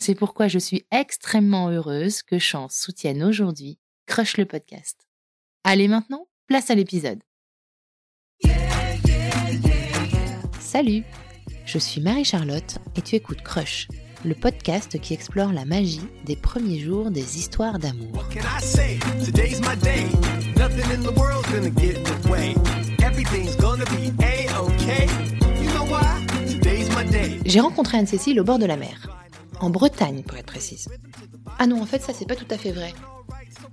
C'est 0.00 0.14
pourquoi 0.14 0.46
je 0.46 0.60
suis 0.60 0.86
extrêmement 0.92 1.70
heureuse 1.70 2.22
que 2.22 2.38
Chance 2.38 2.76
soutienne 2.76 3.22
aujourd'hui 3.22 3.78
Crush 4.06 4.36
le 4.36 4.46
podcast. 4.46 4.96
Allez 5.64 5.88
maintenant, 5.88 6.28
place 6.46 6.70
à 6.70 6.76
l'épisode. 6.76 7.18
Salut, 10.60 11.02
je 11.66 11.78
suis 11.78 12.00
Marie-Charlotte 12.00 12.78
et 12.94 13.02
tu 13.02 13.16
écoutes 13.16 13.42
Crush, 13.42 13.88
le 14.24 14.34
podcast 14.34 15.00
qui 15.00 15.14
explore 15.14 15.52
la 15.52 15.64
magie 15.64 16.06
des 16.24 16.36
premiers 16.36 16.78
jours 16.78 17.10
des 17.10 17.36
histoires 17.36 17.80
d'amour. 17.80 18.24
J'ai 27.44 27.60
rencontré 27.60 27.98
Anne-Cécile 27.98 28.40
au 28.40 28.44
bord 28.44 28.60
de 28.60 28.66
la 28.66 28.76
mer 28.76 29.18
en 29.60 29.70
Bretagne 29.70 30.22
pour 30.22 30.36
être 30.36 30.46
précise. 30.46 30.88
Ah 31.58 31.66
non, 31.66 31.82
en 31.82 31.86
fait, 31.86 32.02
ça 32.02 32.12
c'est 32.12 32.26
pas 32.26 32.36
tout 32.36 32.46
à 32.50 32.58
fait 32.58 32.72
vrai. 32.72 32.92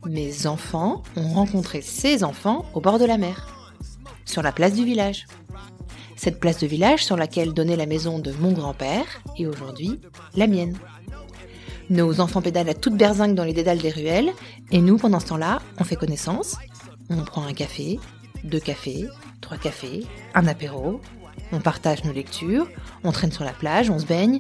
Mes 0.06 0.48
enfants 0.48 1.04
ont 1.16 1.30
rencontré 1.30 1.82
ses 1.82 2.24
enfants 2.24 2.66
au 2.74 2.82
bord 2.82 3.00
de 3.00 3.06
la 3.06 3.18
mer, 3.18 3.48
sur 4.26 4.42
la 4.42 4.52
place 4.52 4.74
du 4.74 4.86
village. 4.86 5.28
Cette 6.16 6.40
place 6.40 6.60
de 6.60 6.68
village 6.68 7.04
sur 7.04 7.18
laquelle 7.18 7.54
donnait 7.54 7.76
la 7.76 7.86
maison 7.86 8.20
de 8.20 8.32
mon 8.32 8.54
grand-père 8.54 9.06
et 9.38 9.48
aujourd'hui 9.48 10.00
la 10.36 10.48
mienne. 10.48 10.78
Nos 11.90 12.20
enfants 12.20 12.42
pédalent 12.42 12.70
à 12.70 12.74
toute 12.74 12.96
berzingue 12.96 13.36
dans 13.36 13.44
les 13.44 13.54
dédales 13.54 13.78
des 13.78 13.92
ruelles 13.92 14.32
et 14.72 14.82
nous, 14.82 14.98
pendant 14.98 15.20
ce 15.20 15.28
temps-là, 15.28 15.62
on 15.78 15.84
fait 15.84 15.96
connaissance. 15.96 16.58
On 17.10 17.24
prend 17.24 17.46
un 17.46 17.54
café, 17.54 18.00
deux 18.44 18.60
cafés, 18.60 19.08
trois 19.42 19.58
cafés, 19.58 20.06
un 20.34 20.48
apéro, 20.48 21.02
on 21.52 21.60
partage 21.60 22.04
nos 22.04 22.14
lectures, 22.14 22.68
on 23.04 23.12
traîne 23.12 23.32
sur 23.32 23.44
la 23.44 23.54
plage, 23.54 23.90
on 23.90 24.00
se 24.00 24.06
baigne, 24.06 24.40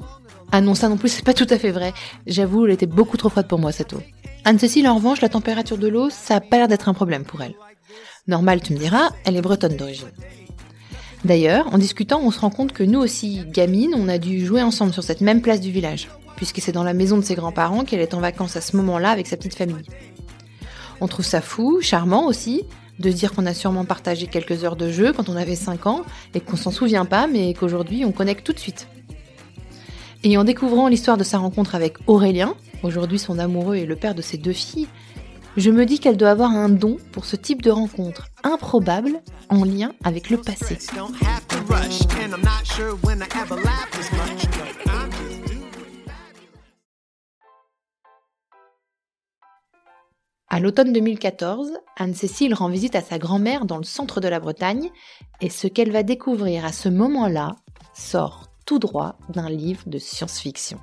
ah 0.58 0.62
non, 0.62 0.74
ça 0.74 0.88
non 0.88 0.96
plus, 0.96 1.10
c'est 1.10 1.26
pas 1.26 1.34
tout 1.34 1.48
à 1.50 1.58
fait 1.58 1.72
vrai. 1.72 1.94
J'avoue, 2.28 2.66
elle 2.66 2.72
était 2.72 2.86
beaucoup 2.86 3.18
trop 3.18 3.28
froide 3.28 3.50
pour 3.50 3.60
moi, 3.60 3.74
cette 3.74 3.92
eau. 3.92 4.02
Anne-Cécile, 4.46 4.88
en 4.88 4.96
revanche, 4.96 5.20
la 5.20 5.28
température 5.28 5.78
de 5.78 5.90
l'eau, 5.90 6.10
ça 6.10 6.38
a 6.38 6.40
pas 6.40 6.56
l'air 6.56 6.70
d'être 6.70 6.88
un 6.88 6.94
problème 6.94 7.26
pour 7.26 7.42
elle. 7.42 7.56
Normal, 8.30 8.62
tu 8.62 8.72
me 8.72 8.78
diras, 8.78 9.10
elle 9.26 9.36
est 9.36 9.42
bretonne 9.42 9.76
d'origine. 9.76 10.08
D'ailleurs, 11.26 11.68
en 11.74 11.78
discutant, 11.78 12.22
on 12.24 12.32
se 12.32 12.40
rend 12.40 12.52
compte 12.52 12.72
que 12.72 12.84
nous 12.84 13.02
aussi, 13.02 13.44
gamines, 13.46 13.94
on 13.98 14.08
a 14.08 14.18
dû 14.18 14.46
jouer 14.46 14.62
ensemble 14.64 14.94
sur 14.94 15.04
cette 15.04 15.20
même 15.20 15.42
place 15.42 15.60
du 15.60 15.72
village, 15.72 16.08
puisque 16.38 16.62
c'est 16.62 16.72
dans 16.72 16.86
la 16.86 16.94
maison 16.94 17.18
de 17.18 17.26
ses 17.26 17.36
grands-parents 17.36 17.84
qu'elle 17.84 18.00
est 18.00 18.14
en 18.14 18.22
vacances 18.22 18.56
à 18.56 18.62
ce 18.62 18.78
moment-là 18.78 19.10
avec 19.10 19.28
sa 19.28 19.36
petite 19.36 19.56
famille. 19.56 19.84
On 21.02 21.10
trouve 21.10 21.26
ça 21.26 21.42
fou, 21.42 21.80
charmant 21.82 22.28
aussi, 22.28 22.64
de 23.00 23.12
dire 23.12 23.34
qu'on 23.34 23.46
a 23.46 23.54
sûrement 23.54 23.84
partagé 23.84 24.28
quelques 24.28 24.64
heures 24.64 24.78
de 24.78 24.90
jeu 24.90 25.12
quand 25.12 25.28
on 25.28 25.36
avait 25.36 25.58
5 25.58 25.86
ans 25.86 26.04
et 26.34 26.40
qu'on 26.40 26.56
s'en 26.56 26.72
souvient 26.72 27.04
pas, 27.04 27.28
mais 27.28 27.54
qu'aujourd'hui 27.54 28.06
on 28.06 28.14
connecte 28.14 28.46
tout 28.46 28.54
de 28.54 28.60
suite. 28.60 28.88
Et 30.28 30.38
en 30.38 30.44
découvrant 30.44 30.88
l'histoire 30.88 31.18
de 31.18 31.24
sa 31.24 31.38
rencontre 31.38 31.76
avec 31.76 31.98
Aurélien, 32.08 32.56
aujourd'hui 32.82 33.20
son 33.20 33.38
amoureux 33.38 33.76
et 33.76 33.86
le 33.86 33.96
père 33.96 34.16
de 34.16 34.24
ses 34.24 34.38
deux 34.38 34.54
filles, 34.54 34.88
je 35.56 35.70
me 35.70 35.86
dis 35.86 36.00
qu'elle 36.00 36.18
doit 36.18 36.32
avoir 36.32 36.50
un 36.50 36.68
don 36.68 36.98
pour 37.12 37.26
ce 37.26 37.36
type 37.36 37.62
de 37.62 37.70
rencontre 37.70 38.26
improbable 38.44 39.22
en 39.50 39.64
lien 39.64 39.92
avec 40.04 40.32
le 40.32 40.38
passé. 40.38 40.80
À 50.50 50.60
l'automne 50.60 50.92
2014, 50.92 51.74
Anne-Cécile 51.98 52.56
rend 52.56 52.70
visite 52.70 52.96
à 52.96 53.02
sa 53.02 53.20
grand-mère 53.20 53.66
dans 53.66 53.78
le 53.78 53.84
centre 53.84 54.22
de 54.22 54.28
la 54.28 54.40
Bretagne 54.40 54.90
et 55.40 55.52
ce 55.52 55.68
qu'elle 55.68 55.92
va 55.92 56.02
découvrir 56.02 56.66
à 56.66 56.72
ce 56.72 56.90
moment-là 56.90 57.58
sort 57.94 58.55
tout 58.66 58.80
droit 58.80 59.16
d'un 59.30 59.50
livre 59.50 59.84
de 59.86 59.98
science-fiction. 59.98 60.80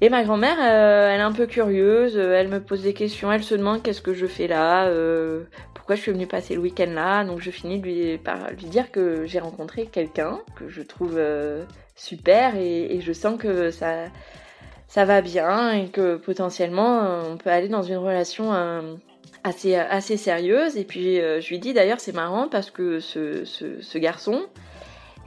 Et 0.00 0.08
ma 0.08 0.24
grand-mère, 0.24 0.56
euh, 0.60 1.08
elle 1.08 1.20
est 1.20 1.22
un 1.22 1.32
peu 1.32 1.46
curieuse, 1.46 2.16
euh, 2.16 2.34
elle 2.34 2.48
me 2.48 2.60
pose 2.60 2.82
des 2.82 2.94
questions, 2.94 3.30
elle 3.30 3.44
se 3.44 3.54
demande 3.54 3.82
qu'est-ce 3.82 4.02
que 4.02 4.12
je 4.12 4.26
fais 4.26 4.48
là, 4.48 4.86
euh, 4.86 5.44
pourquoi 5.72 5.94
je 5.94 6.02
suis 6.02 6.12
venue 6.12 6.26
passer 6.26 6.54
le 6.54 6.60
week-end 6.60 6.90
là. 6.90 7.24
Donc 7.24 7.40
je 7.40 7.50
finis 7.50 7.80
par 8.18 8.50
lui 8.50 8.66
dire 8.66 8.90
que 8.90 9.24
j'ai 9.24 9.38
rencontré 9.38 9.86
quelqu'un 9.86 10.40
que 10.56 10.68
je 10.68 10.82
trouve 10.82 11.20
super 11.94 12.56
et, 12.56 13.00
je 13.00 13.12
sens 13.12 13.38
que 13.38 13.70
ça, 13.70 14.06
ça 14.88 15.04
va 15.04 15.20
bien 15.20 15.72
et 15.72 15.88
que 15.88 16.16
potentiellement 16.16 17.20
on 17.30 17.36
peut 17.36 17.50
aller 17.50 17.68
dans 17.68 17.82
une 17.82 17.98
relation 17.98 18.52
assez, 19.44 19.76
assez 19.76 20.16
sérieuse. 20.16 20.76
Et 20.76 20.84
puis 20.84 21.16
je 21.16 21.48
lui 21.48 21.60
dis 21.60 21.72
d'ailleurs 21.72 22.00
c'est 22.00 22.14
marrant 22.14 22.48
parce 22.48 22.70
que 22.70 22.98
ce, 22.98 23.44
ce 23.44 23.98
garçon, 23.98 24.42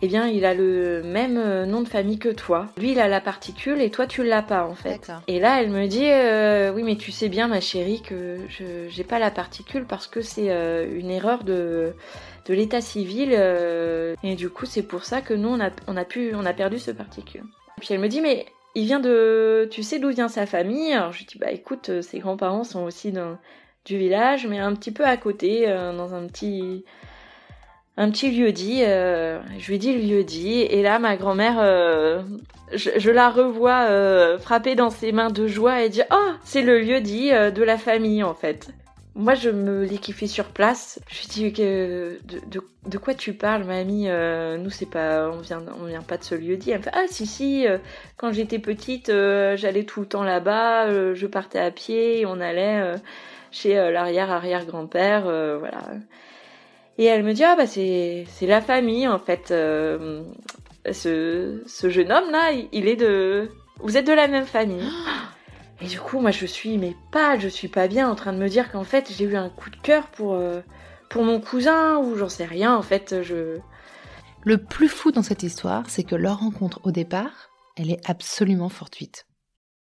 eh 0.02 0.08
bien, 0.08 0.28
il 0.28 0.46
a 0.46 0.54
le 0.54 1.02
même 1.04 1.38
euh, 1.38 1.66
nom 1.66 1.82
de 1.82 1.88
famille 1.88 2.20
que 2.20 2.30
toi. 2.30 2.68
Lui, 2.78 2.92
il 2.92 3.00
a 3.00 3.08
la 3.08 3.22
particule 3.22 3.82
et 3.82 3.90
toi, 3.90 4.06
tu 4.06 4.24
l'as 4.24 4.42
pas, 4.42 4.66
en 4.66 4.76
fait. 4.76 5.12
Et 5.28 5.40
là, 5.40 5.62
elle 5.62 5.70
me 5.70 5.88
dit, 5.88 6.06
euh, 6.06 6.72
oui, 6.74 6.84
mais 6.84 6.96
tu 6.96 7.12
sais 7.12 7.30
bien, 7.30 7.48
ma 7.48 7.62
chérie, 7.62 8.02
que 8.02 8.38
je 8.50 8.88
j'ai 8.90 9.04
pas 9.04 9.20
la 9.20 9.32
particule 9.32 9.86
parce 9.86 10.08
que 10.08 10.22
c'est 10.22 10.52
euh, 10.52 10.88
une 10.98 11.10
erreur 11.10 11.44
de 11.44 11.94
de 12.46 12.54
l'état 12.54 12.80
civil 12.80 13.34
et 14.24 14.36
du 14.36 14.50
coup, 14.50 14.66
c'est 14.66 14.84
pour 14.84 15.04
ça 15.04 15.22
que 15.22 15.34
nous, 15.34 15.50
on 15.50 15.60
a 15.60 15.70
on 15.88 15.98
a 15.98 16.06
pu 16.06 16.32
on 16.34 16.46
a 16.46 16.54
perdu 16.54 16.80
ce 16.80 16.92
particule. 16.92 17.44
Puis 17.80 17.90
elle 17.92 18.00
me 18.00 18.08
dit, 18.08 18.22
mais 18.22 18.46
il 18.74 18.86
vient 18.86 19.02
de, 19.02 19.68
tu 19.70 19.84
sais 19.84 20.00
d'où 20.00 20.10
vient 20.10 20.30
sa 20.30 20.46
famille? 20.46 20.94
Alors 20.94 21.12
je 21.12 21.26
dis, 21.26 21.38
bah 21.38 21.52
écoute, 21.52 22.02
ses 22.02 22.20
grands-parents 22.20 22.64
sont 22.64 22.84
aussi 22.84 23.12
dans 23.12 23.38
du 23.84 23.98
village, 23.98 24.48
mais 24.48 24.60
un 24.60 24.74
petit 24.76 24.92
peu 24.92 25.06
à 25.06 25.18
côté, 25.18 25.68
dans 25.68 26.14
un 26.14 26.26
petit 26.28 26.86
un 27.98 28.12
petit 28.12 28.32
lieu 28.32 28.52
dit. 28.52 28.84
Euh, 28.84 29.40
je 29.58 29.72
lui 29.72 29.80
dis 29.80 29.94
le 29.94 30.02
lieu 30.02 30.24
dit. 30.24 30.62
Et 30.62 30.84
là, 30.84 31.00
ma 31.00 31.18
grand-mère, 31.18 31.58
euh, 31.60 32.22
je, 32.74 33.10
la 33.10 33.30
revois 33.30 33.88
euh, 33.90 34.38
frapper 34.38 34.76
dans 34.76 34.92
ses 34.92 35.12
mains 35.12 35.32
de 35.32 35.48
joie 35.48 35.82
et 35.82 35.90
dire 35.90 36.06
Oh, 36.12 36.32
c'est 36.44 36.62
le 36.62 36.80
lieu 36.80 37.02
dit 37.02 37.32
de 37.32 37.64
la 37.64 37.78
famille, 37.78 38.24
en 38.24 38.36
fait. 38.36 38.70
Moi, 39.16 39.34
je 39.34 39.50
me 39.50 39.84
liquifie 39.84 40.28
sur 40.28 40.46
place. 40.46 41.00
Je 41.10 41.22
lui 41.22 41.52
dis 41.52 41.52
de, 41.52 42.98
quoi 43.00 43.16
tu 43.16 43.34
parles, 43.34 43.64
mamie 43.64 44.08
Nous, 44.60 44.70
c'est 44.70 44.86
pas, 44.86 45.32
on 45.32 45.40
vient, 45.40 45.64
on 45.82 45.86
vient 45.86 46.04
pas 46.04 46.18
de 46.18 46.24
ce 46.24 46.36
lieu 46.36 46.56
dit. 46.56 46.70
Elle 46.70 46.78
me 46.78 46.84
fait 46.84 46.92
ah 46.94 47.06
si 47.08 47.26
si. 47.26 47.66
quand 48.16 48.32
j'étais 48.32 48.60
petite, 48.60 49.08
j'allais 49.08 49.86
tout 49.86 50.02
le 50.02 50.06
temps 50.06 50.24
là-bas. 50.24 51.14
je 51.16 51.26
partais 51.26 51.58
à 51.58 51.72
pied. 51.72 52.28
on 52.28 52.40
allait 52.40 52.94
chez 53.50 53.74
l'arrière 53.74 54.30
arrière 54.30 54.68
grand-père. 54.68 55.24
voilà. 55.24 55.82
Et 56.98 57.06
elle 57.06 57.24
me 57.24 57.34
dit 57.34 57.44
ah 57.44 57.56
bah 57.56 57.68
c'est 57.68 58.26
c'est 58.30 58.48
la 58.48 58.62
famille 58.62 59.08
en 59.08 59.20
fait. 59.20 59.52
Euh, 59.52 60.24
ce 60.92 61.62
ce 61.66 61.90
jeune 61.90 62.12
homme 62.12 62.32
là, 62.32 62.52
il 62.72 62.88
est 62.88 62.96
de 62.96 63.50
vous 63.80 63.98
êtes 63.98 64.08
de 64.08 64.14
la 64.14 64.28
même 64.28 64.46
famille. 64.46 64.90
Et 65.82 65.86
du 65.86 66.00
coup, 66.00 66.20
moi, 66.20 66.32
je 66.32 66.46
suis, 66.46 66.78
mais 66.78 66.96
pas, 67.12 67.38
je 67.38 67.48
suis 67.48 67.68
pas 67.68 67.88
bien 67.88 68.10
en 68.10 68.16
train 68.16 68.34
de 68.34 68.40
me 68.40 68.50
dire 68.50 68.72
qu'en 68.72 68.84
fait, 68.84 69.12
j'ai 69.16 69.26
eu 69.26 69.36
un 69.36 69.50
coup 69.50 69.70
de 69.70 69.76
cœur 69.76 70.08
pour, 70.08 70.34
euh, 70.34 70.62
pour 71.10 71.24
mon 71.24 71.40
cousin, 71.40 71.98
ou 71.98 72.16
j'en 72.16 72.30
sais 72.30 72.46
rien, 72.46 72.76
en 72.76 72.82
fait, 72.82 73.22
je. 73.22 73.60
Le 74.44 74.58
plus 74.58 74.90
fou 74.90 75.12
dans 75.12 75.22
cette 75.22 75.44
histoire, 75.44 75.84
c'est 75.88 76.04
que 76.04 76.16
leur 76.16 76.40
rencontre 76.40 76.80
au 76.84 76.92
départ, 76.92 77.52
elle 77.76 77.92
est 77.92 78.10
absolument 78.10 78.70
fortuite. 78.70 79.28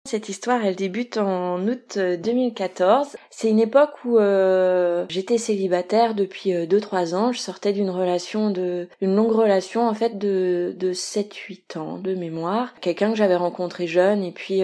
Cette 0.04 0.28
histoire, 0.28 0.64
elle 0.64 0.76
débute 0.76 1.16
en 1.16 1.66
août 1.66 1.96
2014. 1.96 3.16
C'est 3.31 3.49
une 3.49 3.60
époque 3.60 4.04
où 4.04 4.19
euh, 4.19 5.06
j'étais 5.08 5.38
célibataire 5.38 6.14
depuis 6.14 6.52
2-3 6.52 7.14
ans. 7.14 7.32
Je 7.32 7.38
sortais 7.38 7.72
d'une 7.72 7.88
relation 7.88 8.50
de, 8.50 8.88
une 9.00 9.14
longue 9.14 9.32
relation 9.32 9.88
en 9.88 9.94
fait 9.94 10.19
de, 10.19 10.75
de 10.76 10.93
7-8 10.93 11.78
ans 11.78 11.99
de 11.99 12.14
mémoire. 12.14 12.75
Quelqu'un 12.81 13.10
que 13.10 13.16
j'avais 13.16 13.37
rencontré 13.37 13.87
jeune 13.87 14.22
et 14.25 14.32
puis 14.32 14.62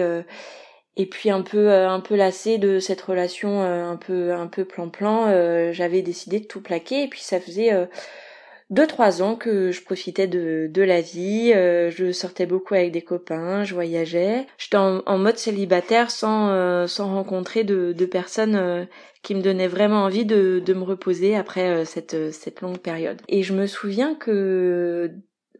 et 0.99 1.05
puis 1.05 1.29
un 1.29 1.41
peu 1.41 1.71
euh, 1.71 1.89
un 1.89 2.01
peu 2.01 2.15
lassée 2.15 2.57
de 2.57 2.79
cette 2.79 3.01
relation 3.01 3.61
euh, 3.61 3.89
un 3.89 3.95
peu 3.95 4.33
un 4.33 4.47
peu 4.47 4.65
plan 4.65 4.89
plan 4.89 5.27
euh, 5.27 5.71
j'avais 5.71 6.01
décidé 6.01 6.41
de 6.41 6.45
tout 6.45 6.61
plaquer 6.61 7.03
et 7.03 7.07
puis 7.07 7.21
ça 7.21 7.39
faisait 7.39 7.71
deux 8.69 8.87
trois 8.87 9.21
ans 9.21 9.35
que 9.35 9.71
je 9.71 9.83
profitais 9.83 10.27
de, 10.27 10.69
de 10.71 10.81
la 10.81 11.01
vie 11.01 11.51
je 11.51 12.11
sortais 12.11 12.45
beaucoup 12.45 12.75
avec 12.75 12.91
des 12.91 13.01
copains 13.01 13.63
je 13.63 13.73
voyageais. 13.73 14.45
J'étais 14.57 14.77
en, 14.77 15.17
mode 15.17 15.37
célibataire 15.37 16.11
sans 16.11 16.87
sans 16.87 17.13
rencontrer 17.13 17.63
de, 17.63 17.93
de 17.93 18.05
personnes 18.05 18.87
qui 19.23 19.35
me 19.35 19.41
donnaient 19.41 19.67
vraiment 19.67 20.03
envie 20.03 20.25
de, 20.25 20.61
de 20.63 20.73
me 20.73 20.83
reposer 20.83 21.35
après 21.35 21.85
cette 21.85 22.31
cette 22.31 22.61
longue 22.61 22.79
période. 22.79 23.21
Et 23.27 23.43
je 23.43 23.53
me 23.53 23.67
souviens 23.67 24.15
que 24.15 25.11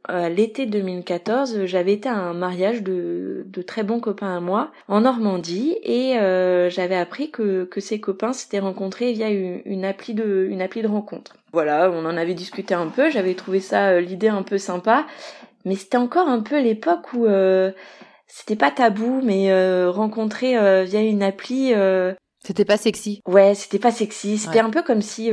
l'été 0.07 0.65
2014, 0.65 1.65
j'avais 1.65 1.93
été 1.93 2.09
à 2.09 2.15
un 2.15 2.33
mariage 2.33 2.81
de, 2.83 3.45
de 3.45 3.61
très 3.61 3.83
bons 3.83 3.99
copains 3.99 4.37
à 4.37 4.39
moi 4.39 4.71
en 4.87 5.01
Normandie 5.01 5.77
et 5.83 6.17
euh, 6.17 6.69
j'avais 6.69 6.95
appris 6.95 7.31
que, 7.31 7.65
que 7.65 7.81
ces 7.81 7.99
copains 7.99 8.33
s'étaient 8.33 8.59
rencontrés 8.59 9.11
via 9.13 9.29
une, 9.29 9.85
appli 9.85 10.13
de 10.13 10.47
une 10.49 10.61
appli 10.61 10.81
de 10.81 10.87
rencontre. 10.87 11.35
Voilà, 11.51 11.91
on 11.91 12.05
en 12.05 12.17
avait 12.17 12.33
discuté 12.33 12.73
un 12.73 12.87
peu, 12.87 13.09
j'avais 13.09 13.33
trouvé 13.33 13.59
ça 13.59 13.89
euh, 13.89 14.01
l'idée 14.01 14.29
un 14.29 14.43
peu 14.43 14.57
sympa, 14.57 15.05
mais 15.65 15.75
c'était 15.75 15.97
encore 15.97 16.27
un 16.27 16.41
peu 16.41 16.59
l'époque 16.59 17.13
où 17.13 17.25
euh, 17.25 17.71
c'était 18.27 18.55
pas 18.55 18.71
tabou, 18.71 19.21
mais 19.23 19.51
rencontrer 19.87 20.85
via 20.85 21.01
une 21.01 21.23
appli. 21.23 21.73
c'était 22.43 22.65
pas 22.65 22.77
sexy. 22.77 23.21
Ouais, 23.27 23.55
c'était 23.55 23.79
pas 23.79 23.91
sexy. 23.91 24.37
C'était 24.37 24.59
un 24.59 24.69
peu 24.69 24.83
comme 24.83 25.01
si 25.01 25.31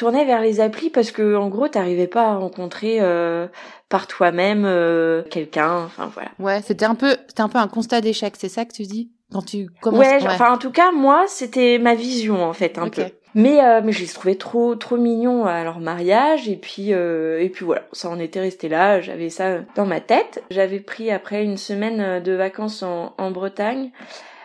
tournais 0.00 0.24
vers 0.24 0.40
les 0.40 0.60
applis 0.60 0.88
parce 0.88 1.10
que 1.10 1.36
en 1.36 1.48
gros 1.48 1.68
t'arrivais 1.68 2.06
pas 2.06 2.30
à 2.30 2.36
rencontrer 2.36 3.00
euh, 3.00 3.46
par 3.90 4.06
toi-même 4.06 4.64
euh, 4.64 5.22
quelqu'un 5.30 5.84
enfin 5.84 6.10
voilà. 6.14 6.30
Ouais 6.38 6.62
c'était 6.62 6.86
un 6.86 6.94
peu 6.94 7.16
c'était 7.28 7.42
un 7.42 7.50
peu 7.50 7.58
un 7.58 7.68
constat 7.68 8.00
d'échec 8.00 8.32
c'est 8.38 8.48
ça 8.48 8.64
que 8.64 8.72
tu 8.72 8.84
dis? 8.84 9.10
Quand 9.30 9.42
tu 9.42 9.68
commences 9.82 10.00
ouais, 10.00 10.18
enfin 10.24 10.54
en 10.54 10.56
tout 10.56 10.70
cas 10.70 10.90
moi 10.90 11.24
c'était 11.28 11.78
ma 11.78 11.94
vision 11.94 12.42
en 12.42 12.54
fait 12.54 12.78
un 12.78 12.88
peu. 12.88 13.04
Mais 13.34 13.62
euh, 13.62 13.82
mais 13.84 13.92
je 13.92 14.00
les 14.00 14.06
trouvais 14.06 14.36
trop 14.36 14.74
trop 14.74 14.96
mignons 14.96 15.44
à 15.44 15.62
leur 15.64 15.80
mariage 15.80 16.48
et 16.48 16.56
puis 16.56 16.92
et 16.92 17.50
puis 17.52 17.66
voilà 17.66 17.82
ça 17.92 18.08
en 18.08 18.18
était 18.18 18.40
resté 18.40 18.70
là 18.70 19.02
j'avais 19.02 19.28
ça 19.28 19.58
dans 19.76 19.84
ma 19.84 20.00
tête. 20.00 20.42
J'avais 20.50 20.80
pris 20.80 21.10
après 21.10 21.44
une 21.44 21.58
semaine 21.58 22.22
de 22.22 22.32
vacances 22.32 22.82
en, 22.82 23.12
en 23.18 23.30
Bretagne 23.30 23.90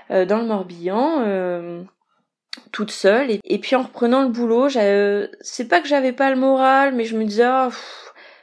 dans 0.09 0.37
le 0.37 0.45
Morbihan 0.45 1.85
toute 2.71 2.91
seule. 2.91 3.39
Et, 3.43 3.59
puis 3.59 3.75
en 3.75 3.83
reprenant 3.83 4.23
le 4.23 4.29
boulot, 4.29 4.69
c'est 4.69 5.67
pas 5.67 5.81
que 5.81 5.87
j'avais 5.87 6.13
pas 6.13 6.29
le 6.29 6.35
moral, 6.35 6.93
mais 6.95 7.05
je 7.05 7.17
me 7.17 7.23
disais, 7.25 7.47
oh, 7.47 7.69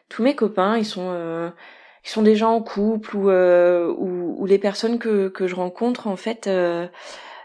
tous 0.08 0.22
mes 0.22 0.34
copains, 0.34 0.76
ils 0.76 0.84
sont, 0.84 1.10
euh, 1.12 1.50
ils 2.04 2.10
sont 2.10 2.22
déjà 2.22 2.48
en 2.48 2.60
couple 2.62 3.16
ou, 3.16 3.30
euh, 3.30 3.92
ou, 3.96 4.46
les 4.46 4.58
personnes 4.58 4.98
que, 4.98 5.28
que 5.28 5.46
je 5.46 5.54
rencontre, 5.54 6.06
en 6.06 6.16
fait, 6.16 6.46
euh, 6.46 6.86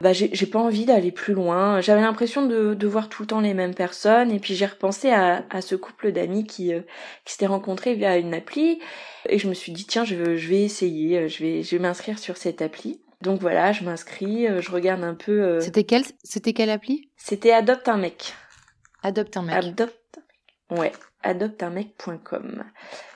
bah, 0.02 0.14
j'ai 0.14 0.46
pas 0.46 0.60
envie 0.60 0.86
d'aller 0.86 1.12
plus 1.12 1.34
loin. 1.34 1.82
J'avais 1.82 2.02
l'impression 2.02 2.46
de, 2.46 2.74
de 2.74 2.88
voir 2.88 3.10
tout 3.10 3.24
le 3.24 3.28
temps 3.28 3.42
les 3.42 3.54
mêmes 3.54 3.74
personnes. 3.74 4.32
Et 4.32 4.40
puis 4.40 4.54
j'ai 4.54 4.68
repensé 4.68 5.10
à, 5.10 5.44
à 5.50 5.62
ce 5.62 5.76
couple 5.76 6.12
d'amis 6.12 6.46
qui, 6.46 6.72
qui 7.26 7.34
s'était 7.34 7.48
rencontrés 7.48 7.96
via 7.96 8.18
une 8.18 8.34
appli. 8.34 8.80
Et 9.30 9.40
je 9.40 9.48
me 9.48 9.56
suis 9.56 9.72
dit, 9.72 9.86
tiens, 9.88 10.06
je, 10.06 10.36
je 10.36 10.48
vais 10.50 10.62
essayer, 10.62 11.28
je 11.30 11.44
vais, 11.44 11.64
je 11.64 11.76
vais 11.76 11.82
m'inscrire 11.82 12.20
sur 12.20 12.38
cette 12.38 12.62
appli. 12.62 13.02
Donc 13.22 13.42
voilà, 13.42 13.72
je 13.72 13.84
m'inscris, 13.84 14.48
euh, 14.48 14.62
je 14.62 14.72
regarde 14.72 15.04
un 15.04 15.16
peu. 15.16 15.42
Euh, 15.42 15.60
c'était 15.60 15.84
quelle, 15.84 16.04
c'était 16.24 16.54
quelle 16.54 16.70
appli? 16.70 17.10
C'était 17.18 17.52
Adopte 17.52 17.88
un 17.88 17.98
mec. 17.98 18.34
Adopte 19.02 19.38
un 19.38 19.42
mec. 19.42 19.56
Adopte. 19.56 20.20
Ouais, 20.70 20.92
adopteunmec.com. 21.24 22.64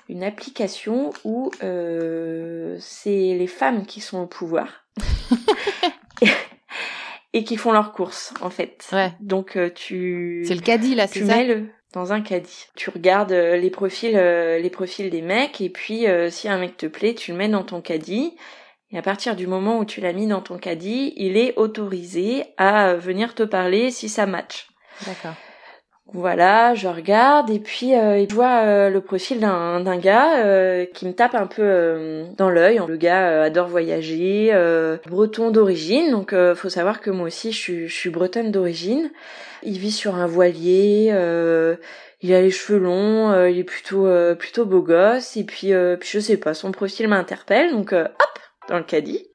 Une 0.09 0.23
application 0.23 1.11
où 1.23 1.51
euh, 1.63 2.77
c'est 2.79 3.35
les 3.35 3.47
femmes 3.47 3.85
qui 3.85 4.01
sont 4.01 4.19
au 4.19 4.25
pouvoir 4.25 4.85
et, 7.33 7.43
qui 7.43 7.57
font 7.57 7.71
leurs 7.71 7.91
courses 7.91 8.33
en 8.41 8.49
fait. 8.49 8.87
Ouais. 8.91 9.11
Donc 9.19 9.57
tu. 9.75 10.43
C'est 10.47 10.55
le 10.55 10.61
caddie 10.61 10.95
là, 10.95 11.07
c'est 11.07 11.25
ça? 11.25 11.33
Tu 11.33 11.39
mets 11.39 11.45
le 11.45 11.67
dans 11.93 12.13
un 12.13 12.21
caddie. 12.21 12.67
Tu 12.75 12.89
regardes 12.89 13.33
les 13.33 13.69
profils, 13.69 14.15
les 14.15 14.69
profils 14.69 15.09
des 15.09 15.21
mecs 15.21 15.59
et 15.61 15.69
puis 15.69 16.05
si 16.29 16.47
un 16.47 16.57
mec 16.57 16.77
te 16.77 16.85
plaît, 16.85 17.13
tu 17.13 17.31
le 17.33 17.37
mets 17.37 17.49
dans 17.49 17.63
ton 17.63 17.81
caddie 17.81 18.33
et 18.91 18.97
à 18.97 19.01
partir 19.01 19.35
du 19.35 19.47
moment 19.47 19.79
où 19.79 19.85
tu 19.85 20.01
l'as 20.01 20.13
mis 20.13 20.27
dans 20.27 20.41
ton 20.41 20.57
caddie, 20.57 21.13
il 21.15 21.37
est 21.37 21.53
autorisé 21.57 22.43
à 22.57 22.95
venir 22.95 23.35
te 23.35 23.43
parler 23.43 23.91
si 23.91 24.09
ça 24.09 24.25
match. 24.25 24.67
D'accord. 25.05 25.35
Voilà, 26.13 26.75
je 26.75 26.89
regarde 26.89 27.49
et 27.49 27.59
puis 27.59 27.95
euh, 27.95 28.25
je 28.27 28.35
vois 28.35 28.65
euh, 28.65 28.89
le 28.89 28.99
profil 28.99 29.39
d'un, 29.39 29.97
gars 29.97 30.43
euh, 30.43 30.85
qui 30.85 31.05
me 31.05 31.13
tape 31.13 31.35
un 31.35 31.47
peu 31.47 31.61
euh, 31.61 32.25
dans 32.37 32.49
l'œil. 32.49 32.81
Le 32.85 32.97
gars 32.97 33.43
adore 33.43 33.69
voyager, 33.69 34.51
breton 35.07 35.51
d'origine, 35.51 36.11
donc 36.11 36.35
faut 36.55 36.69
savoir 36.69 36.99
que 36.99 37.11
moi 37.11 37.27
aussi 37.27 37.53
je 37.53 37.57
suis, 37.57 37.87
je 37.87 37.95
suis 37.95 38.09
bretonne 38.09 38.51
d'origine. 38.51 39.09
Il 39.63 39.77
vit 39.77 39.91
sur 39.91 40.15
un 40.15 40.27
voilier, 40.27 41.13
il 42.21 42.33
a 42.33 42.41
les 42.41 42.51
cheveux 42.51 42.79
longs, 42.79 43.45
il 43.45 43.57
est 43.57 43.63
plutôt 43.63 44.09
plutôt 44.37 44.65
beau 44.65 44.81
gosse 44.81 45.37
et 45.37 45.45
puis, 45.45 45.71
puis 45.99 46.09
je 46.11 46.19
sais 46.19 46.37
pas, 46.37 46.53
son 46.53 46.73
profil 46.73 47.07
m'interpelle, 47.07 47.71
donc 47.71 47.93
hop, 47.93 48.39
le 48.77 48.83
caddie. 48.83 49.31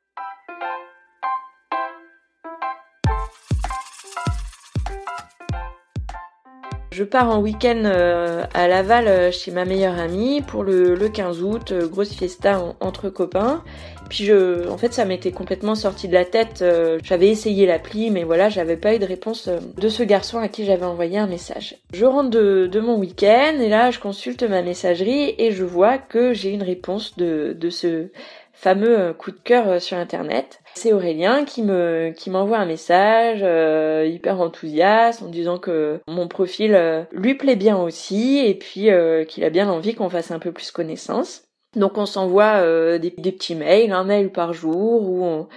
Je 6.96 7.04
pars 7.04 7.28
en 7.28 7.42
week-end 7.42 7.82
euh, 7.84 8.44
à 8.54 8.68
Laval 8.68 9.06
euh, 9.06 9.30
chez 9.30 9.50
ma 9.50 9.66
meilleure 9.66 9.98
amie 9.98 10.40
pour 10.40 10.64
le, 10.64 10.96
15 10.96 11.42
août, 11.42 11.72
euh, 11.72 11.86
grosse 11.86 12.14
fiesta 12.14 12.74
entre 12.80 13.10
copains. 13.10 13.62
Puis 14.08 14.24
je, 14.24 14.66
en 14.70 14.78
fait, 14.78 14.94
ça 14.94 15.04
m'était 15.04 15.30
complètement 15.30 15.74
sorti 15.74 16.08
de 16.08 16.14
la 16.14 16.24
tête. 16.24 16.64
j'avais 17.02 17.28
essayé 17.28 17.66
l'appli, 17.66 18.10
mais 18.10 18.24
voilà, 18.24 18.48
j'avais 18.48 18.78
pas 18.78 18.94
eu 18.94 18.98
de 18.98 19.04
réponse 19.04 19.50
de 19.76 19.88
ce 19.90 20.04
garçon 20.04 20.38
à 20.38 20.48
qui 20.48 20.64
j'avais 20.64 20.86
envoyé 20.86 21.18
un 21.18 21.26
message. 21.26 21.76
Je 21.92 22.06
rentre 22.06 22.30
de, 22.30 22.66
de 22.66 22.80
mon 22.80 22.96
week-end 22.96 23.58
et 23.60 23.68
là, 23.68 23.90
je 23.90 23.98
consulte 23.98 24.44
ma 24.44 24.62
messagerie 24.62 25.34
et 25.36 25.50
je 25.50 25.64
vois 25.64 25.98
que 25.98 26.32
j'ai 26.32 26.50
une 26.50 26.62
réponse 26.62 27.16
de, 27.18 27.54
de 27.58 27.68
ce 27.68 28.10
fameux 28.56 28.98
euh, 28.98 29.12
coup 29.12 29.30
de 29.30 29.38
cœur 29.38 29.68
euh, 29.68 29.78
sur 29.78 29.98
internet. 29.98 30.60
C'est 30.74 30.92
Aurélien 30.92 31.44
qui 31.44 31.62
me 31.62 32.12
qui 32.16 32.30
m'envoie 32.30 32.56
un 32.56 32.66
message 32.66 33.40
euh, 33.42 34.06
hyper 34.10 34.40
enthousiaste 34.40 35.22
en 35.22 35.28
disant 35.28 35.58
que 35.58 36.00
mon 36.08 36.26
profil 36.26 37.06
lui 37.12 37.34
plaît 37.34 37.56
bien 37.56 37.76
aussi 37.76 38.38
et 38.38 38.54
puis 38.54 38.88
qu'il 39.28 39.44
a 39.44 39.50
bien 39.50 39.70
envie 39.70 39.94
qu'on 39.94 40.10
fasse 40.10 40.30
un 40.30 40.38
peu 40.38 40.52
plus 40.52 40.70
connaissance. 40.70 41.44
Donc 41.74 41.96
on 41.96 42.06
s'envoie 42.06 42.60
des, 42.98 43.10
petits 43.10 43.54
mails, 43.54 43.92
un 43.92 44.04
mail 44.04 44.30
par 44.30 44.52
jour 44.52 45.02
où 45.02 45.24
on, 45.24 45.48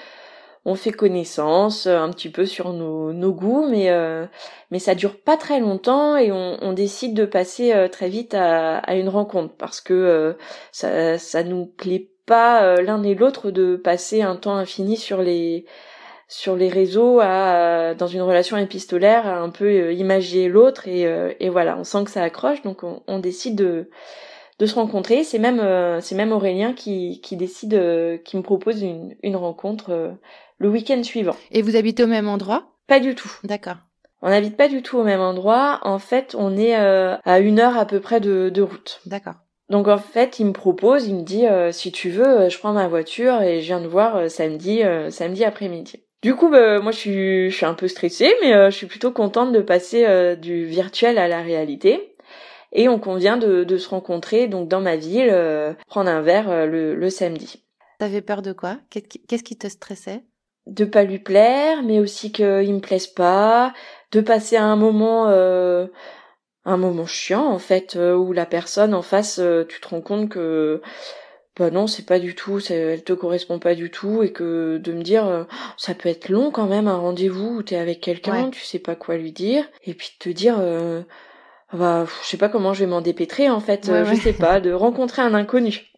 on 0.65 0.75
fait 0.75 0.91
connaissance 0.91 1.85
un 1.85 2.09
petit 2.11 2.29
peu 2.29 2.45
sur 2.45 2.71
nos, 2.71 3.11
nos 3.11 3.33
goûts, 3.33 3.67
mais 3.69 3.89
mais 4.71 4.79
ça 4.79 4.95
dure 4.95 5.19
pas 5.21 5.35
très 5.35 5.59
longtemps 5.59 6.15
et 6.15 6.31
on, 6.31 6.57
on 6.61 6.71
décide 6.71 7.13
de 7.13 7.25
passer 7.25 7.87
très 7.91 8.07
vite 8.07 8.33
à, 8.33 8.77
à, 8.77 8.95
une 8.95 9.09
rencontre 9.09 9.53
parce 9.57 9.81
que 9.81 10.37
ça 10.71 11.17
ça 11.17 11.43
nous 11.43 11.65
plaît 11.65 12.07
pas 12.29 12.63
euh, 12.63 12.81
l'un 12.83 13.01
et 13.01 13.15
l'autre 13.15 13.49
de 13.49 13.75
passer 13.75 14.21
un 14.21 14.35
temps 14.35 14.55
infini 14.55 14.97
sur 14.97 15.21
les 15.21 15.65
sur 16.27 16.55
les 16.55 16.69
réseaux 16.69 17.19
à 17.19 17.95
dans 17.95 18.05
une 18.05 18.21
relation 18.21 18.55
épistolaire 18.55 19.25
à 19.25 19.39
un 19.39 19.49
peu 19.49 19.65
euh, 19.65 19.93
imaginer 19.93 20.47
l'autre 20.47 20.87
et, 20.87 21.07
euh, 21.07 21.33
et 21.39 21.49
voilà 21.49 21.75
on 21.79 21.83
sent 21.83 22.03
que 22.05 22.11
ça 22.11 22.21
accroche 22.21 22.61
donc 22.61 22.83
on, 22.83 23.19
décide 23.19 23.55
de 23.55 23.89
de 24.59 24.65
se 24.65 24.75
rencontrer. 24.75 25.23
C'est 25.23 25.39
même 25.39 25.61
c'est 26.01 26.15
même 26.15 26.31
Aurélien 26.31 26.73
qui 26.73 27.19
qui 27.21 27.35
décide 27.35 28.21
qui 28.23 28.37
me 28.37 28.43
propose 28.43 28.83
une 28.83 29.15
une 29.23 29.35
rencontre 29.35 30.17
le 30.59 30.69
week-end 30.69 31.01
suivant. 31.01 31.35
Et 31.51 31.61
vous 31.63 31.77
habitez 31.77 32.03
au 32.03 32.07
même 32.07 32.27
endroit? 32.27 32.73
Pas 32.85 32.99
du 32.99 33.15
tout. 33.15 33.31
D'accord. 33.43 33.77
On 34.21 34.29
n'habite 34.29 34.57
pas 34.57 34.67
du 34.67 34.83
tout 34.83 34.97
au 34.97 35.03
même 35.03 35.21
endroit. 35.21 35.79
En 35.81 35.97
fait 35.97 36.35
on 36.37 36.57
est 36.57 36.75
à 36.75 37.39
une 37.39 37.59
heure 37.59 37.77
à 37.77 37.85
peu 37.85 38.01
près 38.01 38.19
de, 38.19 38.49
de 38.49 38.61
route. 38.61 38.99
D'accord 39.05 39.35
donc 39.69 39.87
en 39.87 39.97
fait, 39.97 40.39
il 40.39 40.47
me 40.47 40.53
propose, 40.53 41.07
il 41.07 41.15
me 41.15 41.21
dit 41.21 41.47
euh, 41.47 41.71
si 41.71 41.91
tu 41.91 42.09
veux, 42.09 42.27
euh, 42.27 42.49
je 42.49 42.57
prends 42.57 42.73
ma 42.73 42.87
voiture 42.87 43.41
et 43.41 43.61
je 43.61 43.65
viens 43.67 43.81
de 43.81 43.87
voir 43.87 44.15
euh, 44.17 44.27
samedi, 44.27 44.81
samedi 45.09 45.43
après-midi. 45.45 46.03
Du 46.21 46.35
coup, 46.35 46.49
bah, 46.49 46.79
moi 46.79 46.91
je 46.91 46.97
suis, 46.97 47.49
je 47.49 47.55
suis 47.55 47.65
un 47.65 47.73
peu 47.73 47.87
stressée, 47.87 48.33
mais 48.41 48.51
je 48.71 48.75
suis 48.75 48.87
plutôt 48.87 49.11
contente 49.11 49.53
de 49.53 49.61
passer 49.61 50.35
du 50.35 50.65
virtuel 50.65 51.17
à 51.17 51.29
la 51.29 51.41
réalité. 51.41 52.15
Et 52.73 52.89
on 52.89 52.99
convient 52.99 53.37
de, 53.37 53.63
de 53.63 53.77
se 53.77 53.89
rencontrer 53.89 54.47
donc 54.47 54.67
dans 54.67 54.81
ma 54.81 54.97
ville, 54.97 55.33
prendre 55.87 56.09
un 56.09 56.21
verre 56.21 56.67
le, 56.67 56.93
le 56.93 57.09
samedi. 57.09 57.63
T'avais 57.99 58.21
peur 58.21 58.41
de 58.41 58.51
quoi? 58.51 58.77
Qu'est-ce 58.89 59.43
qui 59.43 59.57
te 59.57 59.67
stressait? 59.67 60.23
De 60.67 60.85
pas 60.85 61.03
lui 61.03 61.19
plaire, 61.19 61.83
mais 61.83 61.99
aussi 61.99 62.31
qu'il 62.31 62.73
me 62.73 62.79
plaise 62.79 63.07
pas, 63.07 63.73
de 64.11 64.21
passer 64.21 64.55
à 64.55 64.65
un 64.65 64.75
moment 64.75 65.27
euh, 65.29 65.87
un 66.69 66.77
moment 66.77 67.05
chiant 67.05 67.47
en 67.47 67.59
fait 67.59 67.95
euh, 67.95 68.15
où 68.15 68.31
la 68.31 68.45
personne 68.45 68.93
en 68.93 69.01
face 69.01 69.39
euh, 69.39 69.65
tu 69.67 69.81
te 69.81 69.87
rends 69.87 70.01
compte 70.01 70.29
que 70.29 70.81
bah 71.57 71.71
non 71.71 71.87
c'est 71.87 72.05
pas 72.05 72.19
du 72.19 72.35
tout 72.35 72.59
elle 72.69 73.03
te 73.03 73.13
correspond 73.13 73.59
pas 73.59 73.75
du 73.75 73.89
tout 73.89 74.23
et 74.23 74.31
que 74.31 74.77
de 74.77 74.93
me 74.93 75.01
dire 75.01 75.45
ça 75.75 75.93
peut 75.93 76.07
être 76.07 76.29
long 76.29 76.51
quand 76.51 76.67
même 76.67 76.87
un 76.87 76.95
rendez-vous 76.97 77.57
où 77.57 77.63
t'es 77.63 77.75
avec 77.75 77.99
quelqu'un 77.99 78.49
tu 78.49 78.63
sais 78.63 78.79
pas 78.79 78.95
quoi 78.95 79.17
lui 79.17 79.33
dire 79.33 79.65
et 79.83 79.93
puis 79.93 80.11
de 80.17 80.23
te 80.23 80.29
dire 80.29 80.57
bah 81.73 82.05
je 82.23 82.27
sais 82.27 82.37
pas 82.37 82.47
comment 82.47 82.73
je 82.73 82.85
vais 82.85 82.89
m'en 82.89 83.01
dépêtrer 83.01 83.49
en 83.49 83.59
fait 83.59 83.91
je 84.05 84.15
sais 84.15 84.31
pas 84.31 84.61
de 84.61 84.71
rencontrer 84.71 85.21
un 85.21 85.33
inconnu. 85.33 85.91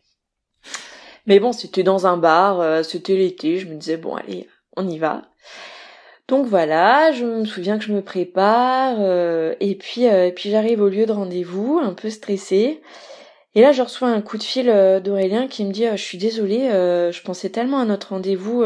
Mais 1.28 1.40
bon 1.40 1.52
c'était 1.52 1.84
dans 1.84 2.08
un 2.08 2.18
bar 2.18 2.84
c'était 2.84 3.16
l'été 3.16 3.60
je 3.60 3.68
me 3.68 3.76
disais 3.76 3.98
bon 3.98 4.16
allez 4.16 4.48
on 4.78 4.88
y 4.88 4.98
va 4.98 5.30
donc 6.32 6.48
voilà, 6.48 7.12
je 7.12 7.26
me 7.26 7.44
souviens 7.44 7.78
que 7.78 7.84
je 7.84 7.92
me 7.92 8.02
prépare 8.02 8.96
euh, 9.00 9.54
et 9.60 9.76
puis 9.76 10.08
euh, 10.08 10.28
et 10.28 10.32
puis 10.32 10.50
j'arrive 10.50 10.82
au 10.82 10.88
lieu 10.88 11.06
de 11.06 11.12
rendez-vous 11.12 11.78
un 11.84 11.94
peu 11.94 12.10
stressée. 12.10 12.82
Et 13.54 13.62
là, 13.62 13.74
je 13.74 13.82
reçois 13.82 14.08
un 14.08 14.22
coup 14.22 14.38
de 14.38 14.44
fil 14.44 14.70
euh, 14.70 15.02
d'Aurélien 15.02 15.50
qui 15.50 15.66
me 15.66 15.74
dit 15.74 15.86
"Je 15.92 16.02
suis 16.02 16.18
désolée, 16.18 16.70
je 16.70 17.22
pensais 17.24 17.50
tellement 17.50 17.80
à 17.80 17.86
notre 17.86 18.12
rendez-vous 18.12 18.64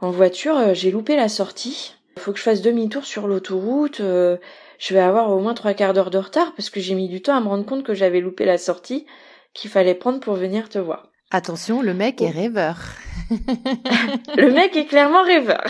en 0.00 0.10
voiture, 0.10 0.74
j'ai 0.74 0.90
loupé 0.90 1.14
la 1.14 1.28
sortie. 1.28 1.94
Il 2.16 2.22
faut 2.22 2.32
que 2.32 2.38
je 2.38 2.42
fasse 2.42 2.60
demi-tour 2.60 3.04
sur 3.04 3.28
l'autoroute. 3.28 3.98
je 3.98 4.94
vais 4.94 5.00
avoir 5.00 5.30
au 5.30 5.38
moins 5.38 5.54
trois 5.54 5.74
quarts 5.74 5.92
d'heure 5.94 6.10
de 6.10 6.18
retard 6.18 6.54
parce 6.56 6.70
que 6.70 6.80
j'ai 6.80 6.96
mis 6.96 7.08
du 7.08 7.22
temps 7.22 7.36
à 7.36 7.40
me 7.40 7.48
rendre 7.48 7.66
compte 7.66 7.84
que 7.84 7.94
j'avais 7.94 8.20
loupé 8.20 8.44
la 8.44 8.58
sortie 8.58 9.06
qu'il 9.54 9.70
fallait 9.70 9.94
prendre 9.94 10.18
pour 10.18 10.34
venir 10.34 10.68
te 10.68 10.80
voir." 10.80 11.06
Attention, 11.30 11.82
le 11.82 11.92
mec 11.92 12.22
est 12.22 12.30
rêveur. 12.30 12.78
le 13.30 14.50
mec 14.50 14.74
est 14.76 14.86
clairement 14.86 15.22
rêveur. 15.22 15.62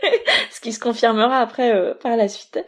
Ce 0.52 0.60
qui 0.60 0.72
se 0.72 0.78
confirmera 0.78 1.38
après 1.38 1.74
euh, 1.74 1.94
par 1.94 2.16
la 2.16 2.28
suite. 2.28 2.64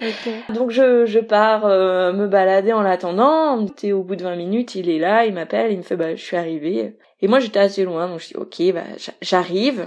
Donc 0.48 0.72
je, 0.72 1.06
je 1.06 1.20
pars 1.20 1.64
euh, 1.64 2.12
me 2.12 2.26
balader 2.26 2.72
en 2.72 2.82
l'attendant. 2.82 3.64
Et 3.84 3.92
au 3.92 4.02
bout 4.02 4.16
de 4.16 4.24
20 4.24 4.34
minutes, 4.34 4.74
il 4.74 4.90
est 4.90 4.98
là, 4.98 5.26
il 5.26 5.34
m'appelle, 5.34 5.70
il 5.70 5.78
me 5.78 5.82
fait 5.84 5.94
bah 5.94 6.16
je 6.16 6.24
suis 6.24 6.36
arrivée. 6.36 6.96
Et 7.20 7.28
moi 7.28 7.38
j'étais 7.38 7.60
assez 7.60 7.84
loin, 7.84 8.08
donc 8.08 8.18
je 8.18 8.26
dis 8.26 8.36
ok, 8.36 8.74
bah 8.74 8.82
j'arrive. 9.22 9.86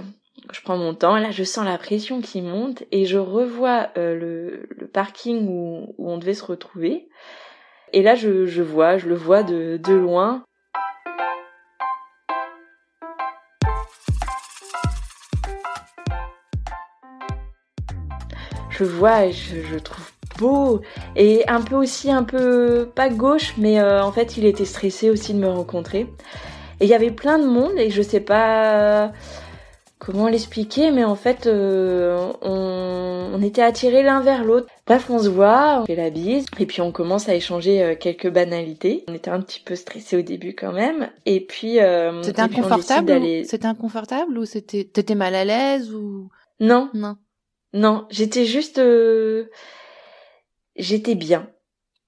Je 0.50 0.62
prends 0.62 0.78
mon 0.78 0.94
temps, 0.94 1.18
là 1.18 1.30
je 1.30 1.44
sens 1.44 1.66
la 1.66 1.76
pression 1.76 2.22
qui 2.22 2.40
monte 2.40 2.82
et 2.92 3.04
je 3.04 3.18
revois 3.18 3.88
euh, 3.98 4.14
le, 4.14 4.66
le, 4.70 4.86
parking 4.86 5.46
où, 5.46 5.94
où, 5.98 6.10
on 6.10 6.16
devait 6.16 6.32
se 6.32 6.44
retrouver. 6.46 7.08
Et 7.92 8.02
là 8.02 8.14
je, 8.14 8.46
je 8.46 8.62
vois, 8.62 8.96
je 8.96 9.06
le 9.06 9.16
vois 9.16 9.42
de, 9.42 9.76
de 9.76 9.92
loin 9.92 10.44
je 18.78 18.84
vois 18.84 19.26
et 19.26 19.32
je, 19.32 19.78
trouve 19.78 20.10
beau. 20.38 20.80
Et 21.16 21.48
un 21.48 21.60
peu 21.60 21.74
aussi 21.74 22.12
un 22.12 22.22
peu 22.22 22.88
pas 22.94 23.08
gauche 23.08 23.54
mais 23.58 23.80
euh, 23.80 24.02
en 24.02 24.12
fait 24.12 24.36
il 24.36 24.46
était 24.46 24.64
stressé 24.64 25.10
aussi 25.10 25.34
de 25.34 25.38
me 25.38 25.48
rencontrer. 25.48 26.06
Et 26.80 26.84
il 26.84 26.88
y 26.88 26.94
avait 26.94 27.10
plein 27.10 27.38
de 27.40 27.46
monde 27.46 27.72
et 27.76 27.90
je 27.90 28.02
sais 28.02 28.20
pas 28.20 29.10
comment 29.98 30.28
l'expliquer 30.28 30.92
mais 30.92 31.02
en 31.02 31.16
fait 31.16 31.48
euh, 31.48 32.30
on, 32.40 33.42
était 33.42 33.62
attirés 33.62 34.04
l'un 34.04 34.20
vers 34.20 34.44
l'autre. 34.44 34.68
Bref 34.86 35.10
on 35.10 35.18
se 35.18 35.28
voit 35.28 35.80
on 35.82 35.86
fait 35.86 35.96
la 35.96 36.10
bise 36.10 36.46
et 36.58 36.66
puis 36.66 36.80
on 36.80 36.92
commence 36.92 37.28
à 37.28 37.34
échanger 37.34 37.82
euh, 37.82 37.94
quelques 37.96 38.30
banalités. 38.30 39.04
On 39.08 39.14
était 39.14 39.30
un 39.30 39.40
petit 39.40 39.60
peu 39.60 39.74
stressé 39.74 40.16
au 40.16 40.22
début 40.22 40.54
quand 40.54 40.72
même. 40.72 41.10
Et 41.26 41.40
puis 41.40 41.78
c'était 42.22 42.40
inconfortable 42.40 43.20
c'était 43.44 43.66
inconfortable 43.66 44.38
ou 44.38 44.44
c'était 44.44 44.84
t'étais 44.84 45.16
mal 45.16 45.34
à 45.34 45.44
l'aise 45.44 45.92
ou? 45.92 46.28
Non. 46.60 46.90
Non 46.94 47.16
non, 47.72 48.06
j'étais 48.10 48.46
juste, 48.46 48.78
euh, 48.78 49.50
j'étais 50.76 51.14
bien. 51.14 51.50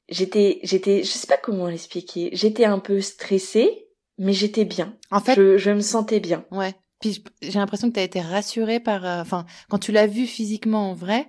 J'étais, 0.09 0.59
j'étais, 0.65 1.05
je 1.05 1.09
sais 1.09 1.27
pas 1.27 1.37
comment 1.37 1.69
l'expliquer. 1.69 2.31
J'étais 2.33 2.65
un 2.65 2.79
peu 2.79 3.01
stressée, 3.01 3.89
mais 4.19 4.33
j'étais 4.33 4.65
bien. 4.65 4.97
En 5.11 5.21
fait, 5.21 5.35
je, 5.35 5.71
me 5.71 5.81
sentais 5.81 6.21
bien. 6.21 6.45
Ouais. 6.51 6.75
Puis 7.01 7.23
j'ai 7.43 7.59
l'impression 7.59 7.89
que 7.89 7.95
tu 7.95 8.01
as 8.01 8.05
été 8.05 8.21
rassurée 8.21 8.81
par, 8.81 9.05
euh, 9.05 9.21
enfin, 9.21 9.47
quand 9.69 9.79
tu 9.79 9.93
l'as 9.93 10.07
vu 10.07 10.27
physiquement 10.27 10.91
en 10.91 10.95
vrai, 10.95 11.29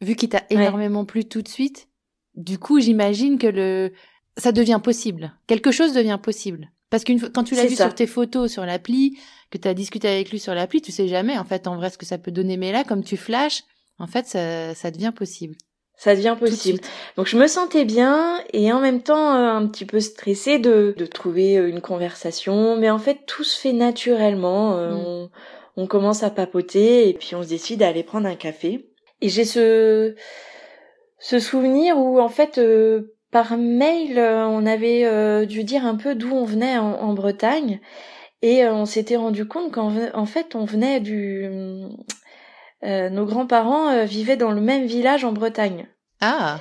vu 0.00 0.14
qu'il 0.14 0.28
t'a 0.28 0.44
énormément 0.50 1.04
plu 1.04 1.24
tout 1.24 1.42
de 1.42 1.48
suite. 1.48 1.88
Du 2.34 2.58
coup, 2.58 2.80
j'imagine 2.80 3.38
que 3.38 3.48
le, 3.48 3.92
ça 4.36 4.52
devient 4.52 4.80
possible. 4.82 5.34
Quelque 5.46 5.72
chose 5.72 5.92
devient 5.92 6.18
possible. 6.22 6.70
Parce 6.90 7.04
que 7.04 7.28
quand 7.28 7.44
tu 7.44 7.54
l'as 7.54 7.66
vu 7.66 7.76
sur 7.76 7.94
tes 7.94 8.06
photos 8.06 8.50
sur 8.50 8.66
l'appli, 8.66 9.16
que 9.50 9.58
tu 9.58 9.68
as 9.68 9.74
discuté 9.74 10.08
avec 10.08 10.30
lui 10.30 10.38
sur 10.38 10.54
l'appli, 10.54 10.82
tu 10.82 10.92
sais 10.92 11.08
jamais 11.08 11.38
en 11.38 11.44
fait 11.44 11.66
en 11.66 11.76
vrai 11.76 11.90
ce 11.90 11.98
que 11.98 12.06
ça 12.06 12.18
peut 12.18 12.32
donner. 12.32 12.56
Mais 12.56 12.72
là, 12.72 12.84
comme 12.84 13.04
tu 13.04 13.16
flashes, 13.16 13.62
en 13.98 14.06
fait, 14.06 14.26
ça, 14.26 14.74
ça 14.74 14.90
devient 14.90 15.12
possible. 15.14 15.54
Ça 15.96 16.16
devient 16.16 16.36
possible. 16.38 16.80
Donc 17.16 17.26
je 17.26 17.36
me 17.36 17.46
sentais 17.46 17.84
bien 17.84 18.40
et 18.54 18.72
en 18.72 18.80
même 18.80 19.02
temps 19.02 19.34
euh, 19.34 19.52
un 19.52 19.66
petit 19.66 19.84
peu 19.84 20.00
stressée 20.00 20.58
de, 20.58 20.94
de 20.96 21.06
trouver 21.06 21.58
euh, 21.58 21.68
une 21.68 21.82
conversation. 21.82 22.76
Mais 22.78 22.88
en 22.88 22.98
fait, 22.98 23.18
tout 23.26 23.44
se 23.44 23.60
fait 23.60 23.74
naturellement. 23.74 24.78
Euh, 24.78 24.94
mm. 24.94 25.04
on, 25.06 25.30
on 25.76 25.86
commence 25.86 26.22
à 26.22 26.30
papoter 26.30 27.08
et 27.08 27.12
puis 27.12 27.34
on 27.34 27.42
se 27.42 27.48
décide 27.48 27.80
d'aller 27.80 28.02
prendre 28.02 28.26
un 28.26 28.34
café. 28.34 28.88
Et 29.20 29.28
j'ai 29.28 29.44
ce 29.44 30.14
ce 31.18 31.38
souvenir 31.38 31.98
où 31.98 32.18
en 32.18 32.30
fait 32.30 32.58
par 33.30 33.56
mail, 33.56 34.18
euh, 34.18 34.46
on 34.46 34.66
avait 34.66 35.04
euh, 35.04 35.46
dû 35.46 35.64
dire 35.64 35.86
un 35.86 35.94
peu 35.94 36.14
d'où 36.14 36.32
on 36.32 36.44
venait 36.44 36.78
en, 36.78 37.12
Bretagne 37.12 37.80
et 38.42 38.64
euh, 38.64 38.72
on 38.72 38.86
s'était 38.86 39.16
rendu 39.16 39.46
compte 39.46 39.72
qu'en 39.72 40.26
fait 40.26 40.54
on 40.54 40.64
venait 40.64 41.00
du 41.00 41.48
nos 42.82 43.26
grands-parents 43.26 44.04
vivaient 44.06 44.38
dans 44.38 44.52
le 44.52 44.60
même 44.62 44.86
village 44.86 45.24
en 45.24 45.32
Bretagne. 45.32 45.86
Ah. 46.22 46.60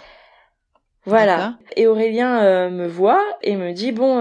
Voilà. 1.06 1.56
Et 1.78 1.88
Aurélien 1.88 2.70
me 2.70 2.88
voit 2.88 3.24
et 3.42 3.56
me 3.56 3.72
dit 3.72 3.94
bon 3.94 4.20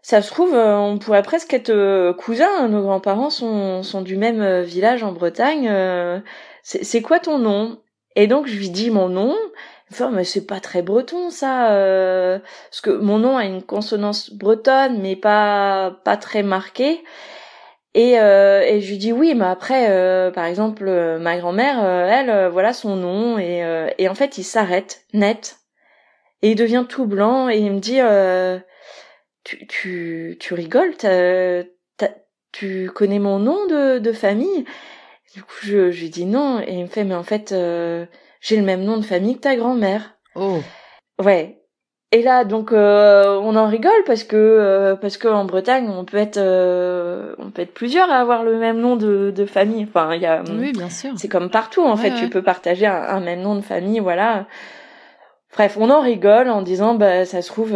ça 0.00 0.22
se 0.22 0.30
trouve 0.30 0.54
on 0.54 0.98
pourrait 0.98 1.22
presque 1.22 1.52
être 1.52 2.12
cousins, 2.12 2.66
nos 2.68 2.80
grands-parents 2.80 3.28
sont 3.28 3.82
sont 3.82 4.00
du 4.00 4.16
même 4.16 4.62
village 4.62 5.02
en 5.02 5.12
Bretagne. 5.12 5.70
c'est 6.62 7.02
quoi 7.02 7.20
ton 7.20 7.38
nom? 7.38 7.78
Et 8.16 8.26
donc 8.26 8.46
je 8.46 8.56
lui 8.56 8.70
dis 8.70 8.90
mon 8.90 9.10
nom 9.10 9.36
mais 10.12 10.24
c'est 10.24 10.46
pas 10.46 10.60
très 10.60 10.82
breton 10.82 11.30
ça 11.30 11.72
euh, 11.72 12.38
parce 12.70 12.80
que 12.80 12.90
mon 12.90 13.18
nom 13.18 13.36
a 13.36 13.44
une 13.44 13.62
consonance 13.62 14.30
bretonne 14.32 15.00
mais 15.00 15.16
pas 15.16 15.98
pas 16.04 16.16
très 16.16 16.42
marquée. 16.42 17.02
Et 17.94 18.18
euh, 18.18 18.62
et 18.62 18.80
je 18.80 18.90
lui 18.90 18.98
dis 18.98 19.12
oui 19.12 19.34
mais 19.34 19.44
après 19.44 19.90
euh, 19.90 20.30
par 20.30 20.46
exemple 20.46 20.90
ma 21.20 21.36
grand-mère 21.38 21.84
elle 21.84 22.48
voilà 22.48 22.72
son 22.72 22.96
nom 22.96 23.38
et 23.38 23.62
et 23.98 24.08
en 24.08 24.14
fait 24.14 24.38
il 24.38 24.44
s'arrête 24.44 25.04
net. 25.12 25.58
Et 26.42 26.50
il 26.50 26.56
devient 26.56 26.84
tout 26.88 27.06
blanc 27.06 27.48
et 27.48 27.58
il 27.58 27.72
me 27.72 27.80
dit 27.80 28.00
tu 29.44 29.66
tu 29.66 30.36
tu 30.40 30.54
rigoles 30.54 30.94
tu 32.52 32.90
connais 32.94 33.18
mon 33.18 33.38
nom 33.38 33.66
de 33.66 33.98
de 33.98 34.12
famille? 34.12 34.64
Du 35.34 35.42
coup 35.42 35.54
je 35.62 35.90
je 35.90 36.00
lui 36.00 36.10
dis 36.10 36.26
non 36.26 36.60
et 36.60 36.72
il 36.74 36.82
me 36.82 36.88
fait 36.88 37.04
mais 37.04 37.14
en 37.14 37.24
fait 37.24 37.54
j'ai 38.44 38.56
le 38.56 38.62
même 38.62 38.84
nom 38.84 38.98
de 38.98 39.04
famille 39.04 39.36
que 39.36 39.40
ta 39.40 39.56
grand-mère. 39.56 40.16
Oh. 40.36 40.60
Ouais. 41.22 41.62
Et 42.12 42.22
là, 42.22 42.44
donc, 42.44 42.72
euh, 42.72 43.40
on 43.42 43.56
en 43.56 43.66
rigole 43.66 44.04
parce 44.06 44.22
que 44.22 44.36
euh, 44.36 44.94
parce 44.94 45.16
que 45.16 45.26
en 45.26 45.46
Bretagne, 45.46 45.88
on 45.88 46.04
peut 46.04 46.18
être 46.18 46.36
euh, 46.36 47.34
on 47.38 47.50
peut 47.50 47.62
être 47.62 47.72
plusieurs 47.72 48.10
à 48.10 48.16
avoir 48.16 48.44
le 48.44 48.58
même 48.58 48.78
nom 48.78 48.96
de, 48.96 49.32
de 49.34 49.46
famille. 49.46 49.84
Enfin, 49.84 50.14
il 50.14 50.20
y 50.20 50.26
a. 50.26 50.44
Oui, 50.48 50.72
bien 50.72 50.90
sûr. 50.90 51.12
C'est 51.16 51.26
comme 51.28 51.50
partout, 51.50 51.82
en 51.82 51.96
fait, 51.96 52.14
tu 52.14 52.28
peux 52.28 52.42
partager 52.42 52.86
un, 52.86 53.18
même 53.20 53.40
nom 53.40 53.56
de 53.56 53.62
famille, 53.62 53.98
voilà. 53.98 54.46
Bref, 55.54 55.76
on 55.80 55.88
en 55.88 56.02
rigole 56.02 56.50
en 56.50 56.62
disant, 56.62 56.94
bah, 56.94 57.24
ça 57.24 57.40
se 57.40 57.48
trouve, 57.48 57.72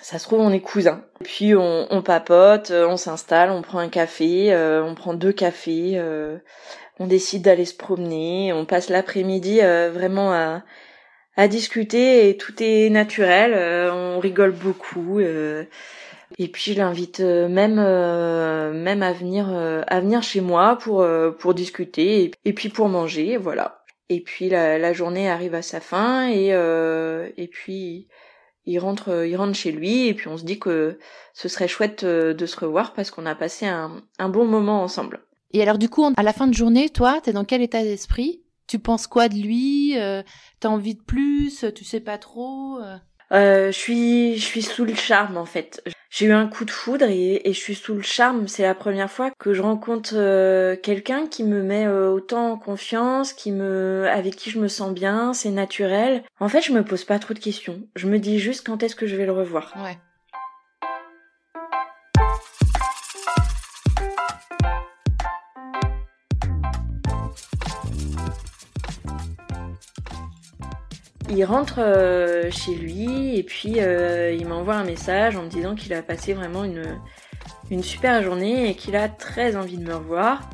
ça 0.00 0.18
se 0.18 0.24
trouve, 0.24 0.40
on 0.40 0.52
est 0.52 0.60
cousins. 0.60 1.02
Et 1.20 1.24
puis 1.24 1.54
on, 1.56 1.86
on 1.90 2.02
papote, 2.02 2.70
on 2.70 2.96
s'installe, 2.96 3.50
on 3.50 3.62
prend 3.62 3.78
un 3.78 3.88
café, 3.88 4.54
on 4.54 4.94
prend 4.94 5.14
deux 5.14 5.32
cafés 5.32 6.00
on 7.00 7.06
décide 7.06 7.42
d'aller 7.42 7.64
se 7.64 7.74
promener, 7.74 8.52
on 8.52 8.66
passe 8.66 8.90
l'après-midi 8.90 9.60
euh, 9.62 9.90
vraiment 9.90 10.32
à, 10.32 10.62
discuter 11.48 12.28
et 12.28 12.36
tout 12.36 12.52
est 12.62 12.90
naturel, 12.90 13.54
euh, 13.54 13.90
on 13.90 14.20
rigole 14.20 14.52
beaucoup. 14.52 15.20
Euh, 15.20 15.64
et 16.38 16.48
puis 16.48 16.74
je 16.74 16.78
l'invite 16.78 17.20
même 17.20 17.76
même 17.76 19.02
à 19.02 19.12
venir 19.12 19.48
à 19.48 20.00
venir 20.00 20.22
chez 20.22 20.40
moi 20.40 20.76
pour 20.76 21.04
pour 21.38 21.54
discuter 21.54 22.30
et, 22.44 22.52
puis 22.52 22.68
pour 22.68 22.88
manger, 22.88 23.36
voilà. 23.36 23.82
Et 24.10 24.20
puis 24.20 24.48
la, 24.50 24.92
journée 24.92 25.30
arrive 25.30 25.54
à 25.54 25.62
sa 25.62 25.80
fin 25.80 26.28
et 26.28 26.50
et 27.36 27.48
puis 27.48 28.06
il 28.66 28.78
rentre 28.78 29.24
il 29.26 29.36
rentre 29.36 29.56
chez 29.56 29.72
lui 29.72 30.08
et 30.08 30.14
puis 30.14 30.28
on 30.28 30.36
se 30.36 30.44
dit 30.44 30.60
que 30.60 30.98
ce 31.32 31.48
serait 31.48 31.68
chouette 31.68 32.04
de 32.04 32.46
se 32.46 32.60
revoir 32.60 32.92
parce 32.92 33.10
qu'on 33.10 33.26
a 33.26 33.34
passé 33.34 33.66
un 33.66 34.28
bon 34.28 34.44
moment 34.44 34.82
ensemble. 34.82 35.20
Et 35.52 35.62
alors 35.62 35.78
du 35.78 35.88
coup, 35.88 36.06
à 36.16 36.22
la 36.22 36.32
fin 36.32 36.46
de 36.46 36.54
journée, 36.54 36.88
toi, 36.90 37.20
t'es 37.22 37.32
dans 37.32 37.44
quel 37.44 37.62
état 37.62 37.82
d'esprit? 37.82 38.42
Tu 38.66 38.78
penses 38.78 39.06
quoi 39.06 39.28
de 39.28 39.34
lui? 39.34 39.98
Euh, 39.98 40.22
T'as 40.60 40.68
envie 40.68 40.94
de 40.94 41.02
plus? 41.02 41.64
Tu 41.74 41.84
sais 41.84 42.00
pas 42.00 42.18
trop? 42.18 42.78
Euh? 42.78 42.96
euh, 43.32 43.72
je 43.72 43.78
suis, 43.78 44.36
je 44.36 44.44
suis 44.44 44.62
sous 44.62 44.84
le 44.84 44.94
charme 44.94 45.36
en 45.36 45.44
fait. 45.44 45.82
J'ai 46.10 46.26
eu 46.26 46.32
un 46.32 46.48
coup 46.48 46.64
de 46.64 46.72
foudre 46.72 47.06
et, 47.08 47.40
je 47.44 47.52
suis 47.52 47.76
sous 47.76 47.94
le 47.94 48.02
charme. 48.02 48.48
C'est 48.48 48.64
la 48.64 48.74
première 48.74 49.10
fois 49.10 49.30
que 49.38 49.52
je 49.52 49.62
rencontre 49.62 50.10
euh, 50.14 50.76
quelqu'un 50.76 51.28
qui 51.28 51.44
me 51.44 51.62
met 51.62 51.86
euh, 51.86 52.10
autant 52.10 52.52
en 52.52 52.58
confiance, 52.58 53.32
qui 53.32 53.52
me, 53.52 54.08
avec 54.08 54.34
qui 54.34 54.50
je 54.50 54.58
me 54.58 54.66
sens 54.66 54.92
bien, 54.92 55.32
c'est 55.32 55.50
naturel. 55.50 56.24
En 56.40 56.48
fait, 56.48 56.62
je 56.62 56.72
me 56.72 56.84
pose 56.84 57.04
pas 57.04 57.20
trop 57.20 57.32
de 57.32 57.38
questions. 57.38 57.82
Je 57.94 58.08
me 58.08 58.18
dis 58.18 58.40
juste 58.40 58.66
quand 58.66 58.82
est-ce 58.82 58.96
que 58.96 59.06
je 59.06 59.14
vais 59.14 59.26
le 59.26 59.32
revoir. 59.32 59.72
Ouais. 59.82 59.98
Il 71.30 71.44
rentre 71.44 71.76
euh, 71.78 72.50
chez 72.50 72.74
lui 72.74 73.36
et 73.36 73.42
puis 73.42 73.74
euh, 73.78 74.36
il 74.38 74.46
m'envoie 74.46 74.74
un 74.74 74.84
message 74.84 75.36
en 75.36 75.44
me 75.44 75.48
disant 75.48 75.74
qu'il 75.74 75.92
a 75.94 76.02
passé 76.02 76.34
vraiment 76.34 76.64
une, 76.64 76.98
une 77.70 77.82
super 77.82 78.22
journée 78.22 78.68
et 78.68 78.74
qu'il 78.74 78.96
a 78.96 79.08
très 79.08 79.56
envie 79.56 79.78
de 79.78 79.84
me 79.84 79.94
revoir. 79.94 80.50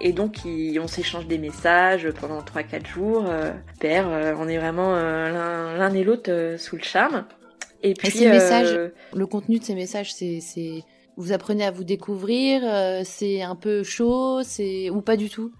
Et 0.00 0.12
donc 0.12 0.38
on 0.44 0.86
s'échange 0.88 1.26
des 1.26 1.38
messages 1.38 2.10
pendant 2.10 2.40
3-4 2.40 2.86
jours. 2.86 3.24
Euh, 3.28 3.52
père, 3.78 4.08
on 4.38 4.48
est 4.48 4.58
vraiment 4.58 4.94
l'un 4.94 5.94
et 5.94 6.02
l'autre 6.02 6.56
sous 6.58 6.76
le 6.76 6.82
charme. 6.82 7.24
Et 7.84 7.94
puis 7.94 8.10
ces 8.10 8.28
messages, 8.28 8.76
le 9.14 9.26
contenu 9.26 9.58
de 9.58 9.64
ces 9.64 9.74
messages, 9.74 10.12
c'est 10.14 10.40
vous 11.16 11.32
apprenez 11.32 11.64
à 11.64 11.70
vous 11.70 11.84
découvrir, 11.84 12.62
c'est 13.04 13.42
un 13.42 13.54
peu 13.54 13.82
chaud, 13.82 14.42
c'est 14.42 14.90
ou 14.90 15.02
pas 15.02 15.16
du 15.16 15.28
tout? 15.28 15.52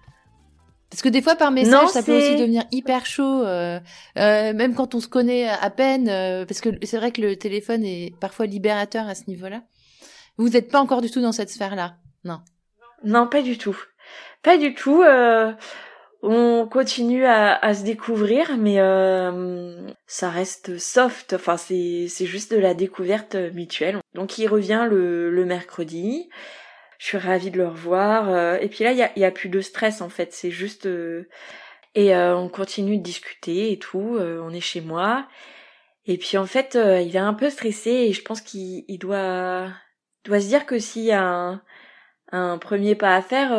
Parce 0.93 1.01
que 1.01 1.09
des 1.09 1.23
fois, 1.23 1.35
par 1.35 1.49
message, 1.49 1.87
ça 1.87 2.03
peut 2.03 2.15
aussi 2.15 2.35
devenir 2.35 2.65
hyper 2.71 3.07
chaud, 3.07 3.41
euh, 3.43 3.79
euh, 4.19 4.53
même 4.53 4.75
quand 4.75 4.93
on 4.93 4.99
se 4.99 5.07
connaît 5.07 5.49
à 5.49 5.71
peine, 5.71 6.07
euh, 6.07 6.45
parce 6.45 6.61
que 6.61 6.69
c'est 6.83 6.97
vrai 6.97 7.11
que 7.11 7.19
le 7.19 7.35
téléphone 7.35 7.83
est 7.83 8.13
parfois 8.19 8.45
libérateur 8.45 9.07
à 9.07 9.15
ce 9.15 9.23
niveau-là. 9.27 9.63
Vous 10.37 10.49
n'êtes 10.49 10.69
pas 10.69 10.79
encore 10.79 11.01
du 11.01 11.09
tout 11.09 11.19
dans 11.19 11.31
cette 11.31 11.49
sphère-là, 11.49 11.95
non? 12.25 12.41
Non, 13.03 13.27
pas 13.27 13.41
du 13.41 13.57
tout. 13.57 13.75
Pas 14.43 14.59
du 14.59 14.75
tout. 14.75 15.03
on 16.21 16.67
continue 16.71 17.25
à, 17.25 17.73
se 17.73 17.83
découvrir, 17.83 18.55
mais 18.59 18.77
ça 20.05 20.29
reste 20.29 20.77
soft. 20.77 21.33
Enfin, 21.33 21.57
c'est 21.57 22.07
juste 22.07 22.53
de 22.53 22.59
la 22.59 22.75
découverte 22.75 23.33
mutuelle. 23.33 23.97
Donc, 24.13 24.37
il 24.37 24.45
revient 24.45 24.85
le, 24.87 25.31
le 25.31 25.45
mercredi 25.45 26.29
je 27.03 27.09
suis 27.09 27.17
ravie 27.17 27.51
de 27.51 27.57
le 27.57 27.67
revoir. 27.67 28.29
Euh, 28.29 28.57
et 28.61 28.69
puis 28.69 28.85
là, 28.85 28.93
il 28.93 28.97
y 28.97 29.23
a, 29.23 29.27
a, 29.27 29.31
plus 29.31 29.49
de 29.49 29.59
stress 29.59 30.01
en 30.01 30.07
fait. 30.07 30.31
C'est 30.31 30.51
juste 30.51 30.85
euh, 30.85 31.27
et 31.95 32.15
euh, 32.15 32.33
on 32.37 32.47
continue 32.47 32.97
de 32.97 33.03
discuter 33.03 33.73
et 33.73 33.77
tout. 33.77 34.17
on 34.19 34.49
est 34.51 34.61
chez 34.61 34.79
moi. 34.79 35.27
Et 36.05 36.17
puis 36.17 36.37
en 36.37 36.45
fait, 36.45 36.75
il 36.75 37.13
est 37.13 37.19
un 37.19 37.33
peu 37.33 37.49
stressé 37.49 37.89
et 37.91 38.13
je 38.13 38.21
pense 38.21 38.39
qu'il 38.39 38.85
doit 38.99 39.67
doit 40.23 40.39
se 40.39 40.47
dire 40.47 40.65
que 40.65 40.79
s'il 40.79 41.03
y 41.03 41.11
a 41.11 41.21
un, 41.21 41.61
un 42.31 42.57
premier 42.57 42.95
pas 42.95 43.15
à 43.17 43.21
faire, 43.21 43.49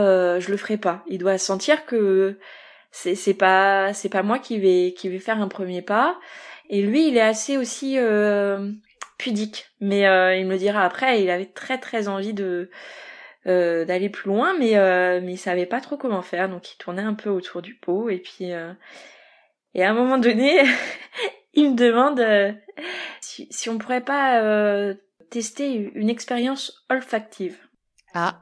je 0.40 0.50
le 0.50 0.56
ferai 0.56 0.78
pas. 0.78 1.04
Il 1.06 1.18
doit 1.18 1.36
sentir 1.36 1.84
que 1.84 2.38
c'est 2.92 3.14
c'est 3.14 3.34
pas 3.34 3.92
c'est 3.92 4.08
pas 4.08 4.22
moi 4.22 4.38
qui 4.38 4.58
vais 4.58 4.94
qui 4.94 5.10
vais 5.10 5.18
faire 5.18 5.40
un 5.40 5.48
premier 5.48 5.82
pas. 5.82 6.18
Et 6.70 6.80
lui, 6.80 7.08
il 7.08 7.16
est 7.18 7.20
assez 7.20 7.58
aussi 7.58 7.98
pudique. 9.18 9.66
Mais 9.80 10.00
il 10.40 10.46
me 10.46 10.56
dira 10.56 10.82
après, 10.82 11.22
il 11.22 11.30
avait 11.30 11.46
très 11.46 11.78
très 11.78 12.08
envie 12.08 12.34
de 12.34 12.70
euh, 13.46 13.84
d'aller 13.84 14.08
plus 14.08 14.28
loin, 14.28 14.56
mais 14.58 14.76
euh, 14.76 15.20
mais 15.22 15.32
il 15.32 15.38
savait 15.38 15.66
pas 15.66 15.80
trop 15.80 15.96
comment 15.96 16.22
faire, 16.22 16.48
donc 16.48 16.72
il 16.72 16.78
tournait 16.78 17.02
un 17.02 17.14
peu 17.14 17.28
autour 17.30 17.60
du 17.60 17.74
pot 17.74 18.08
et 18.08 18.18
puis 18.18 18.52
euh, 18.52 18.72
et 19.74 19.84
à 19.84 19.90
un 19.90 19.94
moment 19.94 20.18
donné, 20.18 20.62
il 21.54 21.72
me 21.72 21.76
demande 21.76 22.20
euh, 22.20 22.52
si, 23.20 23.46
si 23.50 23.68
on 23.68 23.78
pourrait 23.78 24.00
pas 24.00 24.94
tester 25.30 25.90
une 25.94 26.08
expérience 26.08 26.84
olfactive. 26.88 27.58
Ah. 28.14 28.40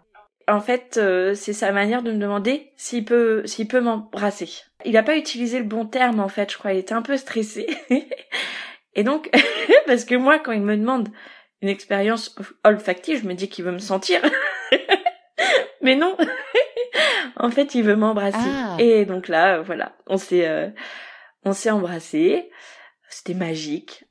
En 0.49 0.61
fait, 0.61 1.01
c'est 1.35 1.53
sa 1.53 1.73
manière 1.73 2.03
de 2.03 2.13
me 2.13 2.19
demander 2.19 2.73
s'il 2.77 3.05
peut 3.05 3.47
s'il 3.47 3.69
peut 3.69 3.81
m'embrasser. 3.81 4.51
Il 4.85 4.97
a 4.97 5.03
pas 5.03 5.17
utilisé 5.17 5.59
le 5.59 5.65
bon 5.65 5.87
terme 5.87 6.21
en 6.21 6.29
fait, 6.29 6.53
je 6.53 6.59
crois. 6.59 6.73
Il 6.73 6.79
était 6.79 6.95
un 6.95 7.03
peu 7.03 7.17
stressé. 7.17 7.67
et 8.95 9.05
donc, 9.05 9.31
parce 9.87 10.05
que 10.05 10.15
moi, 10.15 10.39
quand 10.39 10.53
il 10.53 10.63
me 10.63 10.77
demande 10.77 11.09
une 11.61 11.69
expérience 11.69 12.37
olfactive, 12.65 13.23
je 13.23 13.29
me 13.29 13.35
dis 13.35 13.49
qu'il 13.49 13.65
veut 13.65 13.73
me 13.73 13.79
sentir. 13.79 14.21
Mais 15.83 15.97
non. 15.97 16.17
en 17.37 17.51
fait, 17.51 17.75
il 17.75 17.83
veut 17.83 17.97
m'embrasser. 17.97 18.37
Ah. 18.39 18.77
Et 18.79 19.05
donc 19.05 19.29
là, 19.29 19.61
voilà, 19.61 19.97
on 20.07 20.17
s'est 20.17 20.47
euh, 20.49 20.69
on 21.45 21.53
s'est 21.53 21.71
embrassé. 21.71 22.51
C'était 23.09 23.35
magique. 23.35 24.05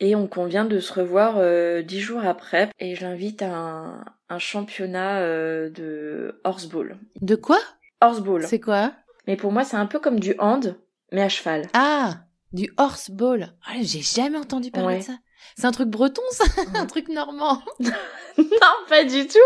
Et 0.00 0.16
on 0.16 0.26
convient 0.26 0.64
de 0.64 0.80
se 0.80 0.92
revoir 0.92 1.34
euh, 1.38 1.82
dix 1.82 2.00
jours 2.00 2.26
après. 2.26 2.68
Et 2.80 2.96
j'invite 2.96 3.42
à 3.42 3.54
un, 3.54 4.04
un 4.28 4.38
championnat 4.38 5.20
euh, 5.20 5.70
de 5.70 6.40
horseball. 6.42 6.98
De 7.20 7.36
quoi? 7.36 7.58
Horseball. 8.00 8.42
C'est 8.42 8.58
quoi? 8.58 8.92
Mais 9.28 9.36
pour 9.36 9.52
moi, 9.52 9.62
c'est 9.62 9.76
un 9.76 9.86
peu 9.86 10.00
comme 10.00 10.18
du 10.18 10.34
hand, 10.38 10.76
mais 11.12 11.22
à 11.22 11.28
cheval. 11.28 11.68
Ah, 11.74 12.24
du 12.52 12.72
horseball. 12.76 13.54
Oh, 13.68 13.78
J'ai 13.80 14.02
jamais 14.02 14.38
entendu 14.38 14.72
parler 14.72 14.98
de 14.98 15.02
ça. 15.04 15.18
C'est 15.56 15.66
un 15.66 15.72
truc 15.72 15.88
breton, 15.88 16.22
ça? 16.30 16.44
Un 16.74 16.86
truc 16.86 17.08
normand? 17.08 17.62
Non, 18.38 18.86
pas 18.88 19.04
du 19.04 19.26
tout. 19.26 19.38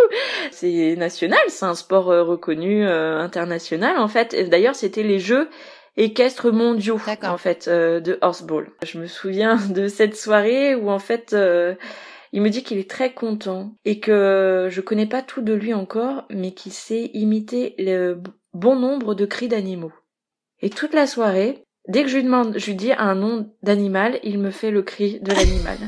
C'est 0.53 0.95
national, 0.97 1.41
c'est 1.49 1.65
un 1.65 1.75
sport 1.75 2.11
euh, 2.11 2.23
reconnu 2.23 2.87
euh, 2.87 3.19
international 3.19 3.99
en 3.99 4.07
fait. 4.07 4.49
D'ailleurs, 4.49 4.77
c'était 4.77 5.03
les 5.03 5.19
Jeux 5.19 5.49
équestres 5.97 6.53
mondiaux 6.53 7.01
en 7.25 7.37
fait 7.37 7.67
euh, 7.67 7.99
de 7.99 8.17
horseball. 8.21 8.71
Je 8.85 8.99
me 8.99 9.07
souviens 9.07 9.57
de 9.57 9.89
cette 9.89 10.17
soirée 10.17 10.77
où 10.77 10.89
en 10.89 11.01
fait 11.01 11.35
il 12.33 12.43
me 12.43 12.49
dit 12.49 12.63
qu'il 12.63 12.79
est 12.79 12.89
très 12.89 13.13
content 13.13 13.73
et 13.85 13.99
que 13.99 14.69
je 14.71 14.81
connais 14.81 15.07
pas 15.07 15.23
tout 15.23 15.41
de 15.41 15.53
lui 15.53 15.75
encore, 15.75 16.25
mais 16.31 16.53
qu'il 16.53 16.73
sait 16.73 17.11
imiter 17.13 17.75
le 17.79 18.21
bon 18.53 18.77
nombre 18.77 19.15
de 19.15 19.27
cris 19.27 19.49
d'animaux. 19.49 19.93
Et 20.61 20.71
toute 20.71 20.95
la 20.95 21.07
soirée, 21.07 21.66
Dès 21.89 22.03
que 22.03 22.09
je 22.09 22.17
lui 22.17 22.25
demande, 22.25 22.59
je 22.59 22.67
lui 22.67 22.75
dis 22.75 22.93
un 22.93 23.15
nom 23.15 23.49
d'animal, 23.63 24.19
il 24.23 24.39
me 24.39 24.51
fait 24.51 24.71
le 24.71 24.83
cri 24.83 25.21
de 25.21 25.33
l'animal. 25.33 25.79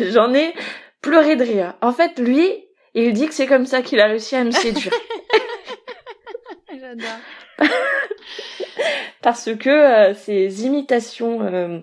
J'en 0.00 0.32
ai 0.32 0.54
pleuré 1.00 1.36
de 1.36 1.44
rire. 1.44 1.74
En 1.80 1.92
fait, 1.92 2.18
lui, 2.18 2.48
il 2.94 3.12
dit 3.12 3.26
que 3.26 3.34
c'est 3.34 3.46
comme 3.46 3.66
ça 3.66 3.82
qu'il 3.82 4.00
a 4.00 4.06
réussi 4.06 4.36
à 4.36 4.44
me 4.44 4.50
séduire. 4.50 4.92
J'adore. 6.78 7.08
Parce 9.22 9.54
que 9.56 9.70
euh, 9.70 10.14
ces 10.14 10.64
imitations 10.64 11.42
euh, 11.42 11.80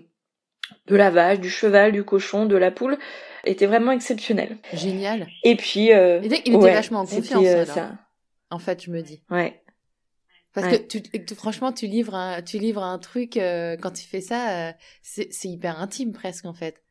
de 0.87 0.95
la 0.95 1.09
vache, 1.09 1.39
du 1.39 1.49
cheval, 1.49 1.91
du 1.91 2.03
cochon, 2.03 2.45
de 2.45 2.55
la 2.55 2.71
poule 2.71 2.97
étaient 3.45 3.65
vraiment 3.65 3.91
exceptionnelles. 3.91 4.57
Génial. 4.73 5.27
Et 5.43 5.55
puis, 5.55 5.93
euh, 5.93 6.19
il 6.23 6.33
était 6.33 6.73
vachement 6.73 6.99
en 6.99 7.05
confiance. 7.05 7.65
Ça. 7.67 7.91
En 8.49 8.59
fait, 8.59 8.83
je 8.83 8.91
me 8.91 9.01
dis. 9.01 9.21
Ouais. 9.29 9.61
Parce 10.53 10.77
que 10.77 10.97
tu, 10.97 11.35
franchement, 11.35 11.71
tu 11.71 11.85
livres 11.85 12.15
un, 12.15 12.41
tu 12.41 12.57
livres 12.57 12.83
un 12.83 12.97
truc 12.97 13.37
euh, 13.37 13.77
quand 13.79 13.91
tu 13.91 14.03
fais 14.03 14.21
ça, 14.21 14.69
euh, 14.69 14.71
c'est 15.03 15.45
hyper 15.45 15.79
intime 15.79 16.11
presque 16.11 16.45
en 16.45 16.53
fait. 16.53 16.81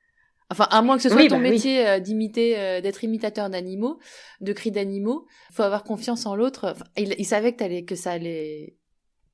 Enfin, 0.50 0.66
à 0.70 0.80
moins 0.80 0.96
que 0.96 1.02
ce 1.02 1.10
soit 1.10 1.28
ton 1.28 1.36
bah 1.36 1.50
métier 1.50 1.86
euh, 1.86 1.98
d'imiter, 1.98 2.80
d'être 2.80 3.04
imitateur 3.04 3.50
d'animaux, 3.50 3.98
de 4.40 4.52
cris 4.52 4.70
d'animaux, 4.70 5.26
faut 5.52 5.62
avoir 5.62 5.84
confiance 5.84 6.24
en 6.24 6.36
l'autre. 6.36 6.74
il, 6.96 7.26
savait 7.26 7.52
que, 7.52 7.64
allais, 7.64 7.84
que 7.84 7.96
ça 7.96 8.12
allait, 8.12 8.76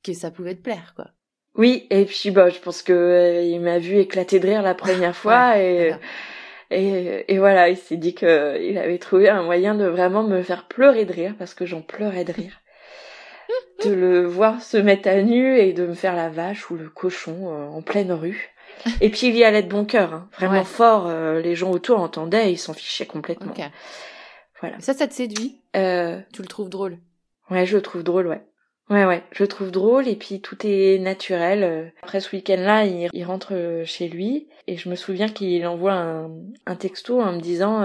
que 0.03 0.13
ça 0.13 0.31
pouvait 0.31 0.57
te 0.57 0.63
plaire, 0.63 0.95
quoi. 0.97 1.11
Oui, 1.55 1.87
et 1.91 2.05
puis 2.05 2.33
bah, 2.33 2.49
je 2.49 2.59
pense 2.59 2.83
que 2.83 3.45
il 3.45 3.61
m'a 3.61 3.79
vu 3.79 3.99
éclater 3.99 4.41
de 4.41 4.47
rire 4.49 4.63
la 4.63 4.75
première 4.75 5.15
fois 5.17 5.61
et, 5.61 5.95
et, 6.73 7.33
et 7.33 7.39
voilà, 7.39 7.69
il 7.69 7.77
s'est 7.77 7.97
dit 7.97 8.15
que 8.15 8.61
il 8.61 8.77
avait 8.77 8.99
trouvé 8.99 9.29
un 9.29 9.45
moyen 9.45 9.77
de 9.77 9.85
vraiment 9.85 10.25
me 10.25 10.43
faire 10.43 10.67
pleurer 10.67 11.05
de 11.05 11.13
rire 11.13 11.37
parce 11.39 11.55
que 11.55 11.65
j'en 11.65 11.83
pleurais 11.83 12.25
de 12.25 12.33
rire 12.33 12.61
de 13.83 13.93
le 13.93 14.27
voir 14.27 14.63
se 14.63 14.77
mettre 14.77 15.09
à 15.09 15.23
nu 15.23 15.59
et 15.59 15.73
de 15.73 15.87
me 15.87 15.95
faire 15.95 16.15
la 16.15 16.29
vache 16.29 16.71
ou 16.71 16.77
le 16.77 16.89
cochon 16.89 17.49
euh, 17.49 17.67
en 17.67 17.83
pleine 17.83 18.13
rue. 18.13 18.51
Et 19.01 19.11
puis 19.11 19.29
il 19.29 19.37
y 19.37 19.45
allait 19.45 19.63
de 19.63 19.69
bon 19.69 19.85
cœur, 19.85 20.13
hein. 20.15 20.29
vraiment 20.39 20.65
fort. 20.65 21.07
Euh, 21.07 21.41
les 21.41 21.55
gens 21.55 21.71
autour 21.71 22.01
entendaient, 22.01 22.49
et 22.49 22.53
ils 22.53 22.59
s'en 22.59 22.75
fichaient 22.75 23.07
complètement. 23.07 23.55
Voilà. 24.61 24.81
Ça, 24.81 24.95
ça 24.95 25.07
te 25.07 25.15
séduit? 25.15 25.61
Euh... 25.77 26.21
Tu 26.33 26.43
le 26.43 26.49
trouves 26.49 26.71
drôle? 26.71 26.99
Ouais, 27.51 27.67
je 27.67 27.77
le 27.77 27.83
trouve 27.83 28.03
drôle, 28.03 28.27
ouais. 28.27 28.43
Ouais, 28.91 29.05
ouais, 29.07 29.23
je 29.33 29.43
le 29.43 29.49
trouve 29.49 29.71
drôle 29.71 30.09
et 30.09 30.17
puis 30.17 30.41
tout 30.41 30.57
est 30.67 30.99
naturel. 30.99 31.65
Euh. 31.65 31.89
Après 32.03 32.21
ce 32.21 32.35
week-end-là, 32.35 32.85
il, 32.85 33.25
rentre 33.25 33.83
chez 33.85 34.09
lui 34.09 34.49
et 34.67 34.77
je 34.77 34.89
me 34.89 34.95
souviens 34.95 35.29
qu'il 35.29 35.67
envoie 35.67 35.95
un, 35.95 36.31
un, 36.67 36.77
texto 36.77 37.21
en 37.21 37.33
me 37.33 37.41
disant 37.41 37.83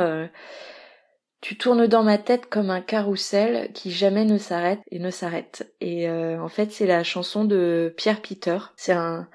tu 1.41 1.58
tournes 1.58 1.88
dans 1.88 2.04
ma 2.04 2.17
tête 2.17 2.47
comme 2.47 2.69
un 2.69 2.82
carrousel 2.82 3.71
qui 3.73 3.91
jamais 3.91 4.25
ne 4.25 4.38
s'arrête 4.38 4.80
et 4.91 4.99
ne 4.99 5.10
s'arrête. 5.10 5.71
Et 5.82 6.10
euh, 6.10 6.41
en 6.41 6.49
fait, 6.49 6.71
c'est 6.71 6.86
la 6.86 7.04
chanson 7.04 7.45
de 7.45 7.93
Pierre 7.97 8.21
Peter. 8.21 8.58
C'est 8.75 8.93
un, 8.93 9.28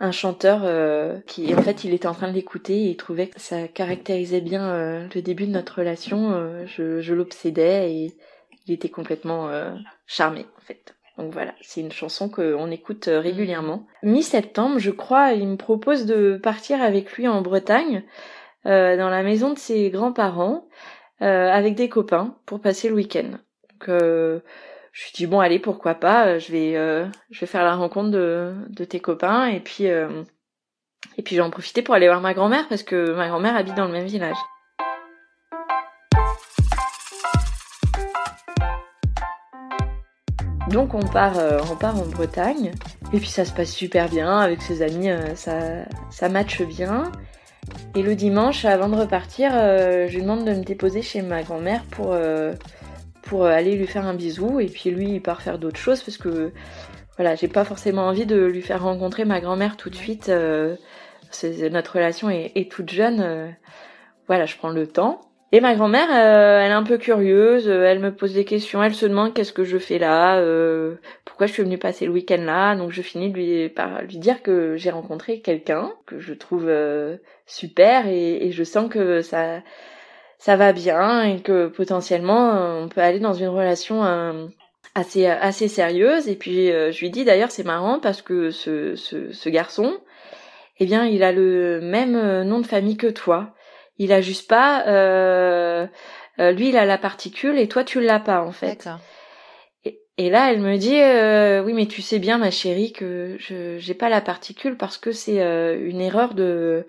un 0.00 0.12
chanteur 0.12 0.62
euh, 0.64 1.18
qui, 1.26 1.54
en 1.54 1.62
fait, 1.62 1.84
il 1.84 1.94
était 1.94 2.08
en 2.08 2.14
train 2.14 2.28
de 2.28 2.34
l'écouter 2.34 2.74
et 2.84 2.90
il 2.90 2.96
trouvait 2.96 3.28
que 3.28 3.40
ça 3.40 3.68
caractérisait 3.68 4.40
bien 4.40 4.68
euh, 4.70 5.06
le 5.14 5.22
début 5.22 5.46
de 5.46 5.52
notre 5.52 5.78
relation. 5.78 6.66
je, 6.66 7.00
je 7.00 7.14
l'obsédais 7.14 7.92
et 7.92 8.14
il 8.66 8.74
était 8.74 8.88
complètement 8.88 9.50
charmé, 10.06 10.46
en 10.58 10.60
fait. 10.60 10.94
Donc 11.18 11.32
voilà, 11.32 11.54
c'est 11.60 11.80
une 11.80 11.92
chanson 11.92 12.28
qu'on 12.28 12.70
écoute 12.70 13.08
euh, 13.08 13.20
régulièrement. 13.20 13.86
Mi-septembre, 14.02 14.78
je 14.78 14.90
crois, 14.90 15.32
il 15.32 15.46
me 15.46 15.56
propose 15.56 16.06
de 16.06 16.40
partir 16.42 16.82
avec 16.82 17.12
lui 17.12 17.28
en 17.28 17.42
Bretagne, 17.42 18.02
euh, 18.66 18.96
dans 18.96 19.10
la 19.10 19.22
maison 19.22 19.52
de 19.52 19.58
ses 19.58 19.90
grands-parents, 19.90 20.66
euh, 21.20 21.50
avec 21.50 21.74
des 21.74 21.88
copains, 21.88 22.34
pour 22.46 22.60
passer 22.60 22.88
le 22.88 22.94
week-end. 22.94 23.38
Euh, 23.88 24.40
je 24.92 25.04
lui 25.04 25.12
dis 25.14 25.26
bon 25.26 25.40
allez 25.40 25.58
pourquoi 25.58 25.94
pas, 25.94 26.38
je 26.38 26.52
vais 26.52 26.74
je 27.30 27.40
vais 27.40 27.46
faire 27.46 27.64
la 27.64 27.74
rencontre 27.74 28.10
de, 28.10 28.84
tes 28.84 29.00
copains 29.00 29.46
et 29.46 29.58
puis 29.58 29.84
et 29.84 31.22
puis 31.24 31.36
j'en 31.36 31.50
profiter 31.50 31.82
pour 31.82 31.94
aller 31.94 32.06
voir 32.06 32.20
ma 32.20 32.34
grand-mère 32.34 32.68
parce 32.68 32.82
que 32.82 33.12
ma 33.14 33.28
grand-mère 33.28 33.56
habite 33.56 33.74
dans 33.74 33.86
le 33.86 33.92
même 33.92 34.06
village. 34.06 34.36
Donc 40.72 40.94
on 40.94 41.00
part, 41.00 41.38
euh, 41.38 41.58
on 41.70 41.76
part 41.76 41.96
en 42.00 42.06
Bretagne 42.06 42.72
et 43.12 43.18
puis 43.18 43.28
ça 43.28 43.44
se 43.44 43.52
passe 43.52 43.70
super 43.70 44.08
bien 44.08 44.38
avec 44.38 44.62
ses 44.62 44.80
amis, 44.80 45.10
euh, 45.10 45.34
ça, 45.34 45.84
ça 46.10 46.30
matche 46.30 46.62
bien. 46.62 47.12
Et 47.94 48.02
le 48.02 48.14
dimanche, 48.14 48.64
avant 48.64 48.88
de 48.88 48.96
repartir, 48.96 49.52
euh, 49.54 50.06
je 50.08 50.14
lui 50.14 50.22
demande 50.22 50.44
de 50.44 50.52
me 50.52 50.64
déposer 50.64 51.02
chez 51.02 51.22
ma 51.22 51.42
grand-mère 51.42 51.84
pour, 51.84 52.16
pour 53.22 53.46
aller 53.46 53.76
lui 53.76 53.86
faire 53.86 54.06
un 54.06 54.14
bisou. 54.14 54.60
Et 54.60 54.66
puis 54.66 54.90
lui, 54.90 55.14
il 55.14 55.22
part 55.22 55.42
faire 55.42 55.58
d'autres 55.58 55.78
choses 55.78 56.02
parce 56.02 56.16
que 56.16 56.52
voilà, 57.16 57.34
j'ai 57.34 57.48
pas 57.48 57.64
forcément 57.64 58.06
envie 58.06 58.26
de 58.26 58.36
lui 58.36 58.62
faire 58.62 58.82
rencontrer 58.82 59.24
ma 59.24 59.40
grand-mère 59.40 59.76
tout 59.76 59.90
de 59.90 59.94
suite. 59.94 60.28
notre 60.28 61.94
relation 61.94 62.30
est, 62.30 62.52
est 62.54 62.70
toute 62.70 62.90
jeune. 62.90 63.54
voilà, 64.26 64.46
je 64.46 64.56
prends 64.56 64.70
le 64.70 64.86
temps. 64.86 65.20
Et 65.54 65.60
ma 65.60 65.74
grand-mère, 65.74 66.08
euh, 66.10 66.64
elle 66.64 66.70
est 66.70 66.74
un 66.74 66.82
peu 66.82 66.96
curieuse, 66.96 67.68
euh, 67.68 67.84
elle 67.84 67.98
me 67.98 68.10
pose 68.14 68.32
des 68.32 68.46
questions, 68.46 68.82
elle 68.82 68.94
se 68.94 69.04
demande 69.04 69.34
qu'est-ce 69.34 69.52
que 69.52 69.64
je 69.64 69.76
fais 69.76 69.98
là, 69.98 70.38
euh, 70.38 70.94
pourquoi 71.26 71.46
je 71.46 71.52
suis 71.52 71.62
venue 71.62 71.76
passer 71.76 72.06
le 72.06 72.12
week-end 72.12 72.40
là. 72.40 72.74
Donc 72.74 72.90
je 72.90 73.02
finis 73.02 73.68
par 73.68 74.00
lui 74.00 74.16
dire 74.16 74.42
que 74.42 74.76
j'ai 74.76 74.90
rencontré 74.90 75.40
quelqu'un 75.40 75.92
que 76.06 76.20
je 76.20 76.32
trouve 76.32 76.72
super 77.44 78.06
et, 78.06 78.50
je 78.50 78.64
sens 78.64 78.88
que 78.88 79.20
ça, 79.20 79.60
ça 80.38 80.56
va 80.56 80.72
bien 80.72 81.22
et 81.24 81.40
que 81.42 81.66
potentiellement 81.66 82.80
on 82.82 82.88
peut 82.88 83.02
aller 83.02 83.20
dans 83.20 83.34
une 83.34 83.48
relation 83.48 84.02
assez, 84.94 85.26
assez 85.26 85.68
sérieuse. 85.68 86.28
Et 86.28 86.36
puis 86.36 86.68
je 86.68 86.98
lui 87.00 87.10
dis 87.10 87.26
d'ailleurs 87.26 87.50
c'est 87.50 87.64
marrant 87.64 87.98
parce 88.00 88.22
que 88.22 88.50
ce, 88.50 88.96
ce, 88.96 89.32
ce 89.32 89.48
garçon, 89.50 89.98
eh 90.78 90.86
bien 90.86 91.04
il 91.04 91.22
a 91.22 91.32
le 91.32 91.80
même 91.82 92.42
nom 92.44 92.60
de 92.60 92.66
famille 92.66 92.96
que 92.96 93.08
toi. 93.08 93.52
Il 94.02 94.12
a 94.12 94.20
juste 94.20 94.48
pas. 94.48 94.84
Euh, 94.88 95.86
euh, 96.40 96.50
lui, 96.50 96.70
il 96.70 96.76
a 96.76 96.84
la 96.84 96.98
particule 96.98 97.56
et 97.56 97.68
toi, 97.68 97.84
tu 97.84 98.00
l'as 98.00 98.18
pas 98.18 98.42
en 98.42 98.50
fait. 98.50 98.88
Et, 99.84 100.00
et, 100.18 100.28
là, 100.28 100.50
elle 100.52 100.60
me 100.60 100.76
dit 100.76 101.00
euh, 101.00 101.62
oui, 101.62 101.72
mais 101.72 101.86
tu 101.86 102.02
sais 102.02 102.18
bien, 102.18 102.36
ma 102.36 102.50
chérie, 102.50 102.92
que 102.92 103.36
je 103.38 103.78
j'ai 103.78 103.94
pas 103.94 104.08
la 104.08 104.20
particule 104.20 104.76
parce 104.76 104.98
que 104.98 105.12
c'est 105.12 105.38
une 105.38 106.00
erreur 106.00 106.34
de 106.34 106.84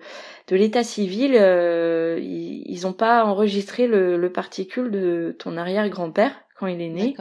de 0.48 0.56
l'état 0.56 0.82
civil. 0.82 1.34
ils, 1.34 2.64
ils 2.66 2.86
ont 2.88 2.92
pas 2.92 3.24
enregistré 3.24 3.86
le, 3.86 4.16
le 4.16 4.32
particule 4.32 4.90
de 4.90 5.36
ton 5.38 5.56
arrière-grand-père 5.56 6.34
quand 6.58 6.66
il 6.66 6.80
est 6.80 6.88
né. 6.88 7.14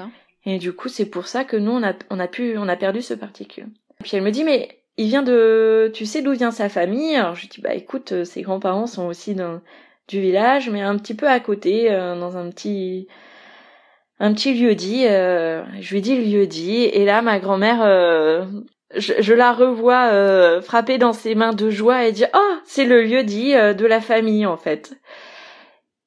Et 0.46 0.58
du 0.58 0.74
coup, 0.74 0.90
c'est 0.90 1.06
pour 1.06 1.28
ça 1.28 1.44
que 1.44 1.56
nous, 1.56 1.72
on 1.72 1.84
a 1.84 1.94
on 2.10 2.20
a 2.20 2.28
pu 2.28 2.58
on 2.58 2.68
a 2.68 2.76
perdu 2.76 3.04
ce 3.04 3.14
particule. 3.14 3.68
Puis 4.02 4.18
elle 4.18 4.24
me 4.24 4.32
dit 4.32 4.44
mais 4.44 4.83
il 4.98 5.08
vient 5.08 5.24
de, 5.24 5.92
tu 5.94 6.06
sais 6.06 6.22
d'où 6.22 6.34
vient 6.34 6.52
sa 6.52 6.70
famille? 6.70 7.16
Alors 7.16 7.36
je 7.36 7.48
dis 7.48 7.62
bah 7.62 7.74
écoute, 7.74 8.24
ses 8.26 8.42
grands-parents 8.42 8.88
sont 8.88 9.08
aussi 9.08 9.36
dans 9.36 9.62
du 10.08 10.22
village, 10.22 10.70
mais 10.70 10.82
un 10.82 10.98
petit 10.98 11.16
peu 11.16 11.28
à 11.28 11.40
côté, 11.40 11.92
euh, 11.92 12.20
dans 12.20 12.38
un 12.38 12.50
petit 12.50 13.08
un 14.20 14.34
petit 14.34 14.54
lieu 14.54 14.76
dit. 14.76 15.06
Euh, 15.08 15.64
je 15.82 15.94
lui 15.94 16.02
dis 16.02 16.16
le 16.16 16.24
lieu 16.24 16.48
dit, 16.48 16.84
et 16.84 17.06
là 17.06 17.22
ma 17.22 17.40
grand-mère, 17.40 17.82
euh, 17.82 18.46
je, 18.96 19.34
la 19.34 19.54
revois 19.54 20.62
frapper 20.62 20.98
dans 20.98 21.14
ses 21.14 21.36
mains 21.36 21.54
de 21.54 21.70
joie 21.70 22.06
et 22.06 22.12
dire 22.12 22.30
oh 22.36 22.56
c'est 22.66 22.86
le 22.86 23.04
lieu 23.04 23.24
dit 23.24 23.54
de 23.54 23.86
la 23.86 24.02
famille 24.02 24.46
en 24.46 24.58
fait. 24.58 24.96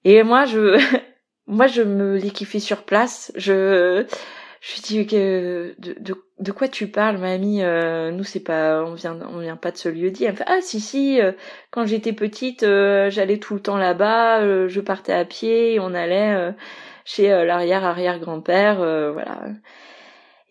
Et 0.04 0.22
moi 0.22 0.44
je 0.46 0.78
moi 1.46 1.66
je 1.66 1.82
me 1.82 2.16
liquifie 2.16 2.60
sur 2.60 2.84
place. 2.84 3.32
Je 3.36 4.06
je 4.60 4.74
lui 4.74 4.82
dis 4.82 5.06
que 5.06 5.74
de, 5.78 5.96
de, 6.00 6.14
de, 6.38 6.52
quoi 6.52 6.68
tu 6.68 6.88
parles, 6.88 7.18
mamie 7.18 7.62
euh, 7.62 8.10
Nous 8.10 8.24
c'est 8.24 8.40
pas, 8.40 8.82
on 8.84 8.94
vient, 8.94 9.18
on 9.32 9.38
vient 9.38 9.56
pas 9.56 9.70
de 9.70 9.76
ce 9.76 9.88
lieu 9.88 10.10
dit. 10.10 10.24
Elle 10.24 10.32
me 10.32 10.36
fait 10.36 10.44
ah 10.46 10.60
si 10.60 10.80
si. 10.80 11.20
Euh, 11.20 11.32
quand 11.70 11.86
j'étais 11.86 12.12
petite, 12.12 12.62
euh, 12.62 13.10
j'allais 13.10 13.38
tout 13.38 13.54
le 13.54 13.60
temps 13.60 13.78
là-bas. 13.78 14.68
je 14.68 14.80
partais 14.80 15.12
à 15.12 15.24
pied. 15.24 15.78
On 15.80 15.94
allait 15.94 16.54
chez 17.04 17.28
l'arrière 17.28 17.84
arrière 17.84 18.18
grand-père, 18.18 18.76
voilà. 19.12 19.42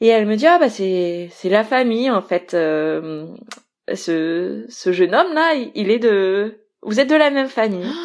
Et 0.01 0.07
elle 0.07 0.25
me 0.25 0.35
dit 0.35 0.47
ah 0.47 0.59
bah 0.59 0.69
c'est 0.69 1.29
c'est 1.31 1.49
la 1.49 1.63
famille 1.63 2.11
en 2.11 2.21
fait. 2.21 2.51
ce 2.51 4.65
ce 4.69 4.91
jeune 4.91 5.15
homme 5.15 5.33
là, 5.33 5.53
il, 5.75 5.91
est 5.91 5.99
de, 5.99 6.59
vous 6.81 6.99
êtes 6.99 7.09
de 7.09 7.15
la 7.15 7.31
même 7.31 7.49
famille. 7.49 7.89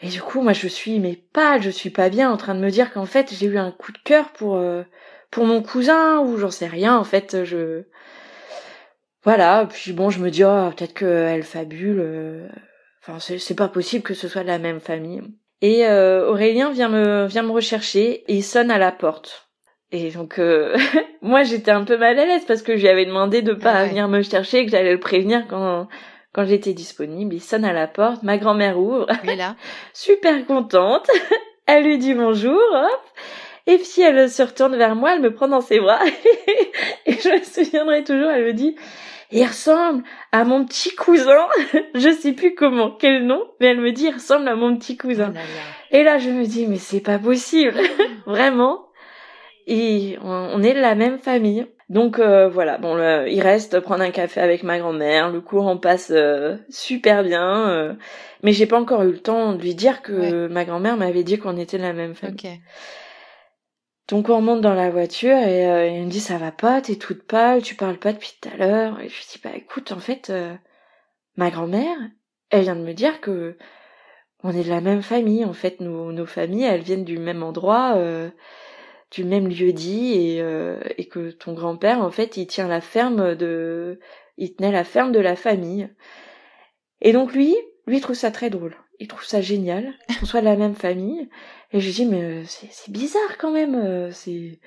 Et 0.00 0.08
du 0.08 0.20
coup, 0.20 0.42
moi, 0.42 0.52
je 0.52 0.68
suis 0.68 0.98
mais 0.98 1.18
pâle, 1.32 1.62
je 1.62 1.70
suis 1.70 1.88
pas 1.88 2.10
bien 2.10 2.30
en 2.30 2.36
train 2.36 2.54
de 2.54 2.60
me 2.60 2.68
dire 2.68 2.92
qu'en 2.92 3.06
fait, 3.06 3.32
j'ai 3.32 3.46
eu 3.46 3.56
un 3.56 3.70
coup 3.70 3.92
de 3.92 3.98
cœur 4.04 4.32
pour 4.32 4.60
pour 5.34 5.46
mon 5.46 5.62
cousin 5.62 6.20
ou 6.20 6.38
j'en 6.38 6.52
sais 6.52 6.68
rien 6.68 6.96
en 6.96 7.02
fait 7.02 7.42
je 7.44 7.82
voilà 9.24 9.66
puis 9.68 9.92
bon 9.92 10.08
je 10.08 10.20
me 10.20 10.30
dis 10.30 10.44
oh 10.44 10.70
peut-être 10.76 10.94
qu'elle 10.94 11.42
fabule 11.42 11.98
euh, 11.98 12.48
enfin 13.02 13.18
c'est 13.18 13.56
pas 13.56 13.66
possible 13.66 14.04
que 14.04 14.14
ce 14.14 14.28
soit 14.28 14.42
de 14.42 14.48
la 14.48 14.60
même 14.60 14.80
famille. 14.80 15.22
Et 15.60 15.86
euh, 15.86 16.30
Aurélien 16.30 16.70
vient 16.70 16.88
me 16.88 17.26
vient 17.26 17.42
me 17.42 17.50
rechercher 17.50 18.22
et 18.30 18.34
il 18.34 18.44
sonne 18.44 18.70
à 18.70 18.78
la 18.78 18.92
porte. 18.92 19.48
Et 19.90 20.12
donc 20.12 20.38
euh, 20.38 20.76
moi 21.20 21.42
j'étais 21.42 21.72
un 21.72 21.82
peu 21.82 21.96
mal 21.96 22.16
à 22.16 22.26
l'aise 22.26 22.44
parce 22.46 22.62
que 22.62 22.76
je 22.76 22.82
lui 22.82 22.88
avais 22.88 23.04
demandé 23.06 23.42
de 23.42 23.54
pas 23.54 23.86
venir 23.86 24.06
me 24.06 24.22
chercher 24.22 24.64
que 24.64 24.70
j'allais 24.70 24.92
le 24.92 25.00
prévenir 25.00 25.48
quand 25.48 25.88
quand 26.32 26.44
j'étais 26.44 26.74
disponible. 26.74 27.34
Il 27.34 27.40
sonne 27.40 27.64
à 27.64 27.72
la 27.72 27.88
porte 27.88 28.22
ma 28.22 28.38
grand-mère 28.38 28.78
ouvre. 28.78 29.08
Et 29.24 29.34
là. 29.34 29.56
Super 29.94 30.46
contente. 30.46 31.10
Elle 31.66 31.84
lui 31.84 31.98
dit 31.98 32.14
bonjour 32.14 32.60
hop 32.72 33.02
et 33.66 33.78
puis 33.78 34.02
elle 34.02 34.30
se 34.30 34.42
retourne 34.42 34.76
vers 34.76 34.94
moi, 34.94 35.14
elle 35.14 35.22
me 35.22 35.32
prend 35.32 35.48
dans 35.48 35.60
ses 35.60 35.80
bras. 35.80 36.00
et 37.06 37.12
je 37.12 37.30
me 37.30 37.42
souviendrai 37.42 38.04
toujours, 38.04 38.30
elle 38.30 38.44
me 38.44 38.52
dit, 38.52 38.76
il 39.30 39.44
ressemble 39.44 40.04
à 40.32 40.44
mon 40.44 40.64
petit 40.64 40.94
cousin. 40.94 41.46
je 41.94 42.10
sais 42.10 42.32
plus 42.32 42.54
comment, 42.54 42.90
quel 42.90 43.26
nom, 43.26 43.42
mais 43.60 43.68
elle 43.68 43.80
me 43.80 43.92
dit, 43.92 44.06
il 44.06 44.14
ressemble 44.14 44.48
à 44.48 44.54
mon 44.54 44.76
petit 44.76 44.96
cousin. 44.96 45.32
Oh 45.34 45.40
et 45.90 46.02
là, 46.02 46.18
je 46.18 46.30
me 46.30 46.44
dis, 46.44 46.66
mais 46.66 46.76
c'est 46.76 47.00
pas 47.00 47.18
possible. 47.18 47.80
Vraiment. 48.26 48.86
Et 49.66 50.18
on, 50.22 50.62
est 50.62 50.74
de 50.74 50.80
la 50.80 50.94
même 50.94 51.18
famille. 51.18 51.66
Donc 51.88 52.18
euh, 52.18 52.48
voilà, 52.48 52.78
bon, 52.78 52.96
il 53.26 53.40
reste 53.40 53.80
prendre 53.80 54.02
un 54.02 54.10
café 54.10 54.40
avec 54.40 54.62
ma 54.62 54.78
grand-mère. 54.78 55.30
Le 55.30 55.40
courant 55.40 55.78
passe 55.78 56.12
euh, 56.14 56.56
super 56.68 57.22
bien, 57.22 57.70
euh, 57.70 57.94
mais 58.42 58.52
j'ai 58.52 58.66
pas 58.66 58.78
encore 58.78 59.02
eu 59.02 59.12
le 59.12 59.18
temps 59.18 59.52
de 59.52 59.62
lui 59.62 59.74
dire 59.74 60.02
que 60.02 60.48
ma 60.48 60.64
grand-mère 60.64 60.96
m'avait 60.96 61.24
dit 61.24 61.38
qu'on 61.38 61.56
était 61.56 61.78
de 61.78 61.82
la 61.82 61.92
même 61.92 62.14
famille. 62.14 62.60
Donc 64.08 64.28
on 64.28 64.42
monte 64.42 64.60
dans 64.60 64.74
la 64.74 64.90
voiture 64.90 65.36
et 65.36 65.66
euh, 65.66 65.86
il 65.88 66.04
me 66.04 66.10
dit 66.10 66.20
ça 66.20 66.36
va 66.36 66.52
pas, 66.52 66.80
t'es 66.82 66.96
toute 66.96 67.22
pâle, 67.22 67.62
tu 67.62 67.74
parles 67.74 67.98
pas 67.98 68.12
depuis 68.12 68.36
tout 68.40 68.48
à 68.52 68.56
l'heure. 68.56 69.00
Et 69.00 69.08
je 69.08 69.16
lui 69.16 69.24
dis 69.32 69.40
bah 69.42 69.52
écoute 69.56 69.92
en 69.92 69.98
fait 69.98 70.30
euh, 70.30 70.54
ma 71.36 71.50
grand-mère, 71.50 71.96
elle 72.50 72.62
vient 72.62 72.76
de 72.76 72.82
me 72.82 72.92
dire 72.92 73.20
que 73.20 73.56
on 74.42 74.50
est 74.52 74.64
de 74.64 74.68
la 74.70 74.82
même 74.82 75.02
famille 75.02 75.44
en 75.44 75.54
fait, 75.54 75.80
nos, 75.80 76.12
nos 76.12 76.26
familles 76.26 76.64
elles 76.64 76.82
viennent 76.82 77.04
du 77.04 77.18
même 77.18 77.42
endroit, 77.42 77.94
euh, 77.96 78.30
du 79.10 79.24
même 79.24 79.48
lieu 79.48 79.72
dit 79.72 80.12
et, 80.14 80.38
et 80.98 81.08
que 81.08 81.30
ton 81.30 81.54
grand-père 81.54 82.00
en 82.00 82.10
fait 82.10 82.36
il 82.36 82.46
tient 82.46 82.68
la 82.68 82.80
ferme 82.82 83.34
de, 83.36 84.00
il 84.36 84.54
tenait 84.54 84.72
la 84.72 84.84
ferme 84.84 85.12
de 85.12 85.20
la 85.20 85.36
famille. 85.36 85.88
Et 87.00 87.12
donc 87.12 87.32
lui, 87.34 87.56
lui 87.86 88.00
trouve 88.00 88.16
ça 88.16 88.30
très 88.30 88.50
drôle 88.50 88.76
il 89.00 89.08
trouve 89.08 89.24
ça 89.24 89.40
génial 89.40 89.94
qu'on 90.20 90.26
soit 90.26 90.40
de 90.40 90.46
la 90.46 90.56
même 90.56 90.74
famille. 90.74 91.28
Et 91.72 91.80
je 91.80 91.90
dis, 91.90 92.06
mais 92.06 92.22
euh, 92.22 92.44
c'est 92.46 92.90
bizarre 92.90 93.38
quand 93.38 93.50
même, 93.50 93.74
euh, 93.74 94.10
c'est 94.12 94.58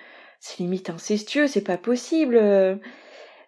limite 0.60 0.90
incestueux, 0.90 1.48
c'est 1.48 1.62
pas 1.62 1.78
possible. 1.78 2.38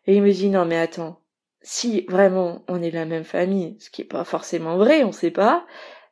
Et 0.06 0.16
il 0.16 0.22
me 0.22 0.32
dit, 0.32 0.50
non 0.50 0.66
mais 0.66 0.78
attends, 0.78 1.22
si 1.62 2.06
vraiment 2.08 2.64
on 2.68 2.82
est 2.82 2.92
de 2.92 2.96
la 2.96 3.06
même 3.06 3.24
famille, 3.24 3.78
ce 3.80 3.90
qui 3.90 4.02
est 4.02 4.06
pas 4.06 4.24
forcément 4.24 4.78
vrai, 4.78 5.04
on 5.04 5.12
sait 5.12 5.32
pas, 5.32 5.66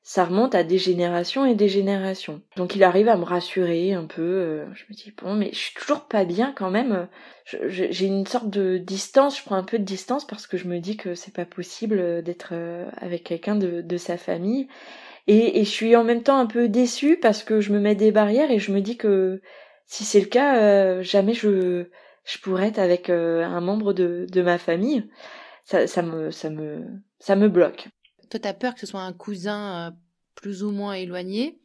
ça 0.08 0.24
remonte 0.24 0.56
à 0.56 0.64
des 0.64 0.78
générations 0.78 1.46
et 1.46 1.54
des 1.54 1.68
générations. 1.68 2.42
Donc 2.56 2.78
il 2.78 2.86
arrive 2.86 3.10
à 3.10 3.18
me 3.18 3.26
rassurer 3.26 3.92
un 3.92 4.06
peu. 4.06 4.22
Euh, 4.22 4.66
je 4.74 4.86
me 4.90 4.96
dis 4.96 5.14
bon, 5.22 5.36
mais 5.36 5.50
je 5.52 5.58
suis 5.58 5.74
toujours 5.74 6.08
pas 6.08 6.24
bien 6.24 6.54
quand 6.56 6.70
même. 6.70 7.10
J'ai 7.44 8.06
une 8.06 8.26
sorte 8.26 8.50
de 8.50 8.78
distance. 8.78 9.38
Je 9.38 9.44
prends 9.44 9.58
un 9.58 9.66
peu 9.66 9.78
de 9.78 9.84
distance 9.84 10.26
parce 10.26 10.48
que 10.48 10.56
je 10.56 10.70
me 10.70 10.80
dis 10.80 10.96
que 10.96 11.14
c'est 11.14 11.34
pas 11.34 11.44
possible 11.44 12.24
d'être 12.24 12.52
euh, 12.54 12.90
avec 12.96 13.26
quelqu'un 13.26 13.58
de, 13.58 13.82
de, 13.82 13.98
sa 13.98 14.16
famille. 14.16 14.70
Et, 15.28 15.66
je 15.66 15.70
suis 15.70 15.94
en 15.98 16.06
même 16.06 16.24
temps 16.24 16.40
un 16.40 16.46
peu 16.46 16.70
déçue 16.70 17.20
parce 17.20 17.44
que 17.44 17.60
je 17.60 17.74
me 17.74 17.80
mets 17.82 17.96
des 17.96 18.12
barrières 18.14 18.50
et 18.50 18.60
je 18.60 18.72
me 18.72 18.80
dis 18.80 18.96
que 18.96 19.42
si 19.88 20.06
c'est 20.06 20.22
le 20.22 20.28
cas, 20.28 20.58
euh, 20.62 21.02
jamais 21.04 21.34
je 21.34 21.88
je 22.24 22.38
pourrais 22.40 22.70
être 22.70 22.80
avec 22.80 23.10
un 23.10 23.60
membre 23.60 23.92
de, 23.92 24.26
de 24.32 24.42
ma 24.42 24.58
famille. 24.58 25.10
Ça 25.66 26.02
me 26.02 26.32
ça 26.32 26.50
me 26.50 26.86
ça 27.20 27.36
me 27.36 27.50
bloque 27.50 27.90
toi, 28.30 28.40
tu 28.40 28.48
as 28.48 28.54
peur 28.54 28.74
que 28.74 28.80
ce 28.80 28.86
soit 28.86 29.02
un 29.02 29.14
cousin 29.14 29.88
euh, 29.88 29.92
plus 30.36 30.64
ou 30.64 30.72
moins 30.72 30.94
éloigné. 30.94 31.60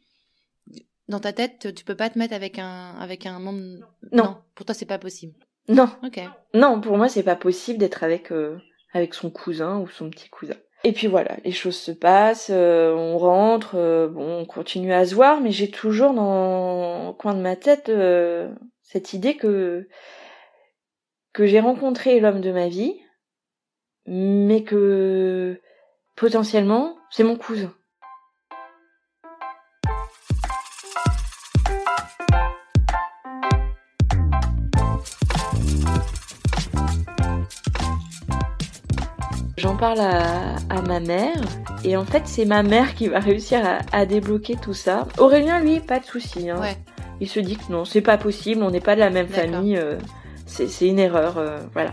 Dans 1.07 1.19
ta 1.19 1.33
tête, 1.33 1.73
tu 1.75 1.83
peux 1.83 1.95
pas 1.95 2.09
te 2.09 2.17
mettre 2.17 2.33
avec 2.33 2.59
un, 2.59 2.95
avec 2.99 3.25
un 3.25 3.39
membre. 3.39 3.85
Non. 4.11 4.37
Pour 4.55 4.65
toi, 4.65 4.73
c'est 4.73 4.85
pas 4.85 4.99
possible. 4.99 5.33
Non. 5.67 5.89
Ok. 6.03 6.21
Non, 6.53 6.81
pour 6.81 6.97
moi, 6.97 7.09
c'est 7.09 7.23
pas 7.23 7.35
possible 7.35 7.79
d'être 7.79 8.03
avec 8.03 8.31
euh, 8.31 8.57
avec 8.93 9.13
son 9.13 9.29
cousin 9.29 9.79
ou 9.79 9.87
son 9.87 10.09
petit 10.09 10.29
cousin. 10.29 10.55
Et 10.85 10.91
puis 10.91 11.07
voilà, 11.07 11.37
les 11.45 11.53
choses 11.53 11.77
se 11.77 11.91
passent, 11.91 12.51
euh, 12.51 12.93
on 12.93 13.17
rentre, 13.17 13.75
euh, 13.75 14.09
bon, 14.09 14.39
on 14.39 14.45
continue 14.45 14.91
à 14.91 15.05
se 15.05 15.15
voir, 15.15 15.39
mais 15.39 15.51
j'ai 15.51 15.71
toujours 15.71 16.13
dans 16.13 17.07
le 17.07 17.13
coin 17.13 17.33
de 17.33 17.41
ma 17.41 17.55
tête 17.55 17.89
cette 18.81 19.13
idée 19.13 19.35
que 19.35 19.87
que 21.31 21.47
j'ai 21.47 21.59
rencontré 21.59 22.19
l'homme 22.19 22.41
de 22.41 22.51
ma 22.51 22.67
vie, 22.67 22.93
mais 24.05 24.63
que 24.63 25.59
potentiellement 26.15 26.97
c'est 27.09 27.23
mon 27.23 27.35
cousin. 27.35 27.71
J'en 39.57 39.77
parle 39.77 40.01
à, 40.01 40.81
ma 40.87 40.99
mère 40.99 41.41
et 41.85 41.95
en 41.95 42.03
fait 42.03 42.23
c'est 42.25 42.43
ma 42.43 42.63
mère 42.63 42.95
qui 42.95 43.07
va 43.07 43.19
réussir 43.19 43.61
à, 43.91 44.05
débloquer 44.05 44.55
tout 44.55 44.73
ça. 44.73 45.07
Aurélien 45.17 45.61
lui 45.61 45.79
pas 45.79 45.99
de 45.99 46.05
souci. 46.05 46.49
Hein. 46.49 46.59
Il 47.21 47.29
se 47.29 47.39
dit 47.39 47.55
que 47.55 47.71
non 47.71 47.85
c'est 47.85 48.01
pas 48.01 48.17
possible, 48.17 48.61
on 48.61 48.71
n'est 48.71 48.81
pas 48.81 48.95
de 48.95 48.99
la 48.99 49.09
même 49.09 49.29
famille, 49.29 49.77
euh, 49.77 49.97
c'est 50.45 50.87
une 50.87 50.99
erreur, 50.99 51.37
euh, 51.37 51.59
voilà. 51.71 51.91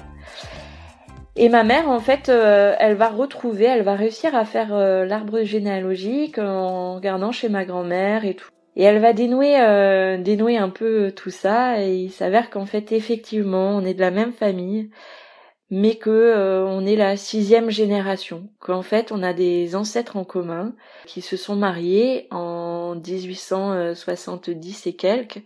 Et 1.43 1.49
ma 1.49 1.65
mère, 1.65 1.89
en 1.89 2.01
fait, 2.01 2.29
euh, 2.29 2.75
elle 2.79 2.97
va 2.97 3.09
retrouver, 3.09 3.65
elle 3.65 3.83
va 3.83 3.95
réussir 3.95 4.35
à 4.35 4.45
faire 4.45 4.77
l'arbre 5.07 5.43
généalogique 5.43 6.39
en 6.39 6.97
regardant 6.97 7.33
chez 7.33 7.49
ma 7.49 7.65
grand-mère 7.65 8.25
et 8.27 8.35
tout. 8.35 8.51
Et 8.77 8.85
elle 8.85 9.01
va 9.01 9.13
dénouer, 9.15 9.57
dénouer 10.23 10.59
un 10.59 10.69
peu 10.69 11.13
tout 11.13 11.31
ça, 11.31 11.83
et 11.83 11.95
il 11.97 12.11
s'avère 12.11 12.51
qu'en 12.51 12.67
fait, 12.67 12.93
effectivement, 12.93 13.71
on 13.71 13.85
est 13.85 13.95
de 13.95 14.01
la 14.01 14.11
même 14.11 14.33
famille 14.33 14.91
mais 15.71 15.95
que 15.97 16.11
euh, 16.11 16.65
on 16.67 16.85
est 16.85 16.97
la 16.97 17.17
sixième 17.17 17.71
génération, 17.71 18.51
qu'en 18.59 18.83
fait 18.83 19.13
on 19.13 19.23
a 19.23 19.33
des 19.33 19.77
ancêtres 19.77 20.17
en 20.17 20.25
commun 20.25 20.75
qui 21.07 21.23
se 21.23 21.37
sont 21.37 21.55
mariés 21.57 22.27
en 22.31 22.97
1870 22.97 24.87
et 24.89 24.95
quelques 24.95 25.43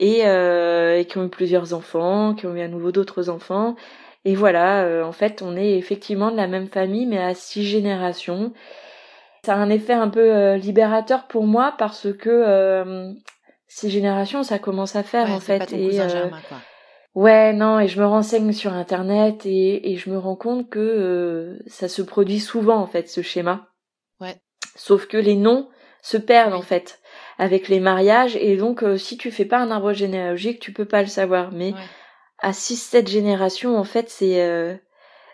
et, 0.00 0.26
euh, 0.26 0.98
et 0.98 1.04
qui 1.06 1.18
ont 1.18 1.26
eu 1.26 1.28
plusieurs 1.30 1.72
enfants, 1.72 2.34
qui 2.34 2.46
ont 2.46 2.56
eu 2.56 2.60
à 2.60 2.68
nouveau 2.68 2.90
d'autres 2.90 3.30
enfants. 3.30 3.76
Et 4.24 4.34
voilà, 4.34 4.84
euh, 4.84 5.04
en 5.04 5.12
fait 5.12 5.42
on 5.42 5.56
est 5.56 5.76
effectivement 5.76 6.30
de 6.30 6.36
la 6.36 6.46
même 6.46 6.68
famille 6.68 7.06
mais 7.06 7.22
à 7.22 7.34
six 7.34 7.64
générations. 7.64 8.52
Ça 9.44 9.54
a 9.54 9.58
un 9.58 9.70
effet 9.70 9.92
un 9.92 10.08
peu 10.08 10.54
libérateur 10.54 11.26
pour 11.26 11.44
moi 11.44 11.74
parce 11.76 12.12
que 12.12 13.14
six 13.68 13.90
générations 13.90 14.42
ça 14.42 14.58
commence 14.58 14.96
à 14.96 15.02
faire 15.02 15.30
en 15.30 15.40
fait. 15.40 15.58
Pas 15.58 15.66
ton 15.66 15.76
et, 15.76 15.96
quoi. 16.48 16.58
Ouais, 17.14 17.52
non, 17.52 17.78
et 17.78 17.86
je 17.86 18.00
me 18.00 18.06
renseigne 18.06 18.52
sur 18.52 18.72
internet 18.72 19.46
et, 19.46 19.92
et 19.92 19.96
je 19.96 20.10
me 20.10 20.18
rends 20.18 20.34
compte 20.34 20.68
que 20.68 20.80
euh, 20.80 21.58
ça 21.68 21.88
se 21.88 22.02
produit 22.02 22.40
souvent 22.40 22.78
en 22.78 22.88
fait 22.88 23.08
ce 23.08 23.22
schéma. 23.22 23.68
Ouais. 24.20 24.36
Sauf 24.74 25.06
que 25.06 25.16
les 25.16 25.36
noms 25.36 25.68
se 26.02 26.16
perdent 26.16 26.54
en 26.54 26.62
fait 26.62 27.00
avec 27.38 27.68
les 27.68 27.78
mariages 27.78 28.34
et 28.36 28.56
donc 28.56 28.82
euh, 28.82 28.96
si 28.96 29.16
tu 29.16 29.30
fais 29.30 29.44
pas 29.44 29.58
un 29.58 29.70
arbre 29.70 29.92
généalogique, 29.92 30.58
tu 30.58 30.72
peux 30.72 30.86
pas 30.86 31.02
le 31.02 31.08
savoir. 31.08 31.52
Mais 31.52 31.72
à 32.44 32.52
6 32.52 32.76
7 32.76 33.08
générations 33.08 33.76
en 33.76 33.84
fait, 33.84 34.10
c'est 34.10 34.42
euh, 34.42 34.74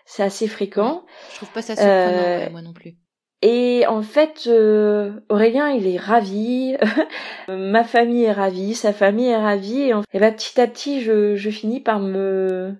c'est 0.05 0.23
assez 0.23 0.47
fréquent. 0.47 1.05
Je 1.31 1.37
trouve 1.37 1.51
pas 1.51 1.61
ça 1.61 1.75
surprenant 1.75 2.51
moi 2.51 2.61
non 2.61 2.73
plus. 2.73 2.95
Et 3.43 3.85
en 3.87 4.03
fait, 4.03 4.43
euh, 4.47 5.19
Aurélien, 5.29 5.69
il 5.69 5.87
est 5.87 5.97
ravi, 5.97 6.77
ma 7.47 7.83
famille 7.83 8.23
est 8.23 8.31
ravie, 8.31 8.75
sa 8.75 8.93
famille 8.93 9.29
est 9.29 9.37
ravie, 9.37 9.81
et, 9.81 9.93
en... 9.93 10.03
et 10.13 10.19
bah, 10.19 10.31
petit 10.31 10.61
à 10.61 10.67
petit, 10.67 11.01
je, 11.01 11.35
je 11.35 11.49
finis 11.49 11.79
par 11.79 11.99
me... 11.99 12.75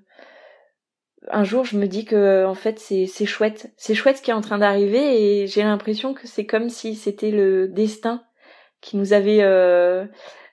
Un 1.31 1.43
jour, 1.43 1.65
je 1.65 1.77
me 1.77 1.87
dis 1.87 2.05
que 2.05 2.45
en 2.45 2.53
fait, 2.55 2.79
c'est 2.79 3.05
c'est 3.05 3.27
chouette, 3.27 3.71
c'est 3.77 3.95
chouette 3.95 4.17
ce 4.17 4.21
qui 4.21 4.31
est 4.31 4.35
en 4.35 4.41
train 4.41 4.57
d'arriver, 4.57 5.41
et 5.41 5.47
j'ai 5.47 5.63
l'impression 5.63 6.13
que 6.13 6.27
c'est 6.27 6.45
comme 6.45 6.69
si 6.69 6.95
c'était 6.95 7.31
le 7.31 7.67
destin 7.67 8.23
qui 8.81 8.97
nous 8.97 9.13
avait 9.13 9.41
euh, 9.41 10.03
euh, 10.03 10.05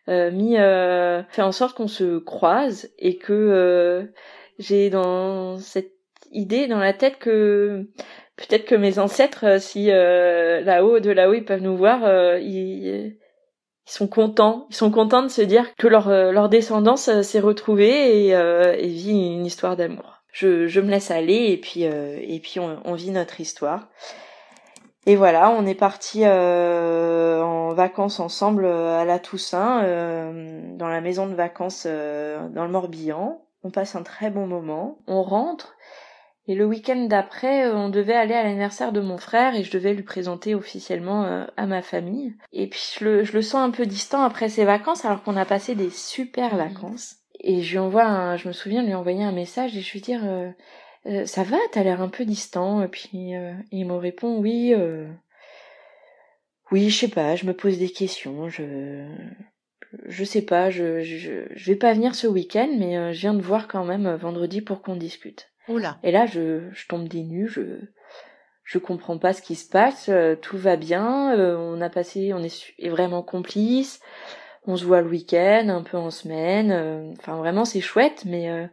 mis, 0.08 0.58
euh, 0.58 1.22
fait 1.28 1.42
en 1.42 1.52
sorte 1.52 1.76
qu'on 1.76 1.88
se 1.88 2.18
croise, 2.18 2.90
et 2.98 3.18
que 3.18 3.32
euh, 3.32 4.04
j'ai 4.58 4.90
dans 4.90 5.58
cette 5.58 5.92
idée 6.32 6.66
dans 6.66 6.78
la 6.78 6.92
tête 6.92 7.18
que 7.18 7.86
peut-être 8.38 8.64
que 8.64 8.74
mes 8.74 8.98
ancêtres, 8.98 9.44
euh, 9.44 9.58
si 9.58 9.90
euh, 9.90 10.60
là-haut, 10.60 11.00
de 11.00 11.10
là-haut, 11.10 11.34
ils 11.34 11.44
peuvent 11.44 11.62
nous 11.62 11.76
voir, 11.76 12.04
euh, 12.04 12.38
ils, 12.38 13.16
sont 13.84 14.06
contents. 14.06 14.66
Ils 14.70 14.76
sont 14.76 14.90
contents 14.90 15.22
de 15.22 15.28
se 15.28 15.42
dire 15.42 15.74
que 15.76 15.88
leur, 15.88 16.10
leur 16.10 16.50
descendance 16.50 17.10
s'est 17.22 17.40
retrouvée 17.40 18.26
et, 18.26 18.28
et, 18.32 18.86
vit 18.86 19.12
une 19.12 19.46
histoire 19.46 19.76
d'amour. 19.76 20.22
Je, 20.30 20.66
je, 20.66 20.80
me 20.82 20.90
laisse 20.90 21.10
aller 21.10 21.46
et 21.52 21.56
puis, 21.56 21.84
et 21.84 22.40
puis 22.42 22.60
on, 22.60 22.82
on, 22.84 22.92
vit 22.92 23.10
notre 23.10 23.40
histoire. 23.40 23.88
Et 25.08 25.16
voilà, 25.16 25.50
on 25.50 25.64
est 25.64 25.74
parti 25.74 26.24
en 26.26 27.72
vacances 27.72 28.20
ensemble 28.20 28.66
à 28.66 29.06
la 29.06 29.18
Toussaint, 29.18 29.82
dans 30.76 30.88
la 30.88 31.00
maison 31.00 31.26
de 31.26 31.34
vacances 31.34 31.86
dans 31.86 32.64
le 32.64 32.68
Morbihan. 32.68 33.40
On 33.64 33.70
passe 33.70 33.96
un 33.96 34.02
très 34.02 34.30
bon 34.30 34.46
moment. 34.46 34.98
On 35.06 35.22
rentre 35.22 35.74
et 36.48 36.54
le 36.54 36.64
week-end 36.64 37.04
d'après, 37.04 37.66
euh, 37.66 37.76
on 37.76 37.90
devait 37.90 38.14
aller 38.14 38.34
à 38.34 38.42
l'anniversaire 38.42 38.90
de 38.90 39.02
mon 39.02 39.18
frère 39.18 39.54
et 39.54 39.62
je 39.62 39.70
devais 39.70 39.92
lui 39.92 40.02
présenter 40.02 40.54
officiellement 40.54 41.26
euh, 41.26 41.44
à 41.58 41.66
ma 41.66 41.82
famille. 41.82 42.34
Et 42.52 42.66
puis 42.68 42.80
je 42.98 43.04
le, 43.04 43.42
sens 43.42 43.60
un 43.60 43.70
peu 43.70 43.84
distant 43.84 44.22
après 44.22 44.48
ses 44.48 44.64
vacances 44.64 45.04
alors 45.04 45.22
qu'on 45.22 45.36
a 45.36 45.44
passé 45.44 45.74
des 45.74 45.90
super 45.90 46.56
vacances. 46.56 47.16
Et 47.40 47.60
je 47.60 47.72
lui 47.72 47.78
envoie 47.78 48.06
un, 48.06 48.36
je 48.36 48.48
me 48.48 48.54
souviens 48.54 48.80
de 48.82 48.86
lui 48.86 48.94
envoyer 48.94 49.22
un 49.22 49.32
message 49.32 49.76
et 49.76 49.82
je 49.82 49.92
lui 49.92 50.00
dire 50.00 50.22
euh, 51.06 51.26
ça 51.26 51.42
va, 51.42 51.56
t'as 51.72 51.82
l'air 51.82 52.00
un 52.02 52.08
peu 52.08 52.24
distant. 52.24 52.82
Et 52.82 52.88
puis 52.88 53.32
il 53.70 53.86
me 53.86 53.96
répond 53.96 54.38
oui, 54.38 54.74
oui, 56.70 56.90
je 56.90 56.98
sais 56.98 57.08
pas, 57.08 57.36
je 57.36 57.46
me 57.46 57.54
pose 57.54 57.78
des 57.78 57.90
questions, 57.90 58.48
je 58.48 59.06
je 60.04 60.22
sais 60.22 60.42
pas, 60.42 60.68
je, 60.68 61.00
je, 61.00 61.44
je 61.50 61.70
vais 61.70 61.78
pas 61.78 61.94
venir 61.94 62.14
ce 62.14 62.26
week-end, 62.26 62.68
mais 62.78 63.14
je 63.14 63.20
viens 63.20 63.32
de 63.32 63.40
voir 63.40 63.68
quand 63.68 63.84
même 63.84 64.16
vendredi 64.16 64.60
pour 64.60 64.82
qu'on 64.82 64.96
discute. 64.96 65.50
Et 66.02 66.12
là, 66.12 66.26
je, 66.26 66.68
je 66.72 66.86
tombe 66.88 67.08
des 67.08 67.22
nues, 67.22 67.48
je, 67.48 67.80
je 68.68 68.78
comprends 68.78 69.16
pas 69.16 69.32
ce 69.32 69.40
qui 69.40 69.54
se 69.54 69.66
passe, 69.66 70.10
euh, 70.10 70.36
tout 70.36 70.58
va 70.58 70.76
bien, 70.76 71.34
euh, 71.38 71.56
on 71.56 71.80
a 71.80 71.88
passé, 71.88 72.34
on 72.34 72.42
est, 72.42 72.74
est, 72.78 72.90
vraiment 72.90 73.22
complices, 73.22 73.98
on 74.66 74.76
se 74.76 74.84
voit 74.84 75.00
le 75.00 75.08
week-end, 75.08 75.68
un 75.70 75.82
peu 75.82 75.96
en 75.96 76.10
semaine, 76.10 76.70
euh, 76.70 77.10
enfin 77.18 77.38
vraiment 77.38 77.64
c'est 77.64 77.80
chouette, 77.80 78.24
mais 78.26 78.68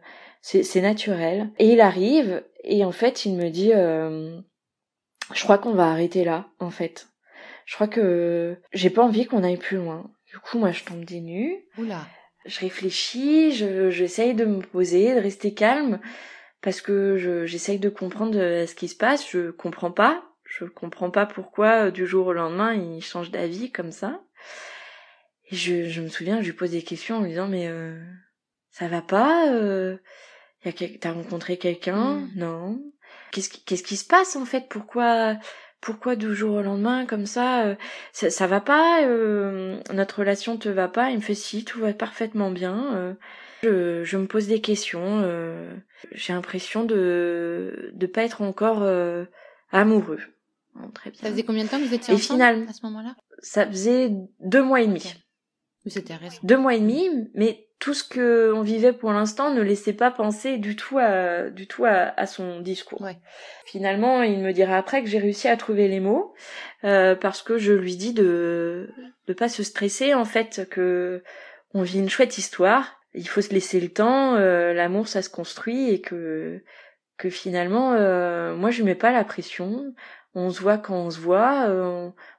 c'est 0.62 0.80
naturel. 0.80 1.50
Et 1.58 1.72
il 1.72 1.80
arrive, 1.80 2.44
et 2.62 2.84
en 2.84 2.92
fait 2.92 3.24
il 3.24 3.34
me 3.34 3.50
dit, 3.50 3.72
je 3.72 5.42
crois 5.42 5.58
qu'on 5.58 5.74
va 5.74 5.90
arrêter 5.90 6.24
là, 6.24 6.46
en 6.60 6.70
fait. 6.70 7.08
Je 7.64 7.74
crois 7.74 7.88
que 7.88 8.56
j'ai 8.72 8.90
pas 8.90 9.02
envie 9.02 9.26
qu'on 9.26 9.42
aille 9.42 9.56
plus 9.56 9.76
loin. 9.76 10.10
Du 10.26 10.38
coup, 10.38 10.58
moi 10.58 10.70
je 10.70 10.84
tombe 10.84 11.04
des 11.04 11.20
nues. 11.20 11.56
Oula. 11.78 12.06
Je 12.44 12.60
réfléchis, 12.60 13.52
je 13.52 13.90
j'essaye 13.90 14.34
de 14.34 14.44
me 14.44 14.60
poser, 14.60 15.14
de 15.14 15.20
rester 15.20 15.52
calme 15.52 16.00
parce 16.62 16.80
que 16.80 17.16
j'essaye 17.46 17.78
de 17.78 17.88
comprendre 17.88 18.38
euh, 18.38 18.66
ce 18.66 18.74
qui 18.74 18.88
se 18.88 18.96
passe. 18.96 19.28
Je 19.28 19.50
comprends 19.50 19.90
pas. 19.90 20.24
Je 20.44 20.64
comprends 20.64 21.10
pas 21.10 21.26
pourquoi 21.26 21.86
euh, 21.86 21.90
du 21.90 22.06
jour 22.06 22.28
au 22.28 22.32
lendemain 22.32 22.72
il 22.72 23.02
change 23.02 23.32
d'avis 23.32 23.72
comme 23.72 23.90
ça. 23.90 24.20
Et 25.50 25.56
je, 25.56 25.88
je, 25.88 26.00
me 26.00 26.08
souviens, 26.08 26.40
je 26.40 26.46
lui 26.46 26.52
pose 26.52 26.70
des 26.70 26.82
questions 26.82 27.16
en 27.16 27.22
lui 27.22 27.30
disant 27.30 27.48
mais 27.48 27.66
euh, 27.66 28.00
ça 28.70 28.86
va 28.86 29.02
pas 29.02 29.52
euh, 29.52 29.96
T'as 31.00 31.12
rencontré 31.12 31.56
quelqu'un 31.56 32.14
mm. 32.14 32.30
Non. 32.36 32.80
Qu'est-ce 33.32 33.48
qui, 33.48 33.62
qu'est-ce 33.64 33.82
qui 33.82 33.96
se 33.96 34.06
passe 34.06 34.36
en 34.36 34.44
fait? 34.44 34.66
Pourquoi 34.68 35.36
pourquoi 35.82 36.16
du 36.16 36.34
jour 36.34 36.56
au 36.56 36.62
lendemain 36.62 37.06
comme 37.06 37.26
ça, 37.26 37.76
ça, 38.12 38.30
ça 38.30 38.46
va 38.46 38.60
pas 38.60 39.02
Notre 39.92 40.20
relation 40.20 40.56
te 40.56 40.68
va 40.68 40.88
pas? 40.88 41.10
Il 41.10 41.16
me 41.16 41.20
fait 41.20 41.34
si, 41.34 41.64
tout 41.64 41.78
va 41.78 41.92
parfaitement 41.92 42.50
bien. 42.50 43.16
Je, 43.62 44.04
je, 44.04 44.16
me 44.16 44.26
pose 44.26 44.46
des 44.46 44.60
questions. 44.60 45.22
Euh, 45.22 45.74
j'ai 46.12 46.32
l'impression 46.32 46.84
de 46.84 47.92
ne 47.94 48.06
pas 48.06 48.22
être 48.22 48.42
encore 48.42 48.82
euh, 48.82 49.24
amoureux. 49.70 50.20
très 50.94 51.10
bien. 51.10 51.20
Ça 51.20 51.30
faisait 51.30 51.42
combien 51.42 51.64
de 51.64 51.68
temps 51.68 51.78
que 51.78 51.84
vous 51.84 51.94
étiez 51.94 52.14
ensemble 52.14 52.38
finalement, 52.38 52.70
à 52.70 52.72
ce 52.72 52.86
moment-là? 52.86 53.16
Ça 53.40 53.66
faisait 53.66 54.10
deux 54.40 54.62
mois 54.62 54.82
et 54.82 54.86
demi. 54.86 55.14
C'était. 55.86 56.14
Deux 56.42 56.56
mois 56.56 56.74
et 56.74 56.80
demi, 56.80 57.30
mais 57.34 57.66
tout 57.78 57.94
ce 57.94 58.04
que 58.04 58.52
on 58.54 58.62
vivait 58.62 58.92
pour 58.92 59.12
l'instant 59.12 59.50
ne 59.52 59.60
laissait 59.60 59.92
pas 59.92 60.10
penser 60.10 60.56
du 60.56 60.76
tout 60.76 60.98
à 60.98 61.50
du 61.50 61.66
tout 61.66 61.84
à, 61.84 62.12
à 62.16 62.26
son 62.26 62.60
discours. 62.60 63.00
Ouais. 63.02 63.18
Finalement, 63.66 64.22
il 64.22 64.40
me 64.40 64.52
dira 64.52 64.76
après 64.76 65.02
que 65.02 65.08
j'ai 65.08 65.18
réussi 65.18 65.48
à 65.48 65.56
trouver 65.56 65.88
les 65.88 66.00
mots 66.00 66.34
euh, 66.84 67.14
parce 67.14 67.42
que 67.42 67.58
je 67.58 67.72
lui 67.72 67.96
dis 67.96 68.12
de 68.12 68.90
de 69.26 69.32
pas 69.32 69.48
se 69.48 69.62
stresser 69.62 70.14
en 70.14 70.24
fait 70.24 70.68
que 70.70 71.22
on 71.74 71.82
vit 71.82 71.98
une 71.98 72.10
chouette 72.10 72.38
histoire 72.38 72.96
il 73.16 73.28
faut 73.28 73.40
se 73.40 73.50
laisser 73.50 73.80
le 73.80 73.88
temps, 73.88 74.34
euh, 74.34 74.74
l'amour 74.74 75.08
ça 75.08 75.22
se 75.22 75.30
construit 75.30 75.90
et 75.90 76.00
que 76.00 76.62
que 77.16 77.30
finalement, 77.30 77.92
moi 78.56 78.70
je 78.70 78.82
mets 78.82 78.94
pas 78.94 79.10
la 79.10 79.24
pression. 79.24 79.94
On 80.38 80.50
se 80.50 80.60
voit 80.60 80.78
quand 80.78 80.94
on 80.94 81.10
se 81.10 81.18
voit, 81.18 81.66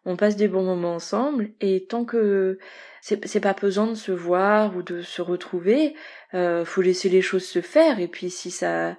on, 0.06 0.16
passe 0.16 0.36
des 0.36 0.48
bons 0.48 0.64
moments 0.64 0.96
ensemble, 0.96 1.50
et 1.62 1.86
tant 1.86 2.06
que 2.06 2.60
c'est 3.02 3.40
pas 3.40 3.54
pesant 3.54 3.88
de 3.88 3.96
se 3.96 4.12
voir 4.12 4.78
ou 4.78 4.84
de 4.84 5.02
se 5.02 5.22
retrouver, 5.22 5.96
faut 6.32 6.82
laisser 6.82 7.10
les 7.10 7.22
choses 7.22 7.46
se 7.46 7.60
faire. 7.62 8.00
Et 8.00 8.08
puis 8.08 8.30
si 8.30 8.52
ça 8.52 8.96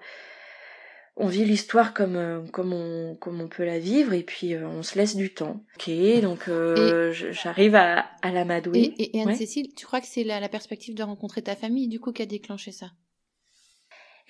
on 1.18 1.26
vit 1.26 1.44
l'histoire 1.44 1.94
comme 1.94 2.16
euh, 2.16 2.40
comme 2.52 2.72
on 2.72 3.16
comme 3.16 3.40
on 3.40 3.48
peut 3.48 3.64
la 3.64 3.78
vivre 3.78 4.12
et 4.12 4.22
puis 4.22 4.54
euh, 4.54 4.66
on 4.66 4.82
se 4.82 4.96
laisse 4.96 5.16
du 5.16 5.34
temps. 5.34 5.60
Ok, 5.76 5.90
donc 6.22 6.48
euh, 6.48 7.12
j'arrive 7.12 7.74
à, 7.74 8.06
à 8.22 8.30
l'amadouer. 8.30 8.94
Et, 8.98 9.16
et, 9.16 9.22
Anne-Cécile, 9.22 9.74
tu 9.74 9.84
crois 9.84 10.00
que 10.00 10.06
c'est 10.06 10.24
la, 10.24 10.38
la, 10.40 10.48
perspective 10.48 10.94
de 10.94 11.02
rencontrer 11.02 11.42
ta 11.42 11.56
famille 11.56 11.88
du 11.88 11.98
coup 11.98 12.12
qui 12.12 12.22
a 12.22 12.26
déclenché 12.26 12.70
ça? 12.70 12.92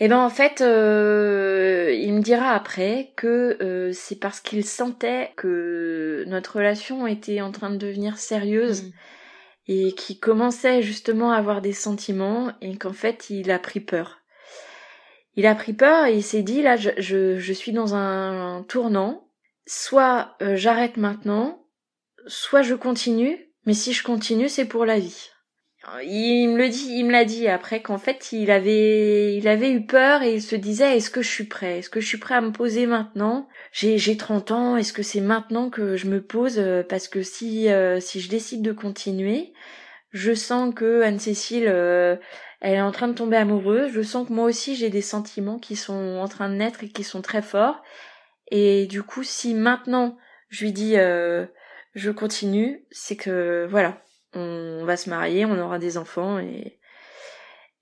Eh 0.00 0.08
ben 0.08 0.18
en 0.18 0.30
fait, 0.30 0.60
il 0.60 2.12
me 2.12 2.20
dira 2.20 2.52
après 2.52 3.12
que 3.16 3.90
c'est 3.92 4.20
parce 4.20 4.40
qu'il 4.40 4.64
sentait 4.64 5.32
que 5.36 6.24
notre 6.28 6.56
relation 6.56 7.06
était 7.06 7.40
en 7.40 7.50
train 7.50 7.70
de 7.70 7.76
devenir 7.76 8.18
sérieuse. 8.18 8.84
Mm. 8.84 8.92
Et 9.70 9.92
qui 9.92 10.18
commençait 10.18 10.80
justement 10.80 11.30
à 11.30 11.36
avoir 11.36 11.60
des 11.60 11.74
sentiments 11.74 12.52
et 12.62 12.78
qu'en 12.78 12.94
fait 12.94 13.28
il 13.28 13.50
a 13.50 13.58
pris 13.58 13.80
peur 13.80 14.18
il 15.38 15.46
a 15.46 15.54
pris 15.54 15.72
peur 15.72 16.06
et 16.06 16.16
il 16.16 16.22
s'est 16.24 16.42
dit 16.42 16.62
là 16.62 16.76
je, 16.76 16.90
je, 16.98 17.52
suis 17.52 17.70
dans 17.70 17.94
un, 17.94 18.64
tournant, 18.64 19.30
soit 19.66 20.34
euh, 20.42 20.56
j'arrête 20.56 20.96
maintenant, 20.96 21.64
soit 22.26 22.62
je 22.62 22.74
continue, 22.74 23.38
mais 23.64 23.72
si 23.72 23.92
je 23.92 24.02
continue 24.02 24.48
c'est 24.48 24.64
pour 24.64 24.84
la 24.84 24.98
vie. 24.98 25.30
Il 26.02 26.48
me 26.50 26.58
le 26.58 26.68
dit, 26.68 26.88
il 26.96 27.04
me 27.04 27.12
l'a 27.12 27.24
dit 27.24 27.48
après 27.48 27.82
qu'en 27.82 27.98
fait 27.98 28.32
il 28.32 28.50
avait 28.50 29.36
il 29.36 29.46
avait 29.48 29.70
eu 29.70 29.86
peur 29.86 30.22
et 30.22 30.34
il 30.34 30.42
se 30.42 30.56
disait 30.56 30.96
est-ce 30.96 31.10
que 31.10 31.22
je 31.22 31.30
suis 31.30 31.44
prêt? 31.44 31.78
Est-ce 31.78 31.88
que 31.88 32.00
je 32.00 32.06
suis 32.06 32.18
prêt 32.18 32.34
à 32.34 32.40
me 32.40 32.50
poser 32.52 32.86
maintenant? 32.86 33.48
J'ai 33.72 33.96
j'ai 33.96 34.16
30 34.16 34.50
ans, 34.50 34.76
est-ce 34.76 34.92
que 34.92 35.02
c'est 35.02 35.20
maintenant 35.20 35.70
que 35.70 35.96
je 35.96 36.08
me 36.08 36.20
pose? 36.20 36.60
Parce 36.88 37.08
que 37.08 37.22
si 37.22 37.68
euh, 37.70 38.00
si 38.00 38.20
je 38.20 38.28
décide 38.28 38.62
de 38.62 38.72
continuer, 38.72 39.52
je 40.10 40.34
sens 40.34 40.74
que 40.74 41.02
Anne-Cécile 41.02 41.68
euh, 41.68 42.16
elle 42.60 42.74
est 42.74 42.80
en 42.80 42.92
train 42.92 43.08
de 43.08 43.14
tomber 43.14 43.36
amoureuse. 43.36 43.92
Je 43.92 44.02
sens 44.02 44.26
que 44.28 44.32
moi 44.32 44.46
aussi 44.46 44.74
j'ai 44.76 44.90
des 44.90 45.02
sentiments 45.02 45.58
qui 45.58 45.76
sont 45.76 46.18
en 46.20 46.28
train 46.28 46.48
de 46.48 46.54
naître 46.54 46.82
et 46.84 46.88
qui 46.88 47.04
sont 47.04 47.22
très 47.22 47.42
forts. 47.42 47.82
Et 48.50 48.86
du 48.86 49.02
coup, 49.02 49.22
si 49.22 49.54
maintenant 49.54 50.16
je 50.48 50.64
lui 50.64 50.72
dis 50.72 50.96
euh, 50.96 51.46
je 51.94 52.10
continue, 52.10 52.84
c'est 52.90 53.16
que 53.16 53.66
voilà, 53.70 54.02
on 54.34 54.84
va 54.84 54.96
se 54.96 55.08
marier, 55.10 55.44
on 55.44 55.58
aura 55.58 55.78
des 55.78 55.98
enfants 55.98 56.38
et 56.38 56.78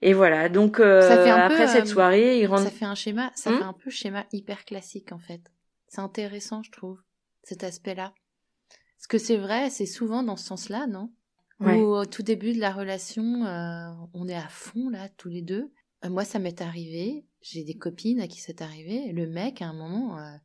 et 0.03 0.13
voilà. 0.13 0.49
Donc 0.49 0.79
euh, 0.79 1.01
après 1.31 1.67
cette 1.69 1.87
euh, 1.87 1.91
soirée, 1.91 2.41
il 2.41 2.47
rentre. 2.47 2.65
Ça 2.65 2.71
fait 2.71 2.85
un 2.85 2.95
schéma, 2.95 3.33
ça 3.35 3.51
hmm 3.51 3.59
fait 3.59 3.65
un 3.65 3.73
peu 3.73 3.91
schéma 3.91 4.27
hyper 4.33 4.65
classique 4.65 5.13
en 5.13 5.19
fait. 5.19 5.41
C'est 5.89 6.01
intéressant, 6.01 6.63
je 6.63 6.71
trouve, 6.71 7.01
cet 7.43 7.65
aspect-là. 7.65 8.13
Parce 8.99 9.07
que 9.09 9.19
c'est 9.19 9.37
vrai, 9.37 9.71
c'est 9.71 9.87
souvent 9.87 10.23
dans 10.23 10.37
ce 10.37 10.45
sens-là, 10.47 10.87
non? 10.87 11.13
Au 11.61 12.05
tout 12.05 12.23
début 12.23 12.53
de 12.53 12.61
la 12.61 12.71
relation, 12.71 13.45
euh, 13.45 13.89
on 14.13 14.29
est 14.29 14.35
à 14.35 14.49
fond 14.49 14.91
là, 14.91 15.09
tous 15.17 15.29
les 15.29 15.41
deux. 15.41 15.73
Euh, 16.05 16.11
moi, 16.11 16.25
ça 16.25 16.39
m'est 16.39 16.61
arrivé. 16.61 17.25
J'ai 17.41 17.65
des 17.65 17.77
copines 17.77 18.21
à 18.21 18.29
qui 18.29 18.41
c'est 18.41 18.61
arrivé. 18.61 19.11
Le 19.13 19.27
mec, 19.27 19.63
à 19.63 19.67
un 19.67 19.73
moment, 19.73 20.19
euh, 20.19 20.37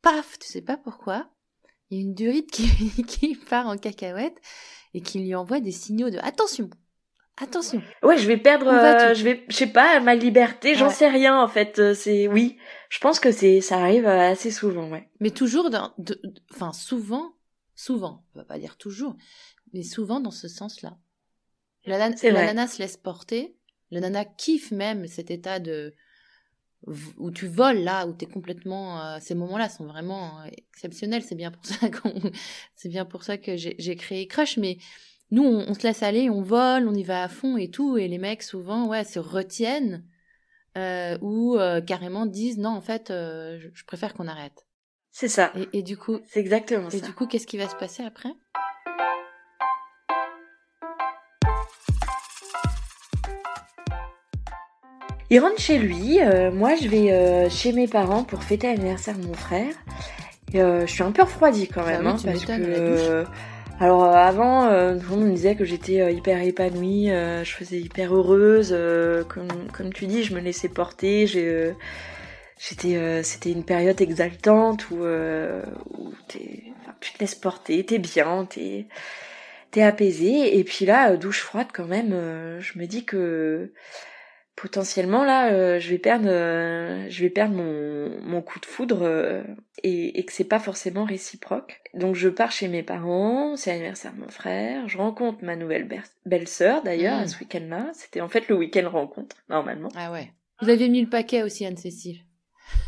paf, 0.00 0.38
tu 0.38 0.46
sais 0.46 0.62
pas 0.62 0.76
pourquoi, 0.76 1.28
il 1.90 1.98
y 1.98 2.00
a 2.00 2.04
une 2.04 2.14
durite 2.14 2.50
qui, 2.52 2.68
qui 3.08 3.34
part 3.34 3.66
en 3.66 3.76
cacahuète 3.76 4.40
et 4.94 5.00
qui 5.00 5.18
lui 5.18 5.34
envoie 5.34 5.60
des 5.60 5.72
signaux 5.72 6.10
de 6.10 6.18
attention, 6.18 6.70
attention. 7.36 7.82
Ouais, 8.02 8.16
je 8.16 8.26
vais 8.26 8.36
perdre, 8.36 8.70
je 9.14 9.24
vais, 9.24 9.44
je 9.48 9.56
sais 9.56 9.66
pas, 9.66 10.00
ma 10.00 10.14
liberté, 10.14 10.74
j'en 10.74 10.90
sais 10.90 11.08
rien 11.08 11.38
en 11.38 11.48
fait. 11.48 11.94
C'est 11.94 12.28
oui, 12.28 12.56
je 12.88 12.98
pense 13.00 13.20
que 13.20 13.32
c'est, 13.32 13.60
ça 13.60 13.78
arrive 13.78 14.06
assez 14.06 14.50
souvent, 14.50 14.88
ouais. 14.90 15.08
Mais 15.20 15.30
toujours 15.30 15.70
dans, 15.70 15.92
enfin 16.52 16.72
souvent, 16.72 17.34
souvent, 17.74 18.24
on 18.34 18.38
va 18.38 18.44
pas 18.44 18.58
dire 18.58 18.76
toujours, 18.76 19.16
mais 19.72 19.82
souvent 19.82 20.20
dans 20.20 20.30
ce 20.30 20.48
sens-là. 20.48 20.96
La, 21.86 21.98
nana 22.08 22.66
se 22.66 22.78
laisse 22.78 22.96
porter, 22.96 23.56
la 23.90 24.00
nana 24.00 24.24
kiffe 24.24 24.70
même 24.70 25.06
cet 25.06 25.30
état 25.30 25.58
de 25.58 25.92
où 27.18 27.30
tu 27.30 27.46
voles 27.46 27.78
là, 27.78 28.06
où 28.06 28.12
tu 28.12 28.24
es 28.24 28.28
complètement. 28.28 29.00
Euh, 29.00 29.18
ces 29.20 29.34
moments-là 29.34 29.68
sont 29.68 29.86
vraiment 29.86 30.40
euh, 30.40 30.48
exceptionnels. 30.72 31.22
C'est 31.22 31.34
bien 31.34 31.50
pour 31.50 31.64
ça 31.64 31.88
qu'on, 31.88 32.12
c'est 32.74 32.88
bien 32.88 33.04
pour 33.04 33.22
ça 33.22 33.38
que 33.38 33.56
j'ai 33.56 33.96
créé 33.96 34.26
Crush. 34.26 34.56
Mais 34.56 34.78
nous, 35.30 35.44
on, 35.44 35.74
se 35.74 35.82
laisse 35.82 36.02
aller, 36.02 36.30
on 36.30 36.42
vole, 36.42 36.88
on 36.88 36.94
y 36.94 37.02
va 37.02 37.22
à 37.22 37.28
fond 37.28 37.56
et 37.56 37.70
tout. 37.70 37.96
Et 37.96 38.08
les 38.08 38.18
mecs 38.18 38.42
souvent, 38.42 38.86
ouais, 38.86 39.04
se 39.04 39.18
retiennent 39.18 40.04
euh, 40.76 41.16
ou 41.20 41.56
carrément 41.86 42.26
disent 42.26 42.58
non, 42.58 42.70
en 42.70 42.80
fait, 42.80 43.06
je, 43.08 43.84
préfère 43.86 44.14
qu'on 44.14 44.28
arrête. 44.28 44.66
C'est 45.10 45.28
ça. 45.28 45.52
Et, 45.56 45.78
et, 45.78 45.82
du 45.82 45.96
coup, 45.96 46.18
c'est 46.26 46.40
exactement 46.40 46.90
ça. 46.90 46.96
Et 46.96 47.00
du 47.00 47.12
coup, 47.12 47.26
qu'est-ce 47.26 47.46
qui 47.46 47.56
va 47.56 47.68
se 47.68 47.76
passer 47.76 48.02
après? 48.02 48.30
Il 55.30 55.40
rentre 55.40 55.58
chez 55.58 55.78
lui, 55.78 56.20
euh, 56.20 56.50
moi 56.50 56.74
je 56.76 56.86
vais 56.86 57.10
euh, 57.10 57.48
chez 57.48 57.72
mes 57.72 57.88
parents 57.88 58.24
pour 58.24 58.42
fêter 58.42 58.66
l'anniversaire 58.66 59.16
de 59.16 59.26
mon 59.26 59.34
frère. 59.34 59.72
Et, 60.52 60.60
euh, 60.60 60.86
je 60.86 60.92
suis 60.92 61.02
un 61.02 61.12
peu 61.12 61.22
refroidie 61.22 61.66
quand 61.66 61.84
même, 61.84 62.06
ah 62.06 62.10
hein, 62.10 62.16
parce 62.24 62.44
que 62.44 63.24
alors 63.80 64.04
avant, 64.04 64.66
tout 64.66 65.10
le 65.10 65.16
monde 65.16 65.24
me 65.24 65.34
disait 65.34 65.56
que 65.56 65.64
j'étais 65.64 66.14
hyper 66.14 66.40
épanouie, 66.42 67.08
je 67.08 67.50
faisais 67.50 67.80
hyper 67.80 68.14
heureuse, 68.14 68.76
comme, 69.28 69.48
comme 69.72 69.92
tu 69.92 70.06
dis, 70.06 70.22
je 70.22 70.32
me 70.32 70.40
laissais 70.40 70.68
porter, 70.68 71.26
j'ai 71.26 71.74
j'étais 72.56 73.24
c'était 73.24 73.50
une 73.50 73.64
période 73.64 74.00
exaltante 74.00 74.88
où, 74.90 74.98
où 75.02 76.12
tu 76.28 76.38
te 76.38 77.18
laisses 77.18 77.34
porter, 77.34 77.84
t'es 77.84 77.98
bien, 77.98 78.46
t'es 78.48 78.86
t'es 79.72 79.82
apaisé 79.82 80.56
et 80.56 80.62
puis 80.62 80.86
là 80.86 81.16
douche 81.16 81.40
froide 81.40 81.66
quand 81.72 81.86
même, 81.86 82.10
je 82.60 82.78
me 82.78 82.86
dis 82.86 83.04
que 83.04 83.72
potentiellement 84.56 85.24
là 85.24 85.52
euh, 85.52 85.80
je 85.80 85.90
vais 85.90 85.98
perdre 85.98 86.28
euh, 86.28 87.06
je 87.08 87.22
vais 87.22 87.30
perdre 87.30 87.54
mon, 87.54 88.20
mon 88.22 88.40
coup 88.40 88.60
de 88.60 88.66
foudre 88.66 89.02
euh, 89.02 89.42
et, 89.82 90.18
et, 90.18 90.24
que 90.24 90.32
c'est 90.32 90.44
pas 90.44 90.58
forcément 90.58 91.04
réciproque. 91.04 91.82
Donc 91.94 92.14
je 92.14 92.28
pars 92.28 92.52
chez 92.52 92.68
mes 92.68 92.82
parents 92.82 93.56
c'est 93.56 93.70
l'anniversaire 93.70 94.12
de 94.14 94.20
mon 94.20 94.28
frère 94.28 94.88
je 94.88 94.98
rencontre 94.98 95.44
ma 95.44 95.56
nouvelle 95.56 95.88
belle-sœur 96.24 96.82
d'ailleurs 96.82 97.18
à 97.18 97.24
mmh. 97.24 97.28
ce 97.28 97.38
week-end 97.40 97.66
là 97.68 97.90
c'était 97.92 98.20
en 98.20 98.28
fait 98.28 98.48
le 98.48 98.56
week-end 98.56 98.88
rencontre 98.88 99.36
normalement. 99.48 99.88
Ah 99.96 100.12
ouais. 100.12 100.30
Vous 100.62 100.68
avez 100.68 100.88
mis 100.88 101.02
le 101.02 101.08
paquet 101.08 101.42
aussi 101.42 101.66
Anne-Cécile 101.66 102.23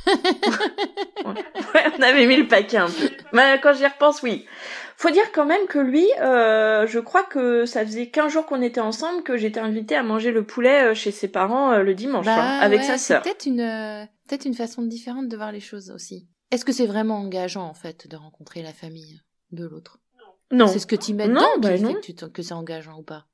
ouais, 0.07 1.85
on 1.99 2.03
avait 2.03 2.27
mis 2.27 2.37
le 2.37 2.47
paquet 2.47 2.79
un 2.79 2.87
peu 2.87 3.11
mais 3.33 3.61
quand 3.63 3.75
j'y 3.75 3.87
repense 3.87 4.23
oui 4.23 4.47
faut 4.97 5.11
dire 5.11 5.31
quand 5.33 5.45
même 5.45 5.67
que 5.67 5.79
lui, 5.79 6.07
euh, 6.21 6.87
je 6.87 6.99
crois 6.99 7.23
que 7.23 7.67
ça 7.67 7.85
faisait 7.85 8.09
15 8.09 8.33
jours 8.33 8.47
qu'on 8.47 8.63
était 8.63 8.81
ensemble 8.81 9.23
que 9.23 9.37
j'étais 9.37 9.61
invitée 9.61 9.95
à 9.95 10.03
manger 10.03 10.33
le 10.33 10.45
poulet 10.45 10.91
euh, 10.91 10.95
chez 10.95 11.11
ses 11.11 11.29
parents 11.29 11.73
euh, 11.73 11.83
le 11.83 11.95
dimanche, 11.95 12.25
bah 12.25 12.37
hein, 12.39 12.61
avec 12.61 12.83
sa 12.83 12.97
sœur. 12.97 13.23
Peut-être 13.23 13.45
une, 13.45 14.09
peut-être 14.27 14.47
une 14.47 14.55
façon 14.55 14.83
différente 14.83 15.29
de 15.29 15.37
voir 15.37 15.53
les 15.53 15.61
choses 15.61 15.91
aussi. 15.91 16.27
Est-ce 16.51 16.65
que 16.65 16.73
c'est 16.73 16.87
vraiment 16.87 17.19
engageant 17.19 17.65
en 17.65 17.75
fait 17.75 18.09
de 18.09 18.17
rencontrer 18.17 18.63
la 18.63 18.73
famille 18.73 19.21
de 19.53 19.67
l'autre? 19.67 19.99
Non. 20.51 20.67
C'est 20.67 20.79
ce 20.79 20.87
que 20.87 20.97
tu 20.97 21.13
mets 21.13 21.29
dedans 21.29 21.41
non, 21.41 21.61
bah 21.61 21.77
non. 21.77 21.95
que, 21.95 22.27
que 22.27 22.43
c'est 22.43 22.55
engageant 22.55 22.99
ou 22.99 23.03
pas? 23.03 23.27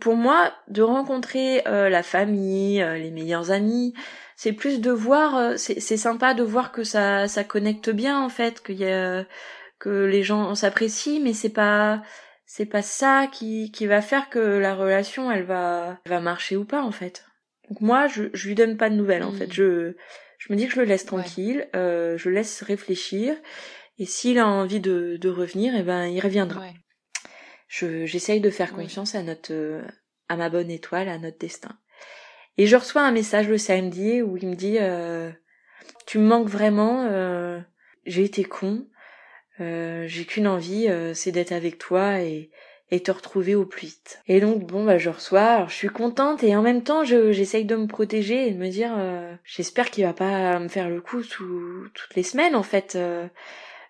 Pour 0.00 0.14
moi, 0.14 0.52
de 0.68 0.82
rencontrer 0.82 1.62
la 1.66 2.02
famille, 2.04 2.78
les 2.78 3.10
meilleurs 3.10 3.50
amis, 3.50 3.92
c'est 4.42 4.54
plus 4.54 4.80
de 4.80 4.90
voir, 4.90 5.58
c'est 5.58 5.98
sympa 5.98 6.32
de 6.32 6.42
voir 6.42 6.72
que 6.72 6.82
ça, 6.82 7.28
ça 7.28 7.44
connecte 7.44 7.90
bien 7.90 8.18
en 8.18 8.30
fait, 8.30 8.62
qu'il 8.62 8.78
y 8.78 8.90
a 8.90 9.26
que 9.78 10.06
les 10.06 10.22
gens 10.22 10.54
s'apprécient, 10.54 11.20
mais 11.20 11.34
c'est 11.34 11.50
pas 11.50 12.02
c'est 12.46 12.64
pas 12.64 12.80
ça 12.80 13.26
qui, 13.30 13.70
qui 13.70 13.86
va 13.86 14.00
faire 14.00 14.30
que 14.30 14.38
la 14.38 14.74
relation 14.74 15.30
elle 15.30 15.42
va 15.42 16.00
va 16.06 16.20
marcher 16.20 16.56
ou 16.56 16.64
pas 16.64 16.82
en 16.82 16.90
fait. 16.90 17.26
Donc 17.68 17.82
moi 17.82 18.06
je 18.06 18.30
je 18.32 18.48
lui 18.48 18.54
donne 18.54 18.78
pas 18.78 18.88
de 18.88 18.94
nouvelles 18.94 19.24
en 19.24 19.32
fait. 19.32 19.48
Hmm. 19.48 19.52
Je 19.52 19.96
je 20.38 20.50
me 20.50 20.56
dis 20.56 20.66
que 20.68 20.72
je 20.72 20.80
le 20.80 20.86
laisse 20.86 21.04
tranquille, 21.04 21.68
euh, 21.76 22.16
je 22.16 22.30
laisse 22.30 22.62
réfléchir 22.62 23.36
et 23.98 24.06
s'il 24.06 24.38
a 24.38 24.48
envie 24.48 24.80
de, 24.80 25.18
de 25.20 25.28
revenir, 25.28 25.74
eh 25.76 25.82
ben 25.82 26.06
il 26.06 26.18
reviendra. 26.18 26.64
Je 27.68 28.06
j'essaye 28.06 28.40
de 28.40 28.48
faire 28.48 28.72
confiance 28.72 29.14
à 29.14 29.22
notre 29.22 29.52
euh, 29.52 29.82
à 30.30 30.36
ma 30.36 30.48
bonne 30.48 30.70
étoile, 30.70 31.10
à 31.10 31.18
notre 31.18 31.36
destin. 31.36 31.76
Et 32.58 32.66
je 32.66 32.76
reçois 32.76 33.02
un 33.02 33.12
message 33.12 33.48
le 33.48 33.58
samedi 33.58 34.22
où 34.22 34.36
il 34.36 34.48
me 34.48 34.54
dit 34.54 34.76
euh, 34.80 35.30
tu 36.06 36.18
me 36.18 36.26
manques 36.26 36.48
vraiment, 36.48 37.06
euh, 37.08 37.60
j'ai 38.04 38.24
été 38.24 38.44
con, 38.44 38.86
euh, 39.60 40.04
j'ai 40.06 40.24
qu'une 40.24 40.48
envie, 40.48 40.88
euh, 40.88 41.14
c'est 41.14 41.32
d'être 41.32 41.52
avec 41.52 41.78
toi 41.78 42.20
et, 42.20 42.50
et 42.90 43.00
te 43.00 43.10
retrouver 43.10 43.54
au 43.54 43.64
plus 43.64 43.86
vite. 43.86 44.20
Et 44.26 44.40
donc 44.40 44.66
bon 44.66 44.84
bah 44.84 44.98
je 44.98 45.08
reçois, 45.10 45.42
alors 45.42 45.68
je 45.68 45.76
suis 45.76 45.88
contente 45.88 46.42
et 46.42 46.56
en 46.56 46.62
même 46.62 46.82
temps 46.82 47.04
j'essaye 47.04 47.64
de 47.64 47.76
me 47.76 47.86
protéger 47.86 48.48
et 48.48 48.50
de 48.50 48.58
me 48.58 48.68
dire 48.68 48.92
euh, 48.98 49.34
j'espère 49.44 49.90
qu'il 49.90 50.04
va 50.04 50.12
pas 50.12 50.58
me 50.58 50.68
faire 50.68 50.88
le 50.88 51.00
coup 51.00 51.22
sous 51.22 51.86
toutes 51.94 52.14
les 52.16 52.24
semaines 52.24 52.56
en 52.56 52.62
fait. 52.64 52.98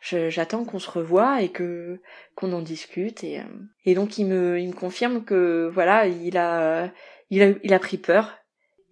J'attends 0.02 0.64
qu'on 0.64 0.78
se 0.78 0.90
revoie 0.90 1.42
et 1.42 1.50
que 1.50 2.00
qu'on 2.34 2.52
en 2.52 2.62
discute 2.62 3.22
et, 3.22 3.42
et 3.84 3.94
donc 3.94 4.16
il 4.16 4.26
me 4.26 4.58
il 4.58 4.68
me 4.68 4.74
confirme 4.74 5.24
que 5.24 5.70
voilà 5.72 6.06
il 6.06 6.38
a 6.38 6.90
il 7.30 7.42
a 7.42 7.52
il 7.62 7.74
a 7.74 7.78
pris 7.78 7.98
peur. 7.98 8.39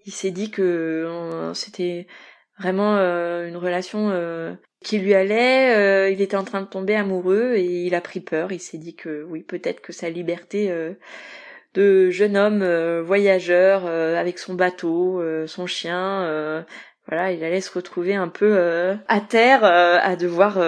Il 0.07 0.13
s'est 0.13 0.31
dit 0.31 0.51
que 0.51 1.51
c'était 1.55 2.07
vraiment 2.59 2.97
une 2.97 3.57
relation 3.57 4.57
qui 4.83 4.99
lui 4.99 5.15
allait. 5.15 6.13
il 6.13 6.21
était 6.21 6.37
en 6.37 6.45
train 6.45 6.63
de 6.63 6.67
tomber 6.67 6.95
amoureux 6.97 7.55
et 7.57 7.65
il 7.65 7.95
a 7.95 8.01
pris 8.01 8.21
peur. 8.21 8.53
Il 8.53 8.61
s'est 8.61 8.79
dit 8.79 8.95
que 8.95 9.25
oui, 9.25 9.43
peut-être 9.43 9.81
que 9.81 9.93
sa 9.93 10.09
liberté 10.09 10.73
de 11.75 12.11
jeune 12.11 12.37
homme 12.37 13.01
voyageur 13.01 13.87
avec 13.87 14.39
son 14.39 14.55
bateau, 14.55 15.23
son 15.47 15.67
chien, 15.67 16.65
voilà, 17.07 17.33
il 17.33 17.45
allait 17.45 17.61
se 17.61 17.73
retrouver 17.73 18.15
un 18.15 18.29
peu 18.29 18.97
à 19.09 19.21
terre, 19.21 19.65
à 19.65 20.17
devoir 20.17 20.59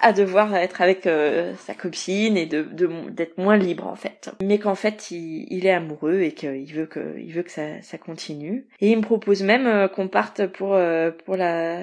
à 0.00 0.12
devoir 0.12 0.54
être 0.54 0.80
avec 0.80 1.06
euh, 1.06 1.54
sa 1.58 1.74
copine 1.74 2.36
et 2.36 2.46
de 2.46 2.66
d'être 3.10 3.38
moins 3.38 3.56
libre 3.56 3.86
en 3.86 3.96
fait 3.96 4.30
mais 4.42 4.58
qu'en 4.58 4.74
fait 4.74 5.10
il, 5.10 5.46
il, 5.50 5.66
est 5.66 5.72
amoureux 5.72 6.20
et 6.20 6.32
qu'il 6.32 6.72
veut 6.72 6.86
que 6.86 7.18
il 7.18 7.32
veut 7.32 7.42
que 7.42 7.50
ça, 7.50 7.82
ça 7.82 7.98
continue 7.98 8.66
et 8.80 8.90
il 8.90 8.96
me 8.96 9.02
propose 9.02 9.42
même 9.42 9.66
euh, 9.66 9.88
qu'on 9.88 10.08
parte 10.08 10.46
pour 10.46 10.74
euh, 10.74 11.10
pour 11.24 11.36
la 11.36 11.80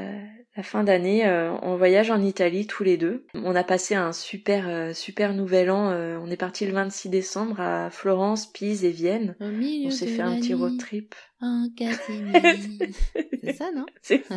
la 0.56 0.62
fin 0.62 0.84
d'année 0.84 1.28
en 1.28 1.76
voyage 1.78 2.12
en 2.12 2.22
Italie 2.22 2.68
tous 2.68 2.84
les 2.84 2.96
deux. 2.96 3.26
On 3.34 3.56
a 3.56 3.64
passé 3.64 3.96
un 3.96 4.14
super 4.14 4.96
super 4.96 5.34
nouvel 5.34 5.72
an. 5.72 5.92
on 6.22 6.30
est 6.30 6.38
parti 6.38 6.68
le 6.68 6.74
26 6.74 7.10
décembre 7.10 7.60
à 7.60 7.90
Florence, 7.90 8.46
Pise 8.46 8.86
et 8.86 8.92
Vienne. 8.92 9.36
on 9.40 9.90
s'est 9.90 10.06
fait 10.06 10.22
un 10.22 10.36
petit 10.36 10.54
road 10.54 10.78
trip. 10.78 11.16
C'est 13.44 13.54
ça, 13.54 13.72
non? 13.74 13.88
C'est 14.04 14.24
ça. 14.26 14.36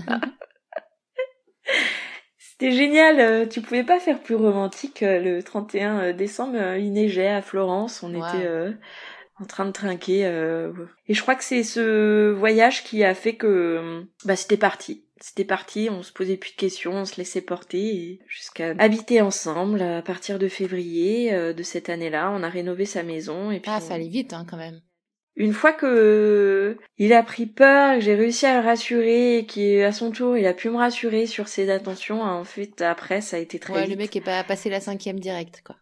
C'était 2.59 2.73
génial, 2.73 3.21
euh, 3.21 3.47
tu 3.47 3.61
pouvais 3.61 3.85
pas 3.85 4.01
faire 4.01 4.23
plus 4.23 4.35
romantique. 4.35 5.03
Euh, 5.03 5.21
le 5.21 5.43
31 5.43 5.99
euh, 5.99 6.13
décembre, 6.15 6.57
il 6.79 6.91
neigeait 6.91 7.29
à 7.29 7.43
Florence, 7.43 8.03
on 8.03 8.15
était 8.15 8.49
en 9.39 9.45
train 9.45 9.67
de 9.67 9.73
trinquer. 9.73 10.21
Et 11.07 11.15
je 11.15 11.21
crois 11.21 11.35
que 11.35 11.45
c'est 11.45 11.63
ce 11.63 12.31
voyage 12.31 12.83
qui 12.85 13.05
a 13.05 13.15
fait 13.15 13.35
que 13.35 14.05
bah 14.25 14.37
c'était 14.37 14.57
parti. 14.57 15.05
C'était 15.21 15.45
parti, 15.45 15.89
on 15.91 16.03
se 16.03 16.13
posait 16.13 16.37
plus 16.37 16.53
de 16.53 16.57
questions, 16.57 16.93
on 16.93 17.05
se 17.05 17.17
laissait 17.17 17.41
porter 17.41 18.21
jusqu'à 18.27 18.75
habiter 18.79 19.21
ensemble 19.21 19.83
à 19.83 20.03
partir 20.03 20.39
de 20.39 20.49
février 20.49 21.33
de 21.53 21.63
cette 21.63 21.91
année-là. 21.91 22.33
On 22.35 22.43
a 22.43 22.49
rénové 22.49 22.87
sa 22.87 23.03
maison 23.03 23.51
et 23.51 23.61
puis 23.61 23.71
ah 23.75 23.81
ça 23.81 23.95
allait 23.95 24.09
vite 24.09 24.33
hein, 24.33 24.47
quand 24.49 24.57
même. 24.57 24.81
Une 25.37 25.53
fois 25.53 25.73
que 25.73 26.79
il 26.97 27.13
a 27.13 27.23
pris 27.23 27.45
peur, 27.47 27.97
que 27.97 28.01
j'ai 28.01 28.15
réussi 28.15 28.47
à 28.47 28.61
le 28.61 28.67
rassurer 28.67 29.39
et 29.39 29.47
qu'à 29.47 29.93
son 29.93 30.11
tour 30.11 30.37
il 30.37 30.47
a 30.47 30.55
pu 30.55 30.71
me 30.71 30.77
rassurer 30.77 31.27
sur 31.27 31.47
ses 31.49 31.71
attentions, 31.71 32.23
en 32.23 32.45
fait 32.45 32.81
après 32.81 33.21
ça 33.21 33.37
a 33.37 33.41
été 33.41 33.59
très 33.59 33.75
ouais, 33.75 33.87
le 33.87 33.97
mec 33.97 34.17
est 34.17 34.23
pas 34.23 34.43
passé 34.45 34.71
la 34.71 34.81
cinquième 34.81 35.21
direct 35.21 35.63
quoi. 35.65 35.77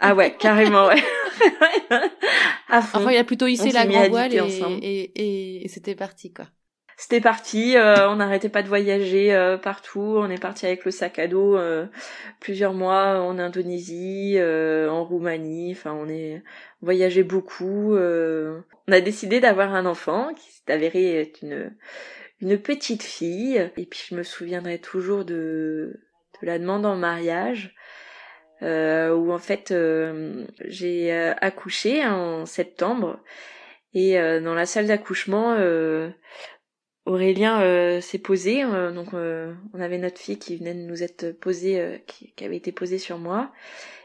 ah 0.00 0.14
ouais, 0.14 0.34
carrément 0.38 0.86
ouais. 0.86 1.02
Enfin 2.70 3.10
il 3.10 3.16
a 3.18 3.24
plutôt 3.24 3.46
hissé 3.46 3.70
la 3.70 3.86
grand 3.86 4.08
voile 4.08 4.34
et, 4.34 5.12
et, 5.14 5.64
et 5.64 5.68
c'était 5.68 5.94
parti 5.94 6.32
quoi. 6.32 6.46
C'était 6.96 7.20
parti, 7.20 7.76
euh, 7.76 8.08
on 8.08 8.16
n'arrêtait 8.16 8.48
pas 8.48 8.62
de 8.62 8.68
voyager 8.68 9.34
euh, 9.34 9.58
partout. 9.58 10.14
On 10.16 10.30
est 10.30 10.40
parti 10.40 10.66
avec 10.66 10.84
le 10.84 10.92
sac 10.92 11.18
à 11.18 11.26
dos 11.26 11.56
euh, 11.56 11.86
plusieurs 12.40 12.72
mois 12.72 13.20
en 13.20 13.38
Indonésie, 13.38 14.36
en 14.40 15.04
Roumanie. 15.04 15.72
Enfin, 15.72 15.92
on 15.92 16.08
est 16.08 16.42
voyagé 16.82 17.24
beaucoup. 17.24 17.96
on 17.96 18.92
a 18.92 19.00
décidé 19.00 19.40
d'avoir 19.40 19.74
un 19.74 19.86
enfant 19.86 20.32
qui 20.34 20.50
s'est 20.50 20.72
avéré 20.72 21.20
être 21.20 21.42
une 21.42 21.74
une 22.40 22.58
petite 22.58 23.02
fille. 23.02 23.56
Et 23.76 23.86
puis 23.86 24.00
je 24.08 24.14
me 24.14 24.22
souviendrai 24.22 24.78
toujours 24.78 25.24
de 25.24 26.00
de 26.40 26.46
la 26.46 26.58
demande 26.58 26.86
en 26.86 26.96
mariage. 26.96 27.74
où 28.62 29.32
en 29.32 29.38
fait 29.38 29.74
j'ai 30.64 31.12
accouché 31.40 32.06
en 32.06 32.46
septembre 32.46 33.20
et 33.94 34.14
dans 34.40 34.54
la 34.54 34.66
salle 34.66 34.86
d'accouchement 34.86 35.56
Aurélien 37.06 37.60
euh, 37.60 38.00
s'est 38.00 38.18
posé, 38.18 38.64
euh, 38.64 38.90
donc 38.90 39.12
euh, 39.12 39.52
on 39.74 39.80
avait 39.80 39.98
notre 39.98 40.18
fille 40.18 40.38
qui 40.38 40.56
venait 40.56 40.72
de 40.72 40.80
nous 40.80 41.02
être 41.02 41.32
posée, 41.32 42.02
qui, 42.06 42.32
avait 42.44 42.56
été 42.56 42.72
posée 42.72 42.98
sur 42.98 43.18
moi. 43.18 43.50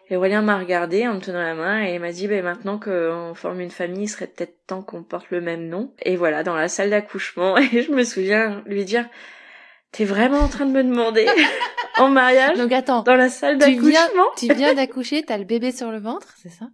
Et 0.10 0.18
Aurélien 0.18 0.42
m'a 0.42 0.58
regardé 0.58 1.08
en 1.08 1.14
me 1.14 1.20
tenant 1.22 1.42
la 1.42 1.54
main 1.54 1.82
et 1.82 1.98
m'a 2.00 2.12
dit 2.12 2.28
ben 2.28 2.44
maintenant 2.44 2.78
qu'on 2.78 3.34
forme 3.36 3.62
une 3.62 3.72
famille, 3.72 4.04
il 4.04 4.10
serait 4.10 4.28
peut-être 4.28 4.66
temps 4.68 4.82
qu'on 4.82 5.04
porte 5.04 5.30
le 5.30 5.40
même 5.40 5.70
nom. 5.70 5.94
Et 6.02 6.18
voilà, 6.18 6.44
dans 6.44 6.56
la 6.56 6.68
salle 6.68 6.90
d'accouchement, 6.90 7.58
et 7.74 7.84
je 7.84 7.92
me 7.92 8.04
souviens 8.04 8.64
lui 8.66 8.84
dire 8.84 9.08
T'es 9.92 10.06
vraiment 10.06 10.40
en 10.40 10.50
train 10.50 10.66
de 10.66 10.72
me 10.72 10.84
demander 10.84 11.26
en 11.98 12.10
mariage 12.10 12.58
Donc 12.58 12.72
attends, 12.72 13.04
dans 13.04 13.16
la 13.16 13.30
salle 13.30 13.58
d'accouchement? 13.58 14.26
Tu 14.38 14.54
viens 14.54 14.74
d'accoucher, 14.74 15.24
t'as 15.24 15.38
le 15.38 15.46
bébé 15.46 15.72
sur 15.72 15.90
le 15.90 16.00
ventre, 16.00 16.36
c'est 16.42 16.50
ça? 16.50 16.66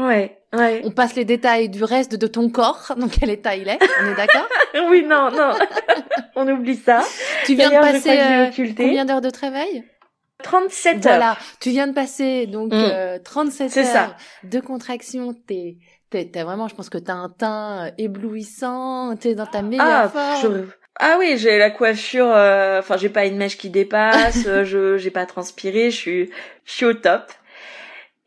Ouais, 0.00 0.38
ouais. 0.54 0.82
On 0.84 0.90
passe 0.90 1.14
les 1.14 1.24
détails 1.24 1.68
du 1.68 1.84
reste 1.84 2.14
de 2.14 2.26
ton 2.26 2.48
corps, 2.48 2.92
donc 2.98 3.12
quel 3.18 3.30
état 3.30 3.54
il 3.56 3.68
est, 3.68 3.78
on 4.02 4.10
est 4.10 4.14
d'accord? 4.14 4.48
Oui, 4.88 5.04
non, 5.04 5.30
non, 5.32 5.52
on 6.36 6.48
oublie 6.48 6.76
ça. 6.76 7.02
Tu 7.44 7.54
viens 7.54 7.70
de 7.70 7.74
passer 7.74 8.18
euh, 8.20 8.72
combien 8.76 9.04
d'heures 9.04 9.20
de 9.20 9.30
travail? 9.30 9.84
37 10.44 10.94
heures. 10.94 11.02
Voilà, 11.02 11.36
tu 11.60 11.70
viens 11.70 11.88
de 11.88 11.92
passer 11.92 12.46
donc 12.46 12.72
37 13.24 13.76
mm. 13.76 13.78
euh, 13.78 13.94
heures 13.96 14.16
de 14.44 14.60
contraction, 14.60 15.34
t'es 15.34 15.76
t'as 16.10 16.44
vraiment, 16.44 16.66
je 16.68 16.74
pense 16.74 16.88
que 16.88 16.98
t'as 16.98 17.14
un 17.14 17.28
teint 17.28 17.86
euh, 17.86 17.90
éblouissant, 17.98 19.16
t'es 19.16 19.34
dans 19.34 19.46
ta 19.46 19.62
meilleure 19.62 19.84
ah, 19.86 20.08
forme. 20.08 20.68
Ah 20.98 21.16
oui, 21.18 21.36
j'ai 21.36 21.58
la 21.58 21.70
coiffure, 21.70 22.26
enfin 22.26 22.96
j'ai 22.96 23.08
pas 23.08 23.26
une 23.26 23.36
mèche 23.36 23.58
qui 23.58 23.70
dépasse, 23.70 24.44
je 24.44 24.96
j'ai 24.98 25.10
pas 25.10 25.26
transpiré, 25.26 25.90
je 25.90 25.96
suis 25.96 26.30
je 26.64 26.72
suis 26.72 26.86
au 26.86 26.94
top. 26.94 27.32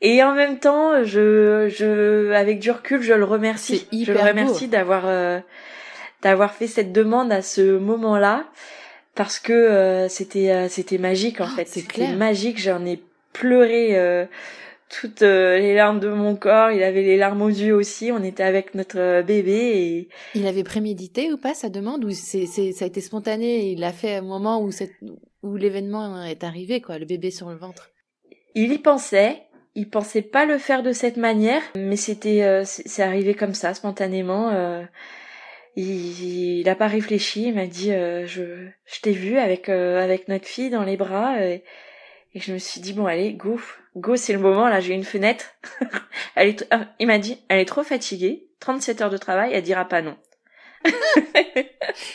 Et 0.05 0.21
en 0.21 0.35
même 0.35 0.59
temps, 0.59 1.05
je, 1.05 1.69
je, 1.69 2.31
avec 2.33 2.59
du 2.59 2.71
recul, 2.71 3.01
je 3.01 3.13
le 3.13 3.23
remercie. 3.23 3.87
je 3.93 4.11
le 4.11 4.19
remercie 4.19 4.67
d'avoir, 4.67 5.03
euh, 5.07 5.39
d'avoir 6.21 6.53
fait 6.53 6.67
cette 6.67 6.91
demande 6.91 7.31
à 7.31 7.41
ce 7.41 7.77
moment-là, 7.77 8.45
parce 9.15 9.39
que 9.39 9.53
euh, 9.53 10.09
c'était, 10.09 10.51
euh, 10.51 10.67
c'était 10.67 10.97
magique 10.97 11.39
en 11.39 11.45
ah, 11.45 11.55
fait. 11.55 11.69
C'était 11.69 12.13
magique. 12.15 12.59
J'en 12.59 12.85
ai 12.85 13.01
pleuré 13.31 14.27
toutes 14.89 15.21
les 15.21 15.73
larmes 15.73 16.01
de 16.01 16.09
mon 16.09 16.35
corps. 16.35 16.71
Il 16.71 16.83
avait 16.83 17.01
les 17.01 17.15
larmes 17.15 17.41
aux 17.41 17.47
yeux 17.47 17.73
aussi. 17.73 18.11
On 18.11 18.21
était 18.21 18.43
avec 18.43 18.75
notre 18.75 19.21
bébé 19.21 19.53
et. 19.53 20.09
Il 20.35 20.45
avait 20.47 20.65
prémédité 20.65 21.31
ou 21.31 21.37
pas 21.37 21.53
sa 21.53 21.69
demande 21.69 22.03
ou 22.03 22.11
c'est, 22.11 22.45
c'est, 22.45 22.73
ça 22.73 22.83
a 22.83 22.89
été 22.89 22.99
spontané. 22.99 23.71
il 23.71 23.79
l'a 23.79 23.93
fait 23.93 24.19
au 24.19 24.23
moment 24.25 24.61
où 24.61 24.69
cette, 24.69 24.91
où 25.43 25.55
l'événement 25.55 26.25
est 26.25 26.43
arrivé 26.43 26.81
quoi, 26.81 26.99
le 26.99 27.05
bébé 27.05 27.31
sur 27.31 27.49
le 27.49 27.55
ventre? 27.55 27.89
Il 28.53 28.73
y 28.73 28.77
pensait 28.77 29.43
il 29.75 29.89
pensait 29.89 30.21
pas 30.21 30.45
le 30.45 30.57
faire 30.57 30.83
de 30.83 30.91
cette 30.91 31.17
manière, 31.17 31.61
mais 31.75 31.95
c'était, 31.95 32.43
euh, 32.43 32.63
c'est 32.65 33.01
arrivé 33.01 33.33
comme 33.33 33.53
ça, 33.53 33.73
spontanément. 33.73 34.49
Euh, 34.49 34.83
il, 35.75 36.59
il 36.59 36.69
a 36.69 36.75
pas 36.75 36.87
réfléchi, 36.87 37.47
il 37.47 37.55
m'a 37.55 37.65
dit, 37.65 37.91
euh, 37.91 38.27
je, 38.27 38.67
je 38.85 39.01
t'ai 39.01 39.11
vu 39.11 39.37
avec 39.37 39.69
avec 39.69 40.27
notre 40.27 40.45
fille 40.45 40.69
dans 40.69 40.83
les 40.83 40.97
bras, 40.97 41.41
et, 41.41 41.63
je 42.35 42.53
me 42.53 42.57
suis 42.57 42.81
dit 42.81 42.93
bon 42.93 43.05
allez, 43.05 43.33
go, 43.33 43.59
go, 43.95 44.15
c'est 44.15 44.33
le 44.33 44.39
moment. 44.39 44.67
Là, 44.67 44.79
j'ai 44.79 44.93
une 44.93 45.03
fenêtre. 45.03 45.55
elle 46.35 46.49
est, 46.49 46.67
ah, 46.71 46.87
il 46.99 47.07
m'a 47.07 47.17
dit, 47.19 47.39
elle 47.49 47.59
est 47.59 47.65
trop 47.65 47.83
fatiguée, 47.83 48.47
37 48.59 49.01
heures 49.01 49.09
de 49.09 49.17
travail, 49.17 49.51
elle 49.53 49.63
dira 49.63 49.85
pas 49.85 50.01
non. 50.01 50.17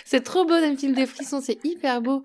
c'est 0.05 0.23
trop 0.23 0.45
beau 0.45 0.61
d'un 0.61 0.77
film 0.77 0.93
des 0.93 1.07
frissons, 1.07 1.41
c'est 1.41 1.65
hyper 1.65 2.01
beau. 2.03 2.25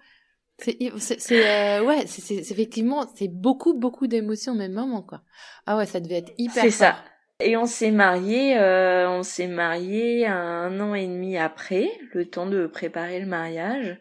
C'est 0.64 1.32
euh, 1.32 1.84
ouais, 1.84 2.06
c'est 2.08 2.36
effectivement 2.36 3.06
c'est 3.16 3.28
beaucoup 3.28 3.74
beaucoup 3.74 4.08
d'émotions 4.08 4.54
au 4.54 4.56
même 4.56 4.74
moment 4.74 5.02
quoi. 5.02 5.22
Ah 5.66 5.78
ouais, 5.78 5.86
ça 5.86 6.00
devait 6.00 6.20
être 6.20 6.34
hyper. 6.38 6.64
C'est 6.64 6.72
ça. 6.72 6.96
Et 7.40 7.58
on 7.58 7.66
s'est 7.66 7.92
marié, 7.92 8.58
euh, 8.58 9.10
on 9.10 9.24
s'est 9.24 9.48
marié 9.48 10.26
un 10.26 10.80
an 10.80 10.94
et 10.94 11.08
demi 11.08 11.38
après, 11.38 11.90
le 12.14 12.26
temps 12.26 12.46
de 12.46 12.68
préparer 12.68 13.20
le 13.20 13.26
mariage. 13.26 14.00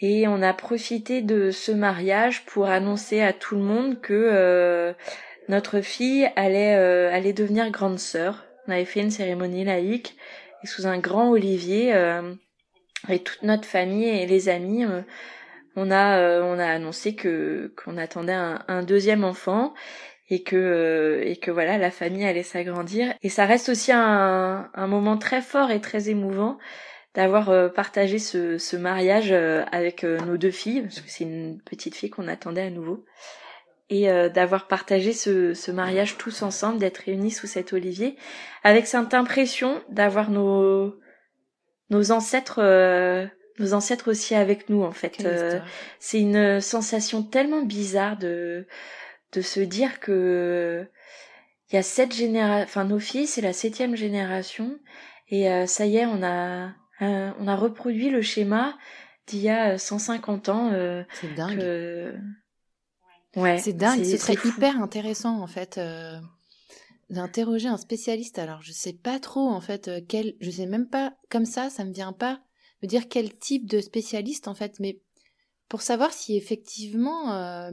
Et 0.00 0.26
on 0.26 0.42
a 0.42 0.52
profité 0.52 1.22
de 1.22 1.52
ce 1.52 1.70
mariage 1.70 2.44
pour 2.46 2.66
annoncer 2.66 3.20
à 3.20 3.32
tout 3.32 3.54
le 3.54 3.62
monde 3.62 4.00
que 4.00 4.12
euh, 4.14 4.92
notre 5.48 5.80
fille 5.80 6.28
allait 6.34 6.74
allait 6.74 7.32
devenir 7.32 7.70
grande 7.70 8.00
sœur. 8.00 8.44
On 8.66 8.72
avait 8.72 8.84
fait 8.84 9.00
une 9.00 9.12
cérémonie 9.12 9.64
laïque 9.64 10.16
et 10.64 10.66
sous 10.66 10.86
un 10.88 10.98
grand 10.98 11.30
olivier 11.30 11.94
et 13.08 13.18
toute 13.20 13.42
notre 13.42 13.64
famille 13.64 14.08
et 14.08 14.26
les 14.26 14.48
amis 14.48 14.84
on 15.76 15.90
a 15.90 16.18
euh, 16.18 16.42
on 16.42 16.58
a 16.58 16.66
annoncé 16.66 17.14
que 17.14 17.72
qu'on 17.82 17.96
attendait 17.96 18.32
un, 18.34 18.82
deuxième 18.82 19.24
enfant 19.24 19.72
et 20.28 20.42
que 20.42 20.56
euh, 20.56 21.22
et 21.24 21.36
que 21.36 21.50
voilà 21.50 21.78
la 21.78 21.90
famille 21.90 22.24
allait 22.24 22.42
s'agrandir. 22.42 23.14
Et 23.22 23.28
ça 23.28 23.46
reste 23.46 23.68
aussi 23.68 23.92
un, 23.92 24.70
un 24.74 24.86
moment 24.86 25.16
très 25.16 25.40
fort 25.40 25.70
et 25.70 25.80
très 25.80 26.10
émouvant 26.10 26.58
d'avoir 27.14 27.50
euh, 27.50 27.68
partagé 27.68 28.18
ce, 28.18 28.58
ce 28.58 28.76
mariage 28.76 29.32
avec 29.32 30.04
nos 30.04 30.36
deux 30.36 30.50
filles 30.50 30.82
parce 30.82 31.00
que 31.00 31.10
c'est 31.10 31.24
une 31.24 31.60
petite 31.62 31.94
fille 31.94 32.10
qu'on 32.10 32.28
attendait 32.28 32.62
à 32.62 32.70
nouveau. 32.70 33.04
Et 33.94 34.06
d'avoir 34.30 34.68
partagé 34.68 35.12
ce, 35.12 35.52
ce 35.52 35.70
mariage 35.70 36.16
tous 36.16 36.40
ensemble 36.40 36.78
d'être 36.78 36.96
réunis 36.96 37.30
sous 37.30 37.46
cet 37.46 37.74
olivier 37.74 38.16
avec 38.64 38.86
cette 38.86 39.12
impression 39.12 39.82
d'avoir 39.90 40.30
nos 40.30 40.98
nos 41.90 42.10
ancêtres 42.10 42.62
nos 43.58 43.74
ancêtres 43.74 44.10
aussi 44.10 44.34
avec 44.34 44.68
nous 44.68 44.82
en 44.82 44.92
fait. 44.92 45.22
Euh, 45.24 45.60
c'est 45.98 46.20
une 46.20 46.60
sensation 46.60 47.22
tellement 47.22 47.62
bizarre 47.62 48.16
de 48.16 48.66
de 49.32 49.40
se 49.40 49.60
dire 49.60 50.00
que 50.00 50.86
il 51.70 51.76
y 51.76 51.78
a 51.78 51.82
sept 51.82 52.14
générations, 52.14 52.64
enfin 52.64 52.84
nos 52.84 52.98
filles 52.98 53.26
c'est 53.26 53.40
la 53.40 53.52
septième 53.52 53.96
génération 53.96 54.78
et 55.28 55.50
euh, 55.50 55.66
ça 55.66 55.86
y 55.86 55.96
est 55.96 56.06
on 56.06 56.22
a 56.22 56.72
on 57.00 57.48
a 57.48 57.56
reproduit 57.56 58.10
le 58.10 58.22
schéma 58.22 58.78
d'il 59.26 59.40
y 59.40 59.48
a 59.48 59.76
150 59.76 60.48
ans. 60.50 60.70
c'est 61.20 61.34
dingue. 61.34 62.20
Ouais, 63.34 63.58
c'est 63.58 63.72
dingue. 63.72 64.04
Ce 64.04 64.18
serait 64.18 64.36
hyper 64.44 64.80
intéressant 64.80 65.40
en 65.40 65.48
fait 65.48 65.80
d'interroger 67.10 67.66
un 67.66 67.76
spécialiste. 67.76 68.38
Alors 68.38 68.62
je 68.62 68.70
sais 68.70 68.92
pas 68.92 69.18
trop 69.18 69.48
en 69.48 69.60
fait 69.60 69.90
quel, 70.08 70.34
je 70.40 70.50
sais 70.50 70.66
même 70.66 70.88
pas 70.88 71.14
comme 71.28 71.44
ça, 71.44 71.70
ça 71.70 71.84
me 71.84 71.92
vient 71.92 72.12
pas 72.12 72.40
me 72.82 72.88
dire 72.88 73.08
quel 73.08 73.36
type 73.36 73.68
de 73.68 73.80
spécialiste 73.80 74.48
en 74.48 74.54
fait, 74.54 74.80
mais 74.80 75.00
pour 75.68 75.82
savoir 75.82 76.12
si 76.12 76.36
effectivement 76.36 77.72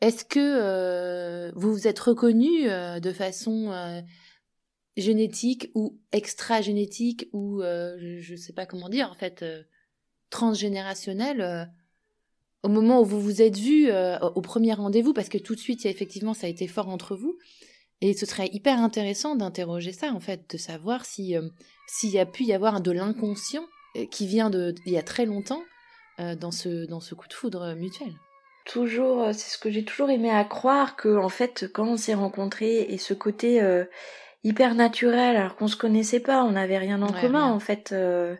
est-ce 0.00 0.24
que 0.24 0.40
euh, 0.40 1.52
vous 1.54 1.72
vous 1.72 1.88
êtes 1.88 1.98
reconnu 1.98 2.68
euh, 2.68 3.00
de 3.00 3.12
façon 3.12 3.70
euh, 3.72 4.00
génétique 4.96 5.70
ou 5.74 5.98
extra-génétique 6.12 7.28
ou 7.32 7.62
je 7.62 8.32
ne 8.32 8.36
sais 8.36 8.52
pas 8.52 8.66
comment 8.66 8.88
dire 8.88 9.10
en 9.10 9.14
fait 9.14 9.44
transgénérationnelle 10.30 11.70
au 12.62 12.68
moment 12.68 13.00
où 13.00 13.04
vous 13.04 13.20
vous 13.20 13.42
êtes 13.42 13.58
vu 13.58 13.90
au 13.90 14.40
premier 14.40 14.72
rendez-vous? 14.72 15.12
Parce 15.12 15.28
que 15.28 15.38
tout 15.38 15.54
de 15.54 15.60
suite 15.60 15.84
effectivement 15.84 16.32
ça 16.32 16.46
a 16.46 16.50
été 16.50 16.66
fort 16.66 16.88
entre 16.88 17.14
vous. 17.14 17.36
Et 18.00 18.14
ce 18.14 18.26
serait 18.26 18.48
hyper 18.52 18.78
intéressant 18.78 19.36
d'interroger 19.36 19.92
ça 19.92 20.12
en 20.12 20.20
fait 20.20 20.50
de 20.50 20.56
savoir 20.56 21.04
si 21.04 21.34
s'il 21.86 22.10
y 22.10 22.18
a 22.18 22.26
pu 22.26 22.44
y 22.44 22.54
avoir 22.54 22.80
de 22.80 22.90
l'inconscient 22.90 23.66
qui 24.10 24.26
vient 24.26 24.50
de 24.50 24.74
il 24.84 24.92
y 24.92 24.98
a 24.98 25.02
très 25.02 25.26
longtemps 25.26 25.62
dans 26.18 26.50
ce 26.50 26.86
dans 26.86 27.00
ce 27.00 27.14
coup 27.14 27.28
de 27.28 27.34
foudre 27.34 27.74
mutuel 27.74 28.14
toujours, 28.66 29.22
euh, 29.22 29.32
c'est 29.32 29.50
ce 29.50 29.58
que 29.58 29.70
j'ai 29.70 29.84
toujours 29.84 30.10
aimé 30.10 30.30
à 30.30 30.44
croire 30.44 30.96
que 30.96 31.16
en 31.16 31.30
fait 31.30 31.66
quand 31.72 31.86
on 31.86 31.96
s'est 31.96 32.14
rencontrés 32.14 32.82
et 32.82 32.98
ce 32.98 33.14
côté 33.14 33.62
euh, 33.62 33.84
hyper 34.44 34.74
naturel 34.74 35.36
alors 35.36 35.56
qu'on 35.56 35.68
se 35.68 35.76
connaissait 35.76 36.20
pas, 36.20 36.44
on 36.44 36.52
n'avait 36.52 36.78
rien 36.78 37.00
en 37.00 37.12
commun 37.12 37.50
en 37.50 37.60
fait. 37.60 37.92
Euh, 37.92 38.36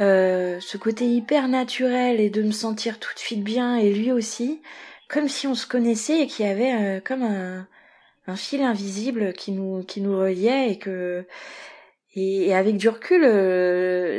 ce 0.00 0.76
côté 0.76 1.06
hyper 1.06 1.48
naturel 1.48 2.20
et 2.20 2.30
de 2.30 2.42
me 2.42 2.52
sentir 2.52 3.00
tout 3.00 3.12
de 3.12 3.18
suite 3.18 3.42
bien 3.42 3.76
et 3.76 3.92
lui 3.92 4.12
aussi, 4.12 4.62
comme 5.08 5.28
si 5.28 5.48
on 5.48 5.56
se 5.56 5.66
connaissait 5.66 6.20
et 6.20 6.26
qu'il 6.28 6.46
y 6.46 6.48
avait 6.48 7.02
comme 7.04 7.24
un, 7.24 7.66
un 8.28 8.36
fil 8.36 8.62
invisible 8.62 9.32
qui 9.32 9.50
nous 9.50 9.82
qui 9.82 10.00
nous 10.00 10.16
reliait 10.16 10.70
et 10.70 10.78
que 10.78 11.26
et, 12.18 12.54
avec 12.54 12.76
du 12.76 12.88
recul, 12.88 13.22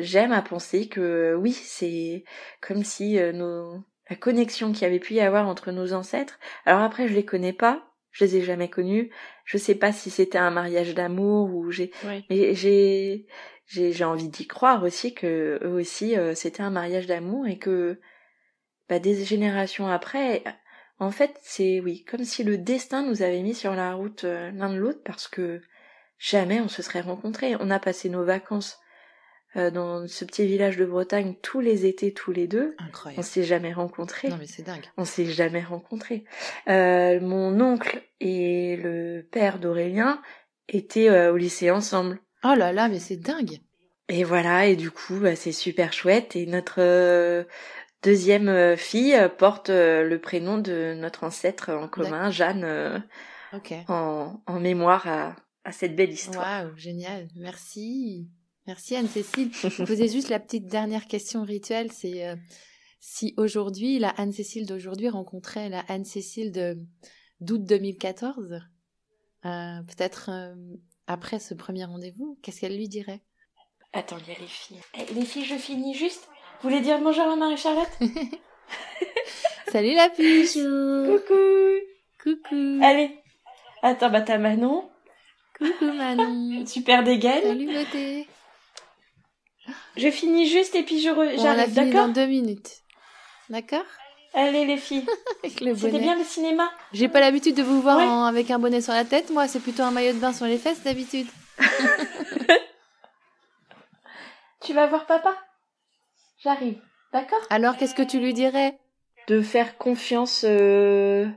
j'aime 0.02 0.32
à 0.32 0.42
penser 0.42 0.88
que 0.88 1.36
oui, 1.36 1.52
c'est 1.52 2.24
comme 2.62 2.84
si 2.84 3.20
nos 3.34 3.84
la 4.10 4.16
connexion 4.16 4.72
qu'il 4.72 4.82
y 4.84 4.86
avait 4.86 5.00
pu 5.00 5.16
y 5.16 5.22
avoir 5.22 5.48
entre 5.48 5.72
nos 5.72 5.94
ancêtres. 5.94 6.40
Alors 6.66 6.82
après, 6.82 7.08
je 7.08 7.14
les 7.14 7.26
connais 7.26 7.54
pas, 7.54 7.90
je 8.12 8.26
les 8.26 8.38
ai 8.38 8.42
jamais 8.42 8.70
connus. 8.70 9.12
Je 9.46 9.58
sais 9.58 9.76
pas 9.76 9.92
si 9.92 10.10
c'était 10.10 10.38
un 10.38 10.52
mariage 10.52 10.96
d'amour 10.96 11.54
ou 11.54 11.72
j'ai, 11.72 11.92
j'ai, 12.30 13.28
j'ai 13.68 14.04
envie 14.04 14.30
d'y 14.30 14.48
croire 14.48 14.84
aussi 14.84 15.14
que 15.14 15.60
eux 15.64 15.74
aussi 15.74 16.18
euh, 16.18 16.34
c'était 16.34 16.64
un 16.64 16.72
mariage 16.72 17.08
d'amour 17.08 17.48
et 17.48 17.60
que, 17.60 18.00
bah, 18.90 19.00
des 19.00 19.24
générations 19.24 19.88
après, 19.88 20.44
en 20.98 21.12
fait, 21.12 21.40
c'est 21.42 21.80
oui, 21.80 22.04
comme 22.04 22.24
si 22.24 22.44
le 22.44 22.58
destin 22.58 23.04
nous 23.04 23.22
avait 23.22 23.42
mis 23.42 23.54
sur 23.54 23.76
la 23.76 23.94
route 23.94 24.24
euh, 24.24 24.52
l'un 24.52 24.74
de 24.74 24.78
l'autre 24.78 25.02
parce 25.06 25.28
que 25.28 25.62
jamais 26.20 26.62
on 26.62 26.68
se 26.68 26.84
serait 26.84 27.02
rencontrés. 27.02 27.56
On 27.60 27.72
a 27.72 27.80
passé 27.80 28.10
nos 28.10 28.24
vacances 28.24 28.80
euh, 29.56 29.72
dans 29.72 30.08
ce 30.08 30.26
petit 30.26 30.46
village 30.46 30.78
de 30.78 30.86
Bretagne 30.86 31.34
tous 31.42 31.60
les 31.60 31.88
étés, 31.88 32.14
tous 32.14 32.32
les 32.32 32.46
deux. 32.46 32.76
Incroyable. 32.78 33.20
On 33.20 33.24
s'est 33.24 33.44
jamais 33.44 33.74
rencontrés. 33.74 34.30
Non 34.30 34.38
mais 34.38 34.46
c'est 34.46 34.62
dingue. 34.62 34.86
On 34.98 35.06
s'est 35.06 35.26
jamais 35.26 35.64
rencontrés. 35.64 36.24
Euh, 36.68 37.20
mon 37.20 37.60
oncle 37.60 38.04
et 38.20 38.78
le 38.78 39.28
père 39.32 39.58
d'Aurélien 39.58 40.22
étaient 40.68 41.10
euh, 41.10 41.34
au 41.34 41.38
lycée 41.38 41.72
ensemble. 41.72 42.20
Oh 42.44 42.54
là 42.56 42.72
là, 42.72 42.90
mais 42.90 43.00
c'est 43.00 43.18
dingue. 43.18 43.58
Et 44.08 44.24
voilà, 44.24 44.68
et 44.68 44.76
du 44.76 44.92
coup, 44.92 45.20
bah, 45.20 45.36
c'est 45.36 45.52
super 45.52 45.94
chouette. 45.94 46.36
Et 46.36 46.46
notre 46.46 47.46
deuxième 48.02 48.76
fille 48.76 49.16
porte 49.38 49.70
le 49.70 50.18
prénom 50.18 50.58
de 50.58 50.96
notre 50.96 51.26
ancêtre 51.26 51.72
en 51.72 51.88
commun, 51.88 52.32
Jeanne, 52.32 53.04
en, 53.88 54.42
en, 54.48 54.60
mémoire 54.60 55.08
à, 55.08 55.36
à 55.70 55.72
cette 55.72 55.96
belle 55.96 56.12
histoire. 56.12 56.66
Waouh, 56.66 56.76
génial. 56.76 57.28
Merci. 57.36 58.28
Merci 58.66 58.96
Anne-Cécile. 58.96 59.52
Je 59.54 59.84
posais 59.84 60.08
juste 60.08 60.30
la 60.30 60.40
petite 60.40 60.66
dernière 60.66 61.06
question 61.06 61.44
rituelle, 61.44 61.92
c'est 61.92 62.28
euh, 62.28 62.36
si 63.00 63.34
aujourd'hui, 63.38 64.00
la 64.00 64.10
Anne-Cécile 64.10 64.66
d'aujourd'hui 64.66 65.10
rencontrait 65.10 65.70
la 65.70 65.80
Anne-Cécile 65.88 66.52
de 66.52 66.78
d'août 67.40 67.64
2014, 67.64 68.60
euh, 69.46 69.82
peut-être 69.88 70.30
euh, 70.30 70.56
après 71.08 71.40
ce 71.40 71.54
premier 71.54 71.86
rendez-vous, 71.86 72.38
qu'est-ce 72.42 72.60
qu'elle 72.62 72.76
lui 72.76 72.90
dirait? 72.90 73.22
Attends, 73.94 74.18
il 74.18 74.34
y 74.34 74.36
a 74.36 74.40
les 74.40 74.48
filles. 74.48 74.82
Eh, 74.96 75.14
les 75.14 75.26
filles, 75.26 75.46
je 75.46 75.56
finis 75.56 75.96
juste. 75.96 76.28
Vous 76.62 76.70
voulez 76.70 76.82
dire 76.82 77.00
bonjour 77.00 77.24
à 77.24 77.36
Marie-Charlotte 77.36 77.90
Salut 79.72 79.94
la 79.94 80.10
puce 80.10 80.56
Coucou 80.56 81.44
Coucou 82.22 82.80
Allez 82.84 83.18
Attends, 83.82 84.10
bah 84.10 84.22
t'as 84.22 84.38
Manon. 84.38 84.90
Coucou 85.60 85.92
Manon 85.94 86.66
Super 86.66 87.04
dégaine. 87.04 87.44
Salut 87.44 87.68
beauté 87.68 88.28
je 89.98 90.10
finis 90.10 90.48
juste 90.48 90.76
et 90.76 90.84
puis 90.84 91.00
je 91.00 91.10
j'arrive, 91.38 91.74
d'accord 91.74 92.08
dans 92.08 92.14
deux 92.14 92.26
minutes. 92.26 92.84
D'accord 93.50 93.86
Allez 94.34 94.66
les 94.66 94.78
filles. 94.78 95.06
C'était 95.44 96.00
bien 96.00 96.16
le 96.16 96.24
cinéma. 96.24 96.72
J'ai 96.94 97.08
pas 97.08 97.20
l'habitude 97.20 97.56
de 97.56 97.64
vous 97.64 97.82
voir 97.82 98.00
avec 98.26 98.52
un 98.52 98.60
bonnet 98.60 98.82
sur 98.82 98.94
la 98.94 99.06
tête. 99.06 99.32
Moi, 99.32 99.48
c'est 99.48 99.60
plutôt 99.60 99.82
un 99.84 99.92
maillot 99.92 100.14
de 100.14 100.20
bain 100.20 100.34
sur 100.34 100.46
les 100.46 100.58
fesses 100.60 100.84
d'habitude. 100.84 101.28
tu 104.62 104.74
vas 104.74 104.86
voir 104.88 105.08
papa? 105.08 105.36
J'arrive. 106.44 106.80
D'accord? 107.12 107.40
Alors, 107.50 107.76
qu'est-ce 107.76 107.96
que 107.96 108.04
tu 108.04 108.20
lui 108.20 108.34
dirais? 108.34 108.78
De 109.28 109.42
faire 109.42 109.78
confiance 109.78 110.46
euh, 110.48 111.28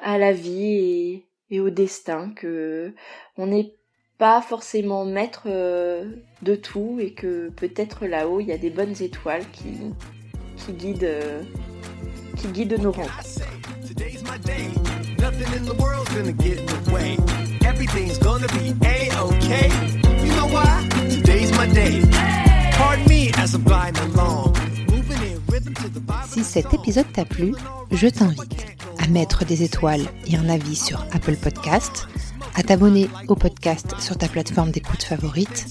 à 0.00 0.18
la 0.18 0.32
vie 0.32 0.74
et, 0.74 1.26
et, 1.50 1.60
au 1.60 1.70
destin, 1.70 2.32
que 2.34 2.92
on 3.36 3.52
est 3.52 3.72
pas 4.18 4.40
forcément 4.40 5.04
maître 5.04 5.42
euh, 5.46 6.04
de 6.42 6.54
tout 6.54 6.98
et 7.00 7.12
que 7.12 7.50
peut-être 7.50 8.06
là-haut 8.06 8.40
il 8.40 8.46
y 8.46 8.52
a 8.52 8.58
des 8.58 8.70
bonnes 8.70 8.94
étoiles 9.02 9.44
qui, 9.52 9.92
qui, 10.56 10.72
guident, 10.72 11.04
euh, 11.04 11.42
qui 12.36 12.48
guident 12.48 12.80
nos 12.80 12.92
rencontres. 12.92 13.42
Si 26.26 26.44
cet 26.44 26.74
épisode 26.74 27.12
t'a 27.12 27.24
plu, 27.24 27.54
je 27.90 28.08
t'invite 28.08 28.75
à 29.06 29.08
mettre 29.08 29.44
des 29.44 29.62
étoiles 29.62 30.06
et 30.26 30.36
un 30.36 30.48
avis 30.48 30.74
sur 30.74 31.04
Apple 31.12 31.36
Podcast 31.36 32.08
à 32.54 32.62
t'abonner 32.62 33.08
au 33.28 33.36
podcast 33.36 33.94
sur 34.00 34.16
ta 34.16 34.26
plateforme 34.26 34.70
d'écoute 34.70 35.02
favorite 35.02 35.66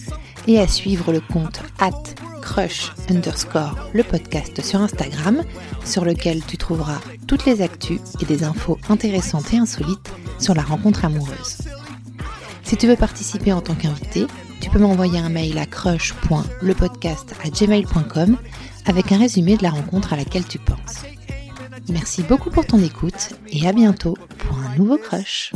et 0.47 0.59
à 0.59 0.67
suivre 0.67 1.11
le 1.11 1.19
compte 1.19 1.61
at 1.79 2.03
crush 2.41 2.93
underscore 3.09 3.75
le 3.93 4.03
podcast 4.03 4.63
sur 4.63 4.79
Instagram 4.79 5.41
sur 5.83 6.05
lequel 6.05 6.45
tu 6.45 6.57
trouveras 6.57 6.99
toutes 7.27 7.45
les 7.45 7.61
actus 7.61 7.99
et 8.21 8.25
des 8.25 8.43
infos 8.43 8.77
intéressantes 8.89 9.53
et 9.53 9.57
insolites 9.57 10.11
sur 10.39 10.53
la 10.53 10.63
rencontre 10.63 11.03
amoureuse. 11.03 11.57
Si 12.63 12.77
tu 12.77 12.87
veux 12.87 12.95
participer 12.95 13.51
en 13.51 13.61
tant 13.61 13.75
qu'invité, 13.75 14.27
tu 14.61 14.69
peux 14.69 14.79
m'envoyer 14.79 15.19
un 15.19 15.29
mail 15.29 15.57
à 15.57 15.65
crush.lepodcast@gmail.com 15.65 18.37
avec 18.85 19.11
un 19.11 19.17
résumé 19.17 19.57
de 19.57 19.63
la 19.63 19.71
rencontre 19.71 20.13
à 20.13 20.17
laquelle 20.17 20.45
tu 20.45 20.59
penses. 20.59 21.14
Merci 21.89 22.23
beaucoup 22.23 22.49
pour 22.49 22.65
ton 22.65 22.81
écoute 22.81 23.33
et 23.49 23.67
à 23.67 23.73
bientôt 23.73 24.17
pour 24.39 24.57
un 24.57 24.75
nouveau 24.75 24.97
crush. 24.97 25.51